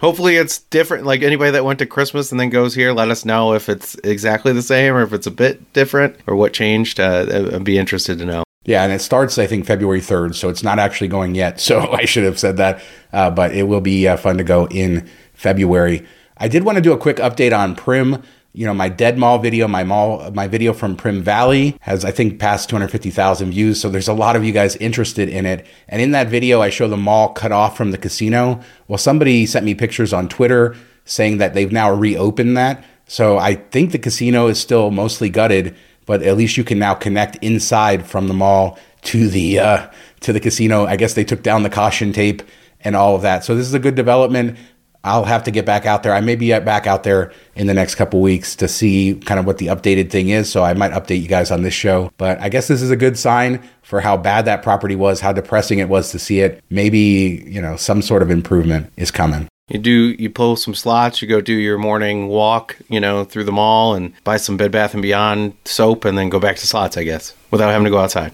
hopefully 0.00 0.36
it's 0.36 0.58
different 0.58 1.04
like 1.04 1.22
anybody 1.22 1.50
that 1.50 1.64
went 1.64 1.78
to 1.78 1.86
christmas 1.86 2.30
and 2.30 2.40
then 2.40 2.50
goes 2.50 2.74
here 2.74 2.92
let 2.92 3.10
us 3.10 3.24
know 3.24 3.54
if 3.54 3.68
it's 3.68 3.94
exactly 4.04 4.52
the 4.52 4.62
same 4.62 4.94
or 4.94 5.02
if 5.02 5.12
it's 5.12 5.26
a 5.26 5.30
bit 5.30 5.72
different 5.72 6.16
or 6.26 6.34
what 6.36 6.52
changed 6.52 6.98
uh, 6.98 7.50
i'd 7.52 7.64
be 7.64 7.78
interested 7.78 8.18
to 8.18 8.24
know 8.24 8.42
yeah, 8.64 8.84
and 8.84 8.92
it 8.92 9.00
starts, 9.00 9.38
I 9.38 9.46
think, 9.46 9.64
February 9.64 10.02
3rd, 10.02 10.34
so 10.34 10.50
it's 10.50 10.62
not 10.62 10.78
actually 10.78 11.08
going 11.08 11.34
yet. 11.34 11.60
So 11.70 11.92
I 11.92 12.04
should 12.04 12.24
have 12.24 12.38
said 12.38 12.56
that, 12.56 12.82
uh, 13.12 13.30
but 13.30 13.54
it 13.54 13.62
will 13.64 13.80
be 13.80 14.06
uh, 14.08 14.16
fun 14.16 14.38
to 14.38 14.44
go 14.44 14.66
in 14.68 15.08
February. 15.34 16.06
I 16.36 16.48
did 16.48 16.64
want 16.64 16.76
to 16.76 16.82
do 16.82 16.92
a 16.92 16.98
quick 16.98 17.16
update 17.16 17.56
on 17.56 17.76
Primm 17.76 18.22
you 18.52 18.66
know 18.66 18.74
my 18.74 18.88
dead 18.88 19.16
mall 19.16 19.38
video 19.38 19.68
my 19.68 19.84
mall 19.84 20.30
my 20.32 20.48
video 20.48 20.72
from 20.72 20.96
Primm 20.96 21.20
valley 21.20 21.76
has 21.80 22.04
i 22.04 22.10
think 22.10 22.38
passed 22.38 22.68
250000 22.68 23.50
views. 23.50 23.80
So 23.80 23.88
there's 23.88 24.08
a 24.08 24.12
lot 24.12 24.36
of 24.36 24.44
you 24.44 24.52
guys 24.52 24.76
interested 24.76 25.28
in 25.28 25.46
it. 25.46 25.66
And 25.88 26.02
in 26.02 26.10
that 26.12 26.28
video 26.28 26.60
i 26.60 26.70
show 26.70 26.88
the 26.88 26.96
mall 26.96 27.32
cut 27.32 27.52
off 27.52 27.76
from 27.76 27.90
the 27.90 27.98
casino. 27.98 28.60
Well 28.88 28.98
somebody 28.98 29.46
sent 29.46 29.64
me 29.64 29.74
pictures 29.74 30.12
on 30.12 30.28
twitter 30.28 30.76
saying 31.04 31.38
that 31.38 31.54
they've 31.54 31.72
now 31.72 31.92
reopened 31.92 32.56
that. 32.56 32.84
So 33.06 33.38
i 33.38 33.54
think 33.54 33.92
the 33.92 33.98
casino 33.98 34.48
is 34.48 34.58
still 34.58 34.90
mostly 34.90 35.30
gutted 35.30 35.76
but 36.06 36.22
at 36.22 36.36
least 36.36 36.56
you 36.56 36.64
can 36.64 36.78
now 36.78 36.94
connect 36.94 37.36
inside 37.36 38.04
from 38.04 38.26
the 38.26 38.34
mall 38.34 38.78
to 39.02 39.28
the 39.28 39.60
uh, 39.60 39.88
to 40.20 40.32
the 40.32 40.40
casino. 40.40 40.84
I 40.84 40.96
guess 40.96 41.14
they 41.14 41.24
took 41.24 41.42
down 41.42 41.62
the 41.62 41.70
caution 41.70 42.12
tape 42.12 42.42
and 42.82 42.96
all 42.96 43.14
of 43.14 43.22
that. 43.22 43.44
So 43.44 43.54
this 43.54 43.66
is 43.66 43.74
a 43.74 43.78
good 43.78 43.94
development 43.94 44.58
I'll 45.02 45.24
have 45.24 45.44
to 45.44 45.50
get 45.50 45.64
back 45.64 45.86
out 45.86 46.02
there. 46.02 46.12
I 46.12 46.20
may 46.20 46.36
be 46.36 46.50
back 46.60 46.86
out 46.86 47.04
there 47.04 47.32
in 47.54 47.66
the 47.66 47.74
next 47.74 47.94
couple 47.94 48.20
weeks 48.20 48.54
to 48.56 48.68
see 48.68 49.14
kind 49.24 49.40
of 49.40 49.46
what 49.46 49.58
the 49.58 49.68
updated 49.68 50.10
thing 50.10 50.28
is. 50.28 50.50
So 50.50 50.62
I 50.62 50.74
might 50.74 50.92
update 50.92 51.22
you 51.22 51.28
guys 51.28 51.50
on 51.50 51.62
this 51.62 51.72
show. 51.72 52.12
But 52.18 52.38
I 52.40 52.50
guess 52.50 52.68
this 52.68 52.82
is 52.82 52.90
a 52.90 52.96
good 52.96 53.18
sign 53.18 53.62
for 53.82 54.00
how 54.00 54.16
bad 54.16 54.44
that 54.44 54.62
property 54.62 54.96
was, 54.96 55.20
how 55.20 55.32
depressing 55.32 55.78
it 55.78 55.88
was 55.88 56.10
to 56.12 56.18
see 56.18 56.40
it. 56.40 56.62
Maybe, 56.68 57.44
you 57.46 57.62
know, 57.62 57.76
some 57.76 58.02
sort 58.02 58.22
of 58.22 58.30
improvement 58.30 58.92
is 58.96 59.10
coming. 59.10 59.48
You 59.68 59.78
do 59.78 60.16
you 60.18 60.28
pull 60.28 60.56
some 60.56 60.74
slots, 60.74 61.22
you 61.22 61.28
go 61.28 61.40
do 61.40 61.52
your 61.52 61.78
morning 61.78 62.26
walk, 62.26 62.76
you 62.88 62.98
know, 62.98 63.24
through 63.24 63.44
the 63.44 63.52
mall 63.52 63.94
and 63.94 64.12
buy 64.24 64.36
some 64.36 64.56
Bed 64.56 64.72
Bath 64.72 64.94
and 64.94 65.02
Beyond 65.02 65.54
soap 65.64 66.04
and 66.04 66.18
then 66.18 66.28
go 66.28 66.40
back 66.40 66.56
to 66.56 66.66
slots, 66.66 66.96
I 66.96 67.04
guess, 67.04 67.34
without 67.52 67.70
having 67.70 67.84
to 67.84 67.90
go 67.90 67.98
outside. 67.98 68.32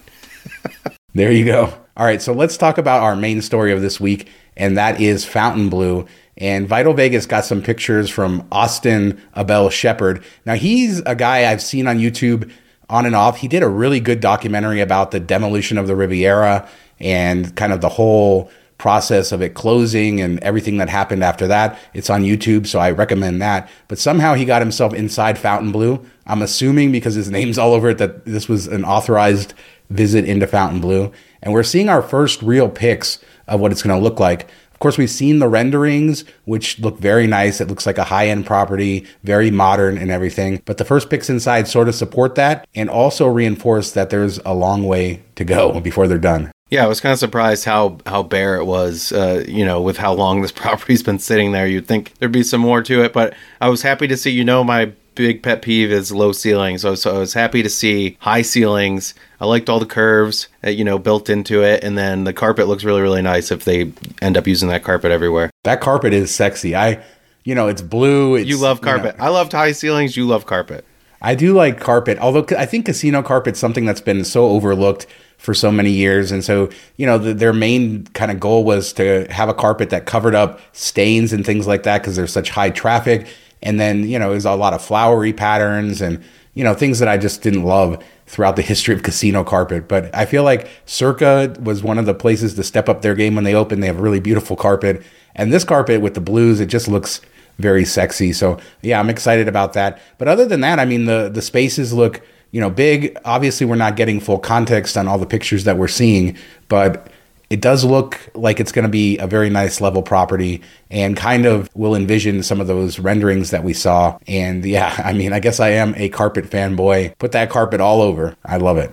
there 1.15 1.31
you 1.31 1.45
go. 1.45 1.75
All 1.97 2.05
right, 2.07 2.21
so 2.21 2.33
let's 2.33 2.57
talk 2.57 2.79
about 2.79 3.03
our 3.03 3.17
main 3.17 3.41
story 3.41 3.73
of 3.73 3.81
this 3.81 4.01
week, 4.01 4.29
and 4.57 4.77
that 4.77 5.01
is 5.01 5.25
Fontainebleau 5.25 6.07
and 6.39 6.69
Vital 6.69 6.93
Vegas 6.93 7.27
got 7.27 7.45
some 7.45 7.63
pictures 7.63 8.11
from 8.11 8.47
Austin 8.53 9.21
Abel 9.37 9.71
Shepard. 9.71 10.23
Now, 10.45 10.55
he's 10.55 11.01
a 11.01 11.15
guy 11.15 11.51
I've 11.51 11.63
seen 11.63 11.87
on 11.87 11.99
YouTube 11.99 12.51
on 12.89 13.07
and 13.07 13.17
off. 13.17 13.39
He 13.39 13.49
did 13.49 13.63
a 13.63 13.69
really 13.69 14.01
good 14.01 14.21
documentary 14.21 14.81
about 14.81 15.11
the 15.11 15.21
demolition 15.21 15.79
of 15.79 15.87
the 15.87 15.97
Riviera 15.97 16.69
and 17.01 17.55
kind 17.57 17.73
of 17.73 17.81
the 17.81 17.89
whole 17.89 18.51
process 18.79 19.33
of 19.33 19.41
it 19.41 19.55
closing 19.55 20.21
and 20.21 20.39
everything 20.41 20.77
that 20.77 20.89
happened 20.89 21.25
after 21.25 21.47
that. 21.47 21.79
It's 21.95 22.11
on 22.11 22.23
YouTube, 22.23 22.67
so 22.67 22.79
I 22.79 22.91
recommend 22.91 23.41
that. 23.41 23.71
But 23.89 23.99
somehow 23.99 24.35
he 24.35 24.45
got 24.45 24.61
himself 24.61 24.93
inside 24.93 25.39
Fontainebleau. 25.39 26.05
I'm 26.27 26.43
assuming 26.43 26.93
because 26.93 27.15
his 27.15 27.31
name's 27.37 27.59
all 27.59 27.73
over 27.73 27.91
it 27.91 27.99
that 27.99 28.27
this 28.27 28.49
was 28.49 28.67
an 28.67 28.85
authorized 28.85 29.55
visit 29.89 30.25
into 30.27 30.47
Fontainebleau. 30.47 31.13
And 31.43 31.55
we're 31.55 31.63
seeing 31.63 31.89
our 31.89 32.03
first 32.03 32.43
real 32.43 32.69
pics 32.69 33.19
of 33.49 33.61
what 33.61 33.73
it's 33.73 33.83
going 33.83 33.97
to 33.97 34.03
look 34.03 34.19
like. 34.19 34.49
Of 34.77 34.81
course, 34.81 34.99
we've 34.99 35.09
seen 35.09 35.39
the 35.39 35.49
renderings, 35.49 36.27
which 36.45 36.79
look 36.79 36.99
very 36.99 37.27
nice. 37.27 37.63
It 37.63 37.69
looks 37.69 37.87
like 37.87 37.97
a 37.97 38.05
high 38.05 38.29
end 38.29 38.45
property, 38.45 39.07
very 39.25 39.51
modern 39.51 39.97
and 39.97 40.11
everything. 40.11 40.61
But 40.67 40.77
the 40.77 40.85
first 40.85 41.09
pics 41.09 41.31
inside 41.31 41.67
sort 41.67 41.89
of 41.89 41.95
support 41.95 42.35
that 42.35 42.69
and 42.75 42.91
also 42.91 43.27
reinforce 43.27 43.93
that 43.93 44.11
there's 44.11 44.39
a 44.45 44.53
long 44.53 44.85
way 44.85 45.23
to 45.37 45.45
go 45.47 45.81
before 45.81 46.07
they're 46.07 46.19
done. 46.19 46.53
Yeah, 46.69 46.85
I 46.85 46.89
was 46.89 47.01
kind 47.01 47.15
of 47.15 47.19
surprised 47.19 47.65
how 47.65 47.97
how 48.05 48.23
bare 48.23 48.57
it 48.57 48.67
was. 48.67 49.13
Uh, 49.13 49.47
you 49.49 49.65
know, 49.65 49.81
with 49.81 49.97
how 49.97 50.13
long 50.13 50.43
this 50.43 50.53
property's 50.53 51.03
been 51.03 51.21
sitting 51.21 51.53
there, 51.53 51.67
you'd 51.67 51.87
think 51.87 52.13
there'd 52.19 52.31
be 52.31 52.43
some 52.43 52.61
more 52.61 52.83
to 52.83 53.03
it. 53.03 53.15
But 53.15 53.33
I 53.63 53.71
was 53.71 53.81
happy 53.81 54.07
to 54.09 54.17
see. 54.19 54.31
You 54.31 54.45
know, 54.45 54.63
my 54.63 54.93
big 55.17 55.43
pet 55.43 55.63
peeve 55.63 55.91
is 55.91 56.13
low 56.13 56.31
ceilings. 56.31 56.83
So, 56.83 56.95
so 56.95 57.17
I 57.17 57.19
was 57.19 57.35
happy 57.35 57.63
to 57.63 57.69
see 57.69 58.17
high 58.21 58.43
ceilings. 58.43 59.15
I 59.41 59.47
liked 59.47 59.69
all 59.69 59.81
the 59.81 59.87
curves, 59.87 60.47
you 60.63 60.85
know, 60.85 60.99
built 60.99 61.29
into 61.29 61.65
it, 61.65 61.83
and 61.83 61.99
then 61.99 62.25
the 62.25 62.33
carpet 62.33 62.69
looks 62.69 62.85
really, 62.85 63.03
really 63.03 63.23
nice 63.23 63.51
if 63.51 63.65
they 63.65 63.93
end 64.23 64.37
up 64.37 64.47
using 64.47 64.69
that 64.69 64.85
carpet 64.85 65.11
everywhere. 65.11 65.51
That 65.65 65.81
carpet 65.81 66.13
is 66.13 66.33
sexy. 66.33 66.77
I, 66.77 67.03
you 67.45 67.55
know, 67.55 67.67
it's 67.67 67.83
blue. 67.83 68.37
It's, 68.37 68.49
you 68.49 68.59
love 68.59 68.81
carpet. 68.81 69.17
You 69.17 69.19
know, 69.19 69.25
I 69.25 69.29
loved 69.31 69.53
high 69.53 69.73
ceilings. 69.73 70.17
You 70.17 70.27
love 70.27 70.47
carpet. 70.47 70.85
I 71.21 71.35
do 71.35 71.55
like 71.55 71.81
carpet, 71.81 72.19
although 72.19 72.47
I 72.57 72.67
think 72.67 72.87
casino 72.87 73.23
carpet's 73.23 73.59
something 73.59 73.87
that's 73.87 74.03
been 74.03 74.23
so 74.23 74.47
overlooked 74.47 75.07
for 75.39 75.55
so 75.55 75.73
many 75.73 75.91
years. 75.91 76.31
And 76.31 76.45
so, 76.45 76.71
you 76.97 77.07
know, 77.07 77.19
the, 77.19 77.35
their 77.35 77.53
main 77.53 78.05
kind 78.09 78.31
of 78.31 78.39
goal 78.39 78.65
was 78.65 78.93
to 78.95 79.27
have 79.31 79.49
a 79.49 79.55
carpet 79.55 79.91
that 79.91 80.07
covered 80.07 80.35
up 80.35 80.61
stains 80.73 81.33
and 81.33 81.45
things 81.45 81.67
like 81.67 81.83
that 81.85 82.03
because 82.03 82.17
there's 82.17 82.33
such 82.33 82.51
high 82.51 82.71
traffic. 82.71 83.27
And 83.63 83.81
then, 83.81 84.09
you 84.09 84.19
know, 84.19 84.31
there's 84.31 84.45
a 84.45 84.55
lot 84.55 84.73
of 84.73 84.83
flowery 84.83 85.33
patterns 85.33 86.01
and, 86.01 86.23
you 86.55 86.65
know, 86.65 86.75
things 86.75 86.99
that 86.99 87.09
I 87.09 87.17
just 87.17 87.43
didn't 87.43 87.65
love 87.65 88.03
throughout 88.27 88.57
the 88.57 88.63
history 88.71 88.95
of 88.95 89.03
casino 89.03 89.45
carpet. 89.45 89.89
But 89.89 90.15
I 90.15 90.25
feel 90.25 90.43
like 90.43 90.69
Circa 90.87 91.57
was 91.61 91.83
one 91.83 91.99
of 91.99 92.07
the 92.07 92.15
places 92.15 92.55
to 92.55 92.63
step 92.63 92.89
up 92.89 93.03
their 93.03 93.15
game 93.15 93.35
when 93.35 93.45
they 93.45 93.55
opened. 93.55 93.83
They 93.83 93.89
have 93.89 94.01
really 94.01 94.21
beautiful 94.21 94.57
carpet. 94.57 95.03
And 95.35 95.53
this 95.53 95.65
carpet 95.65 96.01
with 96.01 96.15
the 96.15 96.21
blues, 96.21 96.61
it 96.61 96.67
just 96.67 96.89
looks 96.89 97.21
very 97.59 97.85
sexy. 97.85 98.33
So 98.33 98.59
yeah, 98.83 99.01
I'm 99.01 99.11
excited 99.11 99.49
about 99.49 99.73
that. 99.75 100.01
But 100.19 100.29
other 100.29 100.47
than 100.47 100.61
that, 100.61 100.79
I 100.79 100.85
mean 100.85 101.07
the 101.07 101.31
the 101.33 101.43
spaces 101.43 101.93
look 101.93 102.23
you 102.53 102.61
know, 102.61 102.71
big. 102.71 103.19
Obviously, 103.25 103.67
we're 103.67 103.77
not 103.77 103.97
getting 103.97 104.21
full 104.21 104.39
context 104.39 104.97
on 104.97 105.09
all 105.09 105.19
the 105.19 105.27
pictures 105.27 105.65
that 105.65 105.77
we're 105.77 105.89
seeing, 105.89 106.39
but 106.69 107.11
it 107.49 107.61
does 107.61 107.85
look 107.85 108.19
like 108.35 108.59
it's 108.59 108.73
going 108.73 108.85
to 108.85 108.89
be 108.91 109.19
a 109.19 109.27
very 109.27 109.51
nice 109.51 109.81
level 109.81 110.03
property 110.03 110.63
and 110.91 111.17
kind 111.17 111.47
of 111.47 111.71
will 111.75 111.95
envision 111.95 112.43
some 112.43 112.61
of 112.61 112.67
those 112.67 112.99
renderings 112.99 113.51
that 113.51 113.63
we 113.63 113.73
saw. 113.73 114.19
And 114.27 114.65
yeah, 114.65 114.95
I 115.05 115.13
mean, 115.13 115.33
I 115.33 115.39
guess 115.39 115.61
I 115.61 115.69
am 115.71 115.95
a 115.97 116.09
carpet 116.09 116.47
fanboy. 116.47 117.17
Put 117.19 117.33
that 117.33 117.51
carpet 117.51 117.81
all 117.81 118.03
over. 118.03 118.37
I 118.45 118.57
love 118.57 118.79
it. 118.79 118.93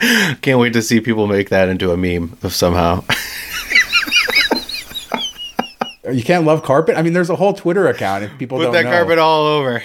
Can't 0.42 0.60
wait 0.60 0.74
to 0.74 0.82
see 0.82 1.00
people 1.00 1.26
make 1.26 1.48
that 1.48 1.68
into 1.68 1.90
a 1.90 1.96
meme 1.96 2.38
of 2.44 2.54
somehow. 2.54 3.02
you 6.12 6.22
can't 6.22 6.44
love 6.46 6.62
carpet. 6.62 6.96
I 6.96 7.02
mean, 7.02 7.14
there's 7.14 7.30
a 7.30 7.36
whole 7.36 7.52
Twitter 7.52 7.88
account. 7.88 8.22
If 8.22 8.38
people 8.38 8.58
put 8.58 8.70
that 8.72 8.84
know. 8.84 8.92
carpet 8.92 9.18
all 9.18 9.44
over. 9.44 9.82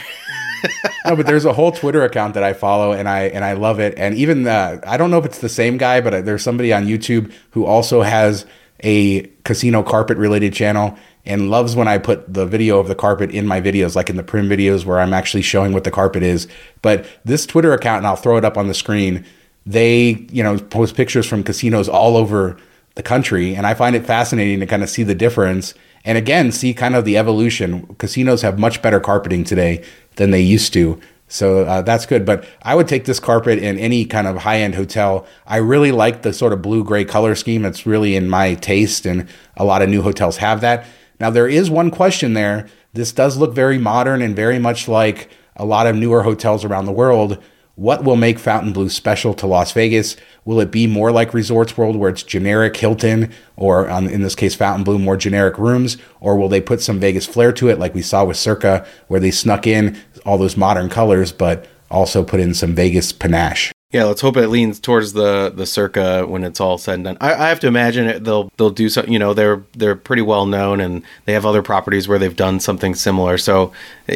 no, 1.05 1.15
but 1.15 1.25
there's 1.25 1.45
a 1.45 1.53
whole 1.53 1.71
Twitter 1.71 2.03
account 2.03 2.33
that 2.35 2.43
I 2.43 2.53
follow, 2.53 2.91
and 2.91 3.07
I 3.09 3.23
and 3.23 3.43
I 3.43 3.53
love 3.53 3.79
it. 3.79 3.93
And 3.97 4.15
even 4.15 4.47
uh, 4.47 4.79
I 4.85 4.97
don't 4.97 5.11
know 5.11 5.17
if 5.17 5.25
it's 5.25 5.39
the 5.39 5.49
same 5.49 5.77
guy, 5.77 6.01
but 6.01 6.25
there's 6.25 6.43
somebody 6.43 6.71
on 6.71 6.85
YouTube 6.85 7.33
who 7.51 7.65
also 7.65 8.01
has 8.01 8.45
a 8.83 9.21
casino 9.43 9.81
carpet 9.81 10.17
related 10.17 10.53
channel 10.53 10.97
and 11.25 11.49
loves 11.49 11.75
when 11.75 11.87
I 11.87 11.97
put 11.97 12.33
the 12.33 12.45
video 12.45 12.79
of 12.79 12.87
the 12.87 12.95
carpet 12.95 13.31
in 13.31 13.47
my 13.47 13.61
videos, 13.61 13.95
like 13.95 14.09
in 14.09 14.17
the 14.17 14.23
Primm 14.23 14.47
videos 14.47 14.85
where 14.85 14.99
I'm 14.99 15.13
actually 15.13 15.41
showing 15.41 15.71
what 15.71 15.85
the 15.85 15.91
carpet 15.91 16.21
is. 16.21 16.47
But 16.81 17.05
this 17.23 17.45
Twitter 17.45 17.73
account, 17.73 17.99
and 17.99 18.07
I'll 18.07 18.17
throw 18.17 18.37
it 18.37 18.43
up 18.43 18.57
on 18.57 18.67
the 18.67 18.73
screen. 18.73 19.25
They, 19.65 20.25
you 20.31 20.43
know, 20.43 20.57
post 20.57 20.95
pictures 20.95 21.25
from 21.25 21.43
casinos 21.43 21.87
all 21.87 22.17
over 22.17 22.57
the 22.95 23.03
country, 23.03 23.55
and 23.55 23.65
I 23.65 23.73
find 23.73 23.95
it 23.95 24.05
fascinating 24.05 24.59
to 24.59 24.65
kind 24.65 24.83
of 24.83 24.89
see 24.89 25.03
the 25.03 25.15
difference. 25.15 25.73
And 26.05 26.17
again, 26.17 26.51
see 26.51 26.73
kind 26.73 26.95
of 26.95 27.05
the 27.05 27.17
evolution. 27.17 27.95
Casinos 27.95 28.41
have 28.41 28.59
much 28.59 28.81
better 28.81 28.99
carpeting 28.99 29.43
today 29.43 29.83
than 30.15 30.31
they 30.31 30.41
used 30.41 30.73
to. 30.73 30.99
So 31.27 31.65
uh, 31.65 31.81
that's 31.81 32.05
good. 32.05 32.25
But 32.25 32.45
I 32.61 32.75
would 32.75 32.87
take 32.87 33.05
this 33.05 33.19
carpet 33.19 33.57
in 33.57 33.79
any 33.79 34.05
kind 34.05 34.27
of 34.27 34.37
high 34.37 34.59
end 34.59 34.75
hotel. 34.75 35.25
I 35.47 35.57
really 35.57 35.91
like 35.91 36.21
the 36.21 36.33
sort 36.33 36.53
of 36.53 36.61
blue 36.61 36.83
gray 36.83 37.05
color 37.05 37.33
scheme. 37.35 37.65
It's 37.65 37.85
really 37.85 38.15
in 38.15 38.29
my 38.29 38.53
taste, 38.55 39.05
and 39.05 39.27
a 39.57 39.65
lot 39.65 39.81
of 39.81 39.89
new 39.89 40.01
hotels 40.01 40.37
have 40.37 40.61
that. 40.61 40.85
Now, 41.19 41.29
there 41.29 41.47
is 41.47 41.69
one 41.69 41.89
question 41.89 42.33
there. 42.33 42.67
This 42.93 43.11
does 43.11 43.37
look 43.37 43.53
very 43.53 43.77
modern 43.77 44.21
and 44.21 44.35
very 44.35 44.59
much 44.59 44.87
like 44.87 45.29
a 45.55 45.65
lot 45.65 45.87
of 45.87 45.95
newer 45.95 46.23
hotels 46.23 46.63
around 46.63 46.85
the 46.85 46.91
world. 46.91 47.41
What 47.75 48.03
will 48.03 48.15
make 48.15 48.37
Fontainebleau 48.37 48.87
special 48.89 49.33
to 49.33 49.47
Las 49.47 49.71
Vegas? 49.71 50.15
Will 50.45 50.59
it 50.59 50.69
be 50.69 50.85
more 50.85 51.11
like 51.11 51.33
Resorts 51.33 51.75
World, 51.75 51.95
where 51.95 52.11
it's 52.11 52.21
generic 52.21 52.77
Hilton, 52.77 53.31
or 53.55 53.89
um, 53.89 54.07
in 54.07 54.21
this 54.21 54.35
case, 54.35 54.53
Fontainebleau, 54.53 54.99
more 54.99 55.17
generic 55.17 55.57
rooms? 55.57 55.97
Or 56.19 56.37
will 56.37 56.49
they 56.49 56.61
put 56.61 56.81
some 56.81 56.99
Vegas 56.99 57.25
flair 57.25 57.51
to 57.53 57.69
it, 57.69 57.79
like 57.79 57.95
we 57.95 58.03
saw 58.03 58.25
with 58.25 58.37
Circa, 58.37 58.85
where 59.07 59.19
they 59.19 59.31
snuck 59.31 59.65
in 59.65 59.99
all 60.23 60.37
those 60.37 60.55
modern 60.55 60.87
colors, 60.87 61.31
but 61.31 61.65
also 61.89 62.23
put 62.23 62.39
in 62.39 62.53
some 62.53 62.75
Vegas 62.75 63.11
panache? 63.11 63.72
Yeah, 63.93 64.05
let's 64.05 64.21
hope 64.21 64.37
it 64.37 64.47
leans 64.47 64.79
towards 64.79 65.13
the 65.13 65.53
the 65.55 65.67
circa 65.67 66.25
when 66.25 66.43
it's 66.43 66.59
all 66.59 66.79
said 66.79 66.95
and 66.95 67.03
done. 67.03 67.17
I, 67.21 67.35
I 67.35 67.49
have 67.49 67.59
to 67.59 67.67
imagine 67.67 68.07
it, 68.07 68.23
they'll 68.23 68.51
they'll 68.57 68.71
do 68.71 68.89
so. 68.89 69.03
You 69.03 69.19
know, 69.19 69.35
they're 69.35 69.61
they're 69.73 69.95
pretty 69.95 70.23
well 70.23 70.47
known 70.47 70.81
and 70.81 71.03
they 71.25 71.33
have 71.33 71.45
other 71.45 71.61
properties 71.61 72.07
where 72.07 72.17
they've 72.17 72.35
done 72.35 72.59
something 72.59 72.95
similar. 72.95 73.37
So 73.37 73.71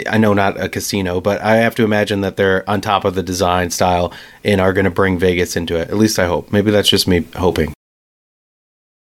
I 0.10 0.18
know 0.18 0.34
not 0.34 0.60
a 0.60 0.68
casino, 0.68 1.22
but 1.22 1.42
I 1.42 1.58
have 1.58 1.76
to 1.76 1.84
imagine 1.84 2.22
that 2.22 2.38
they're 2.38 2.68
on 2.68 2.82
top 2.82 3.06
of 3.06 3.13
the 3.13 3.22
design 3.22 3.70
style 3.70 4.12
and 4.44 4.60
are 4.60 4.74
going 4.74 4.86
to 4.86 4.92
bring 4.92 5.20
Vegas 5.20 5.56
into 5.56 5.80
it. 5.80 5.90
At 5.90 5.98
least 5.98 6.18
I 6.18 6.26
hope. 6.26 6.52
Maybe 6.52 6.72
that's 6.72 6.90
just 6.90 7.08
me 7.08 7.28
hoping. 7.36 7.72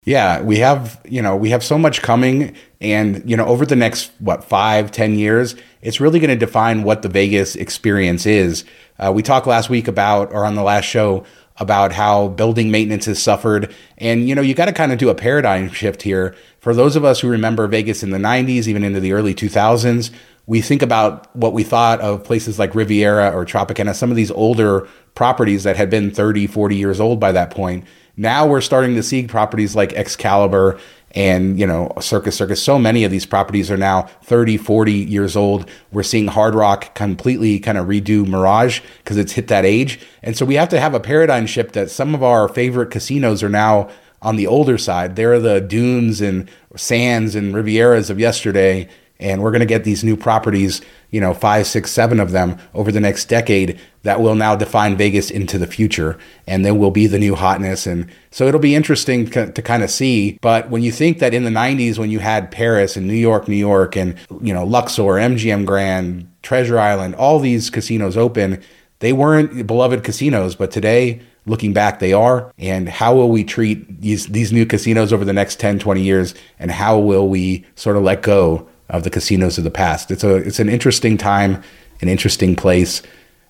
Yeah, 0.06 0.40
we 0.40 0.58
have 0.58 1.00
you 1.04 1.22
know 1.22 1.36
we 1.36 1.50
have 1.50 1.62
so 1.62 1.78
much 1.78 2.02
coming, 2.02 2.56
and 2.80 3.28
you 3.28 3.36
know 3.36 3.46
over 3.46 3.64
the 3.64 3.76
next 3.76 4.10
what 4.18 4.42
five 4.42 4.90
ten 4.90 5.16
years, 5.16 5.54
it's 5.80 6.00
really 6.00 6.18
going 6.18 6.30
to 6.30 6.36
define 6.36 6.82
what 6.82 7.02
the 7.02 7.08
Vegas 7.08 7.54
experience 7.54 8.26
is. 8.26 8.64
Uh, 8.98 9.12
we 9.14 9.22
talked 9.22 9.46
last 9.46 9.70
week 9.70 9.88
about, 9.88 10.32
or 10.32 10.44
on 10.44 10.54
the 10.54 10.62
last 10.62 10.84
show, 10.84 11.24
about 11.58 11.92
how 11.92 12.28
building 12.28 12.70
maintenance 12.70 13.06
has 13.06 13.22
suffered. 13.22 13.74
And, 13.98 14.28
you 14.28 14.34
know, 14.34 14.42
you 14.42 14.54
got 14.54 14.66
to 14.66 14.72
kind 14.72 14.92
of 14.92 14.98
do 14.98 15.08
a 15.08 15.14
paradigm 15.14 15.70
shift 15.70 16.02
here. 16.02 16.34
For 16.60 16.74
those 16.74 16.96
of 16.96 17.04
us 17.04 17.20
who 17.20 17.28
remember 17.28 17.66
Vegas 17.66 18.02
in 18.02 18.10
the 18.10 18.18
90s, 18.18 18.66
even 18.66 18.84
into 18.84 19.00
the 19.00 19.12
early 19.12 19.34
2000s, 19.34 20.10
we 20.46 20.60
think 20.60 20.82
about 20.82 21.34
what 21.34 21.52
we 21.52 21.64
thought 21.64 22.00
of 22.00 22.24
places 22.24 22.58
like 22.58 22.74
Riviera 22.74 23.30
or 23.30 23.44
Tropicana, 23.44 23.94
some 23.94 24.10
of 24.10 24.16
these 24.16 24.30
older 24.30 24.86
properties 25.14 25.64
that 25.64 25.76
had 25.76 25.90
been 25.90 26.10
30, 26.10 26.46
40 26.46 26.76
years 26.76 27.00
old 27.00 27.18
by 27.18 27.32
that 27.32 27.50
point. 27.50 27.84
Now 28.16 28.46
we're 28.46 28.60
starting 28.60 28.94
to 28.94 29.02
see 29.02 29.26
properties 29.26 29.74
like 29.74 29.92
Excalibur 29.92 30.78
and 31.16 31.58
you 31.58 31.66
know 31.66 31.90
circus 32.00 32.36
circus 32.36 32.62
so 32.62 32.78
many 32.78 33.02
of 33.02 33.10
these 33.10 33.26
properties 33.26 33.70
are 33.70 33.76
now 33.76 34.02
30 34.22 34.58
40 34.58 34.92
years 34.92 35.34
old. 35.34 35.68
We're 35.90 36.02
seeing 36.02 36.28
hard 36.28 36.54
rock 36.54 36.94
completely 36.94 37.58
kind 37.58 37.78
of 37.78 37.86
redo 37.86 38.26
mirage 38.26 38.80
because 38.98 39.16
it's 39.16 39.32
hit 39.32 39.48
that 39.48 39.64
age. 39.64 39.98
And 40.22 40.36
so 40.36 40.44
we 40.44 40.54
have 40.54 40.68
to 40.68 40.78
have 40.78 40.94
a 40.94 41.00
paradigm 41.00 41.46
shift 41.46 41.72
that 41.72 41.90
some 41.90 42.14
of 42.14 42.22
our 42.22 42.48
favorite 42.48 42.90
casinos 42.90 43.42
are 43.42 43.48
now 43.48 43.88
on 44.22 44.36
the 44.36 44.46
older 44.46 44.78
side. 44.78 45.16
They're 45.16 45.40
the 45.40 45.60
dunes 45.60 46.20
and 46.20 46.48
sands 46.76 47.34
and 47.34 47.54
rivieras 47.54 48.10
of 48.10 48.20
yesterday 48.20 48.88
and 49.18 49.42
we're 49.42 49.50
going 49.50 49.60
to 49.60 49.66
get 49.66 49.84
these 49.84 50.04
new 50.04 50.16
properties 50.16 50.80
you 51.10 51.20
know 51.20 51.32
five 51.32 51.66
six 51.66 51.90
seven 51.90 52.20
of 52.20 52.30
them 52.32 52.58
over 52.74 52.90
the 52.92 53.00
next 53.00 53.26
decade 53.26 53.80
that 54.02 54.20
will 54.20 54.34
now 54.34 54.54
define 54.54 54.96
vegas 54.96 55.30
into 55.30 55.58
the 55.58 55.66
future. 55.66 56.16
And 56.46 56.64
then 56.64 56.78
will 56.78 56.92
be 56.92 57.08
the 57.08 57.18
new 57.18 57.34
hotness. 57.34 57.88
And 57.88 58.08
so 58.30 58.46
it'll 58.46 58.60
be 58.60 58.76
interesting 58.76 59.28
to, 59.30 59.50
to 59.50 59.62
kind 59.62 59.82
of 59.82 59.90
see. 59.90 60.38
But 60.40 60.70
when 60.70 60.82
you 60.82 60.92
think 60.92 61.18
that 61.18 61.34
in 61.34 61.42
the 61.42 61.50
90s 61.50 61.98
when 61.98 62.10
you 62.10 62.20
had 62.20 62.50
paris 62.50 62.96
and 62.96 63.06
new 63.06 63.14
york 63.14 63.48
new 63.48 63.56
york 63.56 63.96
and 63.96 64.16
you 64.40 64.54
know 64.54 64.64
luxor 64.64 65.02
mgm 65.02 65.66
grand 65.66 66.30
treasure 66.42 66.78
island 66.78 67.16
all 67.16 67.40
these 67.40 67.68
casinos 67.68 68.16
open 68.16 68.62
they 69.00 69.12
weren't 69.12 69.66
beloved 69.66 70.04
casinos. 70.04 70.54
But 70.54 70.70
today 70.70 71.20
looking 71.44 71.72
back 71.72 71.98
they 71.98 72.12
are. 72.12 72.52
And 72.58 72.88
how 72.88 73.14
will 73.14 73.30
we 73.30 73.44
treat 73.44 74.00
these 74.00 74.26
these 74.26 74.52
new 74.52 74.66
casinos 74.66 75.12
over 75.12 75.24
the 75.24 75.32
next 75.32 75.60
10 75.60 75.78
20 75.78 76.02
years? 76.02 76.34
And 76.58 76.70
how 76.70 76.98
will 76.98 77.28
we 77.28 77.64
sort 77.74 77.96
of 77.96 78.02
let 78.02 78.22
go 78.22 78.68
of 78.88 79.02
the 79.02 79.10
casinos 79.10 79.58
of 79.58 79.64
the 79.64 79.70
past. 79.70 80.10
It's 80.10 80.24
a 80.24 80.36
it's 80.36 80.60
an 80.60 80.68
interesting 80.68 81.16
time, 81.16 81.62
an 82.00 82.08
interesting 82.08 82.56
place. 82.56 83.02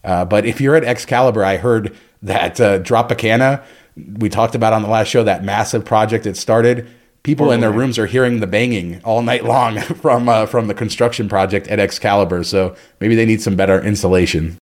Uh, 0.04 0.24
but 0.24 0.46
if 0.46 0.60
you're 0.60 0.76
at 0.76 0.84
Excalibur, 0.84 1.44
I 1.44 1.56
heard 1.56 1.96
that 2.22 2.60
uh, 2.60 2.78
Tropicana, 2.80 3.62
we 4.18 4.28
talked 4.28 4.54
about 4.54 4.72
on 4.72 4.82
the 4.82 4.88
last 4.88 5.08
show, 5.08 5.24
that 5.24 5.44
massive 5.44 5.84
project 5.84 6.24
that 6.24 6.36
started. 6.36 6.88
People 7.22 7.50
in 7.50 7.58
their 7.58 7.72
rooms 7.72 7.98
are 7.98 8.06
hearing 8.06 8.38
the 8.38 8.46
banging 8.46 9.02
all 9.02 9.20
night 9.20 9.44
long 9.44 9.80
from 10.00 10.28
uh, 10.28 10.46
from 10.46 10.68
the 10.68 10.74
construction 10.74 11.28
project 11.28 11.66
at 11.66 11.80
Excalibur. 11.80 12.44
So 12.44 12.76
maybe 13.00 13.16
they 13.16 13.26
need 13.26 13.42
some 13.42 13.56
better 13.56 13.82
insulation. 13.82 14.58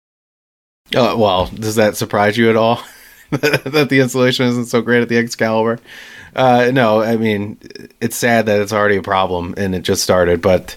Uh, 0.94 1.14
well, 1.16 1.46
does 1.46 1.76
that 1.76 1.96
surprise 1.96 2.36
you 2.36 2.50
at 2.50 2.56
all 2.56 2.82
that 3.30 3.86
the 3.88 4.00
insulation 4.00 4.46
isn't 4.46 4.66
so 4.66 4.82
great 4.82 5.02
at 5.02 5.08
the 5.08 5.16
Excalibur? 5.16 5.78
Uh, 6.34 6.70
no, 6.72 7.00
I 7.00 7.16
mean 7.16 7.58
it's 8.00 8.16
sad 8.16 8.46
that 8.46 8.60
it's 8.60 8.72
already 8.72 8.96
a 8.96 9.02
problem 9.02 9.54
and 9.56 9.74
it 9.74 9.82
just 9.82 10.02
started, 10.02 10.40
but 10.40 10.76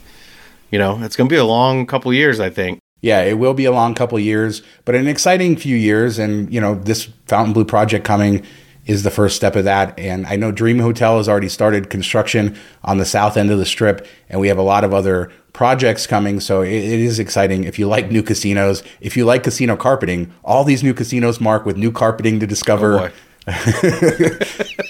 you 0.71 0.79
know 0.79 1.01
it's 1.03 1.15
going 1.15 1.29
to 1.29 1.33
be 1.33 1.39
a 1.39 1.45
long 1.45 1.85
couple 1.85 2.13
years, 2.13 2.39
I 2.39 2.49
think. 2.49 2.79
Yeah, 3.01 3.21
it 3.21 3.37
will 3.37 3.53
be 3.53 3.65
a 3.65 3.71
long 3.71 3.95
couple 3.95 4.17
years, 4.17 4.61
but 4.85 4.95
an 4.95 5.07
exciting 5.07 5.57
few 5.57 5.75
years. 5.75 6.17
And 6.17 6.51
you 6.53 6.61
know 6.61 6.75
this 6.75 7.09
Fontainebleau 7.27 7.65
project 7.65 8.05
coming 8.05 8.45
is 8.85 9.03
the 9.03 9.11
first 9.11 9.35
step 9.35 9.55
of 9.55 9.63
that. 9.63 9.97
And 9.97 10.25
I 10.27 10.35
know 10.35 10.51
Dream 10.51 10.79
Hotel 10.79 11.17
has 11.17 11.29
already 11.29 11.49
started 11.49 11.89
construction 11.89 12.57
on 12.83 12.97
the 12.97 13.05
south 13.05 13.37
end 13.37 13.51
of 13.51 13.59
the 13.59 13.65
strip, 13.65 14.07
and 14.29 14.41
we 14.41 14.47
have 14.47 14.57
a 14.57 14.63
lot 14.63 14.83
of 14.83 14.93
other 14.93 15.31
projects 15.53 16.07
coming. 16.07 16.39
So 16.39 16.61
it, 16.61 16.73
it 16.73 16.99
is 16.99 17.19
exciting. 17.19 17.63
If 17.63 17.77
you 17.77 17.87
like 17.87 18.09
new 18.09 18.23
casinos, 18.23 18.83
if 18.99 19.15
you 19.15 19.25
like 19.25 19.43
casino 19.43 19.75
carpeting, 19.75 20.33
all 20.43 20.63
these 20.63 20.83
new 20.83 20.93
casinos, 20.93 21.39
Mark, 21.39 21.65
with 21.65 21.77
new 21.77 21.91
carpeting 21.91 22.39
to 22.39 22.47
discover. 22.47 22.99
Oh 22.99 23.09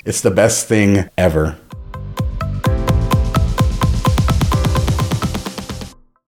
it's 0.05 0.21
the 0.21 0.31
best 0.31 0.67
thing 0.67 1.09
ever. 1.17 1.57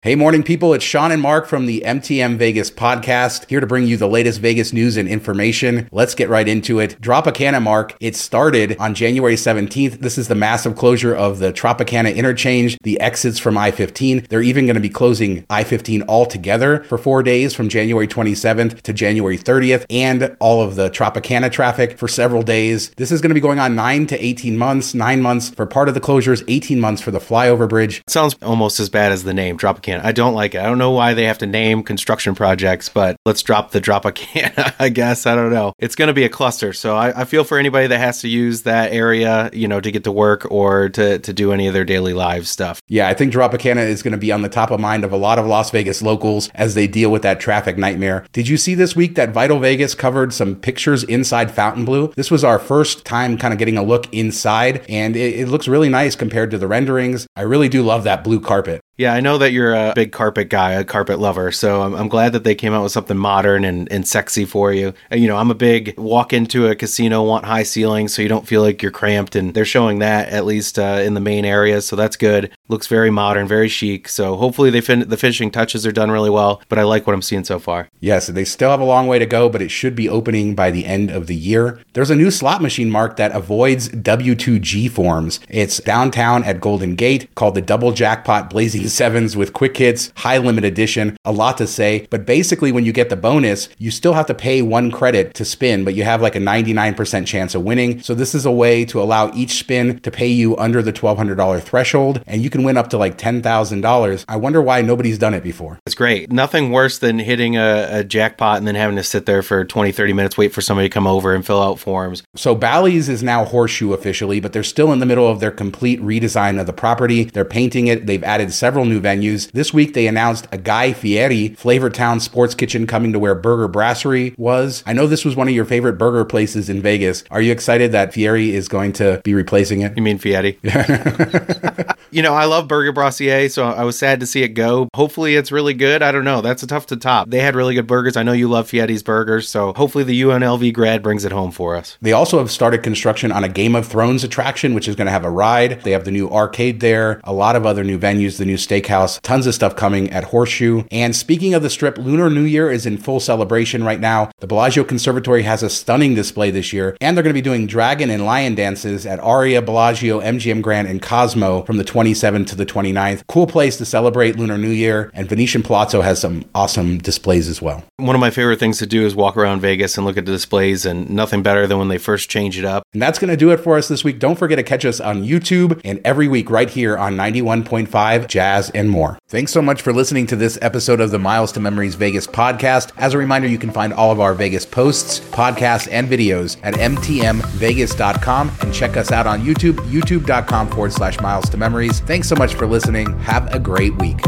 Hey, 0.03 0.15
morning 0.15 0.43
people. 0.43 0.73
It's 0.73 0.83
Shawn 0.83 1.13
and 1.13 1.21
Mark 1.21 1.47
from 1.47 1.67
the 1.67 1.83
MTM 1.85 2.39
Vegas 2.39 2.71
podcast, 2.71 3.47
here 3.51 3.61
to 3.61 3.67
bring 3.67 3.87
you 3.87 3.99
the 3.99 4.09
latest 4.09 4.41
Vegas 4.41 4.73
news 4.73 4.97
and 4.97 5.07
information. 5.07 5.91
Let's 5.93 6.15
get 6.15 6.31
right 6.31 6.49
into 6.49 6.79
it. 6.79 6.99
Tropicana, 7.03 7.63
Mark. 7.63 7.99
It 8.01 8.17
started 8.17 8.79
on 8.79 8.95
January 8.95 9.35
17th. 9.35 9.99
This 9.99 10.17
is 10.17 10.29
the 10.29 10.35
massive 10.35 10.75
closure 10.75 11.15
of 11.15 11.39
the 11.39 11.53
Tropicana 11.53 12.17
interchange, 12.17 12.79
the 12.83 12.99
exits 12.99 13.39
from 13.39 13.59
I 13.59 13.73
15. 13.73 14.25
They're 14.31 14.41
even 14.41 14.65
going 14.65 14.77
to 14.77 14.81
be 14.81 14.89
closing 14.89 15.45
I 15.51 15.65
15 15.65 16.05
altogether 16.09 16.83
for 16.85 16.97
four 16.97 17.23
days 17.23 17.53
from 17.53 17.69
January 17.69 18.09
27th 18.09 18.81
to 18.81 18.95
January 18.95 19.37
30th, 19.37 19.85
and 19.91 20.35
all 20.41 20.63
of 20.63 20.77
the 20.77 20.89
Tropicana 20.89 21.53
traffic 21.53 21.99
for 21.99 22.09
several 22.09 22.43
days. 22.43 22.89
This 22.97 23.13
is 23.13 23.21
going 23.21 23.29
to 23.29 23.35
be 23.35 23.41
going 23.41 23.59
on 23.59 23.75
nine 23.75 24.07
to 24.07 24.25
18 24.25 24.57
months, 24.57 24.95
nine 24.95 25.21
months 25.21 25.51
for 25.51 25.67
part 25.67 25.89
of 25.89 25.95
the 25.95 26.01
closures, 26.01 26.43
18 26.49 26.81
months 26.81 27.03
for 27.03 27.11
the 27.11 27.19
flyover 27.19 27.69
bridge. 27.69 28.03
Sounds 28.07 28.35
almost 28.41 28.81
as 28.81 28.89
bad 28.89 29.13
as 29.13 29.25
the 29.25 29.35
name, 29.35 29.59
Tropicana. 29.59 29.90
I 29.99 30.13
don't 30.13 30.35
like 30.35 30.55
it. 30.55 30.61
I 30.61 30.65
don't 30.65 30.79
know 30.79 30.93
why 30.93 31.15
they 31.15 31.25
have 31.25 31.39
to 31.39 31.47
name 31.47 31.83
construction 31.83 32.35
projects, 32.35 32.89
but 32.89 33.17
let's 33.27 33.43
drop 33.43 33.73
the 33.73 33.81
drop 33.81 34.05
a 34.05 34.13
can, 34.13 34.53
I 34.79 34.89
guess. 34.89 35.27
I 35.27 35.35
don't 35.35 35.53
know. 35.53 35.73
It's 35.79 35.97
going 35.97 36.09
to 36.09 36.15
be 36.15 36.25
a 36.25 36.29
cluster. 36.29 36.73
So 36.73 36.97
I, 36.97 37.23
I, 37.23 37.25
feel 37.25 37.45
for 37.45 37.59
anybody 37.59 37.87
that 37.87 37.99
has 37.99 38.21
to 38.21 38.29
use 38.29 38.63
that 38.63 38.93
area, 38.93 39.51
you 39.53 39.67
know, 39.69 39.81
to 39.81 39.91
get 39.91 40.05
to 40.05 40.13
work 40.13 40.51
or 40.51 40.89
to, 40.91 41.19
to 41.19 41.33
do 41.33 41.53
any 41.53 41.67
of 41.67 41.75
their 41.75 41.85
daily 41.85 42.13
live 42.13 42.47
stuff. 42.47 42.81
Yeah, 42.89 43.09
I 43.09 43.15
think 43.15 43.33
Tropicana 43.33 43.87
is 43.87 44.03
going 44.03 44.13
to 44.13 44.19
be 44.19 44.33
on 44.33 44.43
the 44.43 44.49
top 44.49 44.71
of 44.71 44.81
mind 44.81 45.05
of 45.05 45.13
a 45.13 45.17
lot 45.17 45.39
of 45.39 45.47
Las 45.47 45.71
Vegas 45.71 46.03
locals 46.03 46.51
as 46.55 46.75
they 46.75 46.87
deal 46.87 47.11
with 47.11 47.23
that 47.23 47.41
traffic 47.41 47.79
nightmare. 47.79 48.27
Did 48.33 48.49
you 48.49 48.57
see 48.57 48.75
this 48.75 48.95
week 48.95 49.15
that 49.15 49.31
Vital 49.31 49.59
Vegas 49.59 49.95
covered 49.95 50.33
some 50.33 50.57
pictures 50.57 51.05
inside 51.05 51.51
Fontainebleau? 51.51 52.09
This 52.17 52.31
was 52.31 52.45
our 52.45 52.59
first 52.59 53.05
time 53.05 53.39
kind 53.39 53.53
of 53.53 53.59
getting 53.59 53.79
a 53.79 53.83
look 53.83 54.13
inside, 54.13 54.85
and 54.89 55.17
it, 55.17 55.41
it 55.41 55.49
looks 55.49 55.69
really 55.69 55.89
nice 55.89 56.15
compared 56.17 56.51
to 56.51 56.59
the 56.59 56.69
renderings. 56.69 57.27
I 57.37 57.43
really 57.43 57.69
do 57.69 57.83
love 57.83 58.05
that 58.05 58.25
blue 58.25 58.41
carpet. 58.41 58.81
Yeah, 59.01 59.15
I 59.15 59.21
know 59.21 59.39
that 59.39 59.53
you're 59.53 59.73
a 59.73 59.95
big 59.95 60.13
carpet 60.13 60.51
guy, 60.51 60.73
a 60.73 60.85
carpet 60.85 61.19
lover. 61.19 61.53
So 61.53 61.81
I'm, 61.81 61.95
I'm, 61.95 62.09
glad 62.09 62.35
that 62.35 62.45
they 62.45 62.55
came 62.55 62.75
out 62.75 62.83
with 62.83 62.93
something 62.93 63.17
modern 63.17 63.65
and, 63.65 63.91
and 63.91 64.07
sexy 64.07 64.45
for 64.45 64.75
you. 64.75 64.93
You 65.11 65.27
know, 65.27 65.39
I'm 65.39 65.51
a 65.51 65.55
big 65.55 65.99
walk 65.99 66.35
into 66.35 66.67
a 66.67 66.75
casino, 66.75 67.23
want 67.23 67.47
high 67.47 67.63
ceilings 67.63 68.13
so 68.13 68.21
you 68.21 68.29
don't 68.29 68.47
feel 68.47 68.61
like 68.61 68.83
you're 68.83 68.93
cramped. 68.93 69.37
And 69.37 69.55
they're 69.55 69.65
showing 69.65 70.01
that 70.01 70.29
at 70.29 70.45
least 70.45 70.79
uh, 70.79 71.01
in 71.03 71.15
the 71.15 71.21
main 71.21 71.47
areas. 71.47 71.87
So 71.87 71.97
that's 71.97 72.15
good. 72.15 72.51
Looks 72.69 72.89
very 72.89 73.09
modern, 73.09 73.49
very 73.49 73.71
chic. 73.71 74.07
So 74.07 74.37
hopefully 74.37 74.69
they 74.69 74.83
fin- 74.83 75.09
the 75.09 75.17
finishing 75.17 75.51
touches 75.51 75.87
are 75.87 75.93
done 75.93 76.11
really 76.11 76.29
well. 76.29 76.61
But 76.69 76.79
I 76.79 76.83
like 76.83 77.07
what 77.07 77.15
I'm 77.15 77.23
seeing 77.23 77.45
so 77.45 77.59
far. 77.59 77.89
Yes, 78.01 78.27
they 78.27 78.45
still 78.45 78.71
have 78.71 78.81
a 78.81 78.85
long 78.85 79.07
way 79.07 79.19
to 79.19 79.25
go, 79.25 79.49
but 79.49 79.63
it 79.63 79.71
should 79.71 79.97
be 79.97 80.11
opening 80.11 80.55
by 80.55 80.71
the 80.71 80.85
end 80.85 81.09
of 81.09 81.27
the 81.27 81.35
year. 81.35 81.81
There's 81.95 82.11
a 82.11 82.17
new 82.17 82.31
slot 82.31 82.61
machine 82.61 82.91
mark 82.91 83.17
that 83.17 83.33
avoids 83.33 83.89
W2G 83.89 84.91
forms. 84.91 85.41
It's 85.49 85.79
downtown 85.79 86.45
at 86.45 86.61
Golden 86.61 86.97
Gate 86.97 87.35
called 87.35 87.55
the 87.55 87.63
Double 87.63 87.93
Jackpot 87.93 88.51
Blazing 88.51 88.90
sevens 88.91 89.37
with 89.37 89.53
quick 89.53 89.77
hits, 89.77 90.13
high 90.17 90.39
limit 90.39 90.65
edition, 90.65 91.17
a 91.25 91.33
lot 91.33 91.59
to 91.59 91.67
say. 91.67 92.07
But 92.11 92.27
basically, 92.27 92.73
when 92.73 92.85
you 92.85 92.93
get 92.93 93.09
the 93.09 93.17
bonus, 93.17 93.69
you 93.79 93.91
still 93.91 94.15
have 94.15 94.27
to 94.27 94.35
pay 94.35 94.63
one 94.63 94.91
credit 94.91 95.35
to 95.35 95.45
spin, 95.45 95.85
but 95.85 95.95
you 95.95 96.05
have 96.05 96.23
like 96.23 96.37
a 96.37 96.41
99% 96.41 97.27
chance 97.27 97.55
of 97.55 97.63
winning. 97.63 98.01
So 98.03 98.15
this 98.15 98.35
is 98.35 98.47
a 98.47 98.51
way 98.51 98.85
to 98.87 99.01
allow 99.01 99.33
each 99.35 99.53
spin 99.53 100.01
to 100.01 100.11
pay 100.11 100.29
you 100.29 100.57
under 100.57 100.83
the 100.83 100.93
$1,200 100.93 101.63
threshold, 101.63 102.23
and 102.27 102.43
you 102.43 102.51
can 102.51 102.63
win 102.63 102.77
up 102.77 102.91
to 102.91 102.99
like 102.99 103.19
$10,000. 103.19 104.25
I 104.29 104.37
wonder 104.37 104.63
why 104.63 104.83
nobody's 104.83 105.19
done 105.19 105.35
it 105.35 105.43
before. 105.43 105.79
It's 105.87 105.95
great. 105.95 106.33
Nothing 106.33 106.71
worse 106.71 106.99
than 106.99 107.19
hitting 107.19 107.57
a, 107.57 107.89
a 107.91 108.05
jackpot 108.05 108.59
and 108.59 108.67
then 108.67 108.75
having 108.75 108.97
to 108.97 109.03
sit 109.03 109.27
there 109.27 109.43
for 109.43 109.65
20, 109.65 109.93
30 109.93 110.13
minutes, 110.13 110.39
wait 110.39 110.53
for 110.53 110.61
somebody 110.61 110.89
to 110.89 110.93
come 110.93 111.07
over 111.07 111.35
and 111.35 111.45
fill 111.45 111.63
out 111.63 111.79
forms. 111.79 112.23
So 112.37 112.55
Bally's 112.55 113.09
is 113.09 113.23
now 113.23 113.45
Horseshoe 113.45 113.93
officially, 113.93 114.41
but 114.41 114.53
they're 114.53 114.63
still 114.63 114.93
in 114.93 114.99
the 114.99 115.07
middle 115.07 115.29
of 115.29 115.41
their 115.41 115.51
complete 115.51 116.01
redesign 116.01 116.61
of 116.61 116.67
the 116.67 116.73
property. 116.73 117.25
They're 117.25 117.45
painting 117.45 117.87
it. 117.87 118.07
They've 118.07 118.25
added 118.25 118.53
several 118.53 118.70
several 118.71 118.85
new 118.85 119.01
venues. 119.01 119.51
This 119.51 119.75
week 119.75 119.95
they 119.95 120.07
announced 120.07 120.47
a 120.53 120.57
Guy 120.57 120.93
Fieri 120.93 121.51
Flavortown 121.51 122.21
Sports 122.21 122.55
Kitchen 122.55 122.87
coming 122.87 123.13
to 123.13 123.19
where 123.19 123.35
Burger 123.35 123.67
Brasserie 123.67 124.33
was. 124.39 124.85
I 124.87 124.93
know 124.93 125.09
this 125.09 125.25
was 125.25 125.35
one 125.35 125.49
of 125.49 125.55
your 125.55 125.65
favorite 125.65 125.95
burger 125.95 126.25
places 126.25 126.69
in 126.71 126.81
Vegas. 126.81 127.25
Are 127.33 127.43
you 127.43 127.51
excited 127.51 127.91
that 127.91 128.15
Fieri 128.15 128.55
is 128.55 128.69
going 128.69 128.93
to 128.93 129.21
be 129.25 129.35
replacing 129.35 129.81
it? 129.81 129.97
You 129.97 130.05
mean 130.05 130.19
Fieri? 130.19 130.57
you 132.11 132.23
know, 132.23 132.35
I 132.35 132.45
love 132.45 132.69
Burger 132.69 132.93
Brasserie, 132.93 133.49
so 133.49 133.65
I 133.65 133.85
was 133.85 133.99
sad 133.99 134.21
to 134.21 134.27
see 134.27 134.43
it 134.43 134.49
go. 134.49 134.89
Hopefully 134.95 135.37
it's 135.37 135.53
really 135.53 135.75
good. 135.75 136.03
I 136.03 136.13
don't 136.13 136.25
know. 136.25 136.41
That's 136.41 136.63
a 136.63 136.67
tough 136.67 136.87
to 136.87 136.97
top. 136.97 137.31
They 137.31 137.41
had 137.41 137.55
really 137.55 137.75
good 137.75 137.87
burgers. 137.87 138.17
I 138.17 138.23
know 138.23 138.33
you 138.33 138.49
love 138.49 138.69
Fieri's 138.69 139.03
burgers, 139.03 139.49
so 139.49 139.73
hopefully 139.75 140.05
the 140.05 140.21
UNLV 140.23 140.73
grad 140.73 141.03
brings 141.03 141.25
it 141.25 141.33
home 141.33 141.51
for 141.51 141.77
us. 141.77 141.99
They 142.01 142.13
also 142.13 142.39
have 142.39 142.51
started 142.51 142.83
construction 142.83 143.33
on 143.33 143.45
a 143.45 143.49
Game 143.49 143.75
of 143.75 143.87
Thrones 143.87 144.25
attraction, 144.25 144.75
which 144.75 144.89
is 144.89 144.97
going 144.97 145.07
to 145.07 145.13
have 145.13 145.25
a 145.25 145.31
ride. 145.31 145.83
They 145.83 145.93
have 145.93 146.05
the 146.05 146.11
new 146.11 146.29
arcade 146.29 146.81
there, 146.81 147.21
a 147.25 147.33
lot 147.33 147.57
of 147.57 147.67
other 147.67 147.85
new 147.85 147.99
venues, 147.99 148.39
the 148.39 148.45
new 148.45 148.57
Steakhouse, 148.57 149.21
tons 149.21 149.47
of 149.47 149.55
stuff 149.55 149.77
coming 149.77 150.11
at 150.11 150.25
Horseshoe. 150.25 150.85
And 150.91 151.15
speaking 151.15 151.55
of 151.55 151.63
the 151.63 151.71
strip, 151.71 151.99
Lunar 151.99 152.31
New 152.31 152.45
Year 152.45 152.71
is 152.71 152.87
in 152.87 152.99
full 152.99 153.21
celebration 153.21 153.85
right 153.85 154.01
now. 154.01 154.31
The 154.41 154.47
Bellagio 154.47 154.85
Conservatory 154.85 155.43
has 155.43 155.63
a 155.63 155.71
stunning 155.71 156.15
display 156.15 156.51
this 156.51 156.73
year, 156.73 156.97
and 157.01 157.17
they're 157.17 157.23
going 157.23 157.35
to 157.35 157.35
be 157.35 157.41
doing 157.41 157.67
dragon 157.67 158.11
and 158.11 158.25
lion 158.25 158.55
dances 158.55 159.07
at 159.07 159.21
Aria, 159.21 159.63
Bellagio, 159.63 160.21
MGM 160.21 160.63
Grand, 160.63 160.89
and 160.89 161.01
Cosmo 161.01 161.63
from 161.63 161.77
the 161.77 161.85
27th 162.01 162.47
to 162.47 162.57
the 162.57 162.65
29th. 162.65 163.23
Cool 163.29 163.47
place 163.47 163.77
to 163.77 163.85
celebrate 163.85 164.37
Lunar 164.37 164.57
New 164.57 164.71
Year, 164.71 165.11
and 165.13 165.29
Venetian 165.29 165.63
Palazzo 165.63 166.01
has 166.01 166.21
some 166.21 166.45
awesome 166.55 166.99
displays 166.99 167.49
as 167.49 167.61
well. 167.61 167.85
One 167.99 168.17
of 168.17 168.21
my 168.21 168.31
favorite 168.31 168.59
things 168.59 168.79
to 168.79 168.87
do 168.87 169.05
is 169.05 169.15
walk 169.15 169.37
around 169.37 169.61
Vegas 169.61 169.99
and 169.99 170.07
look 170.07 170.17
at 170.17 170.25
the 170.25 170.33
displays, 170.33 170.87
and 170.87 171.11
nothing 171.11 171.43
better 171.43 171.67
than 171.67 171.79
when 171.79 171.89
they 171.89 171.99
first 171.99 172.31
change 172.31 172.59
it 172.59 172.65
up. 172.65 172.85
And 172.95 173.03
that's 173.03 173.19
going 173.19 173.31
to 173.31 173.37
do 173.37 173.51
it 173.51 173.59
for 173.59 173.77
us 173.77 173.89
this 173.89 174.03
week. 174.03 174.19
Don't 174.19 174.37
forget 174.37 174.57
to 174.57 174.63
catch 174.63 174.85
us 174.85 175.01
on 175.01 175.23
YouTube 175.25 175.81
and 175.85 176.01
every 176.05 176.27
week 176.29 176.49
right 176.51 176.71
here 176.71 176.97
on 176.97 177.17
91.5 177.17 178.27
Jazz 178.29 178.71
and 178.71 178.89
more. 178.89 179.19
Thanks 179.29 179.53
so 179.53 179.61
much 179.61 179.83
for 179.83 179.93
listening 179.93 180.27
to 180.29 180.37
this 180.37 180.59
episode 180.63 181.01
of 181.01 181.11
the 181.11 181.19
Miles 181.19 181.53
to 181.53 181.61
Memories 181.61 181.97
Vegas 181.97 182.27
podcast. 182.27 182.93
As 182.97 183.13
a 183.15 183.19
reminder, 183.19 183.49
you 183.49 183.59
can 183.59 183.71
find 183.71 183.93
all 183.93 184.11
of 184.11 184.21
our 184.21 184.35
Vegas 184.35 184.65
posts, 184.65 185.21
podcasts, 185.21 185.89
and 185.91 186.09
videos 186.09 186.57
at 186.63 186.75
mtmvegas.com 186.75 188.51
and 188.63 188.75
check 188.75 188.97
us 188.97 189.13
out 189.13 189.27
on 189.27 189.43
YouTube, 189.43 189.75
youtube.com 189.91 190.69
forward 190.71 190.93
slash 190.93 191.21
miles 191.21 191.49
to 191.51 191.57
memories. 191.57 191.90
Thanks 191.99 192.29
so 192.29 192.37
much 192.37 192.55
for 192.55 192.67
listening. 192.67 193.19
Have 193.21 193.53
a 193.53 193.59
great 193.59 193.97
week. 193.97 194.21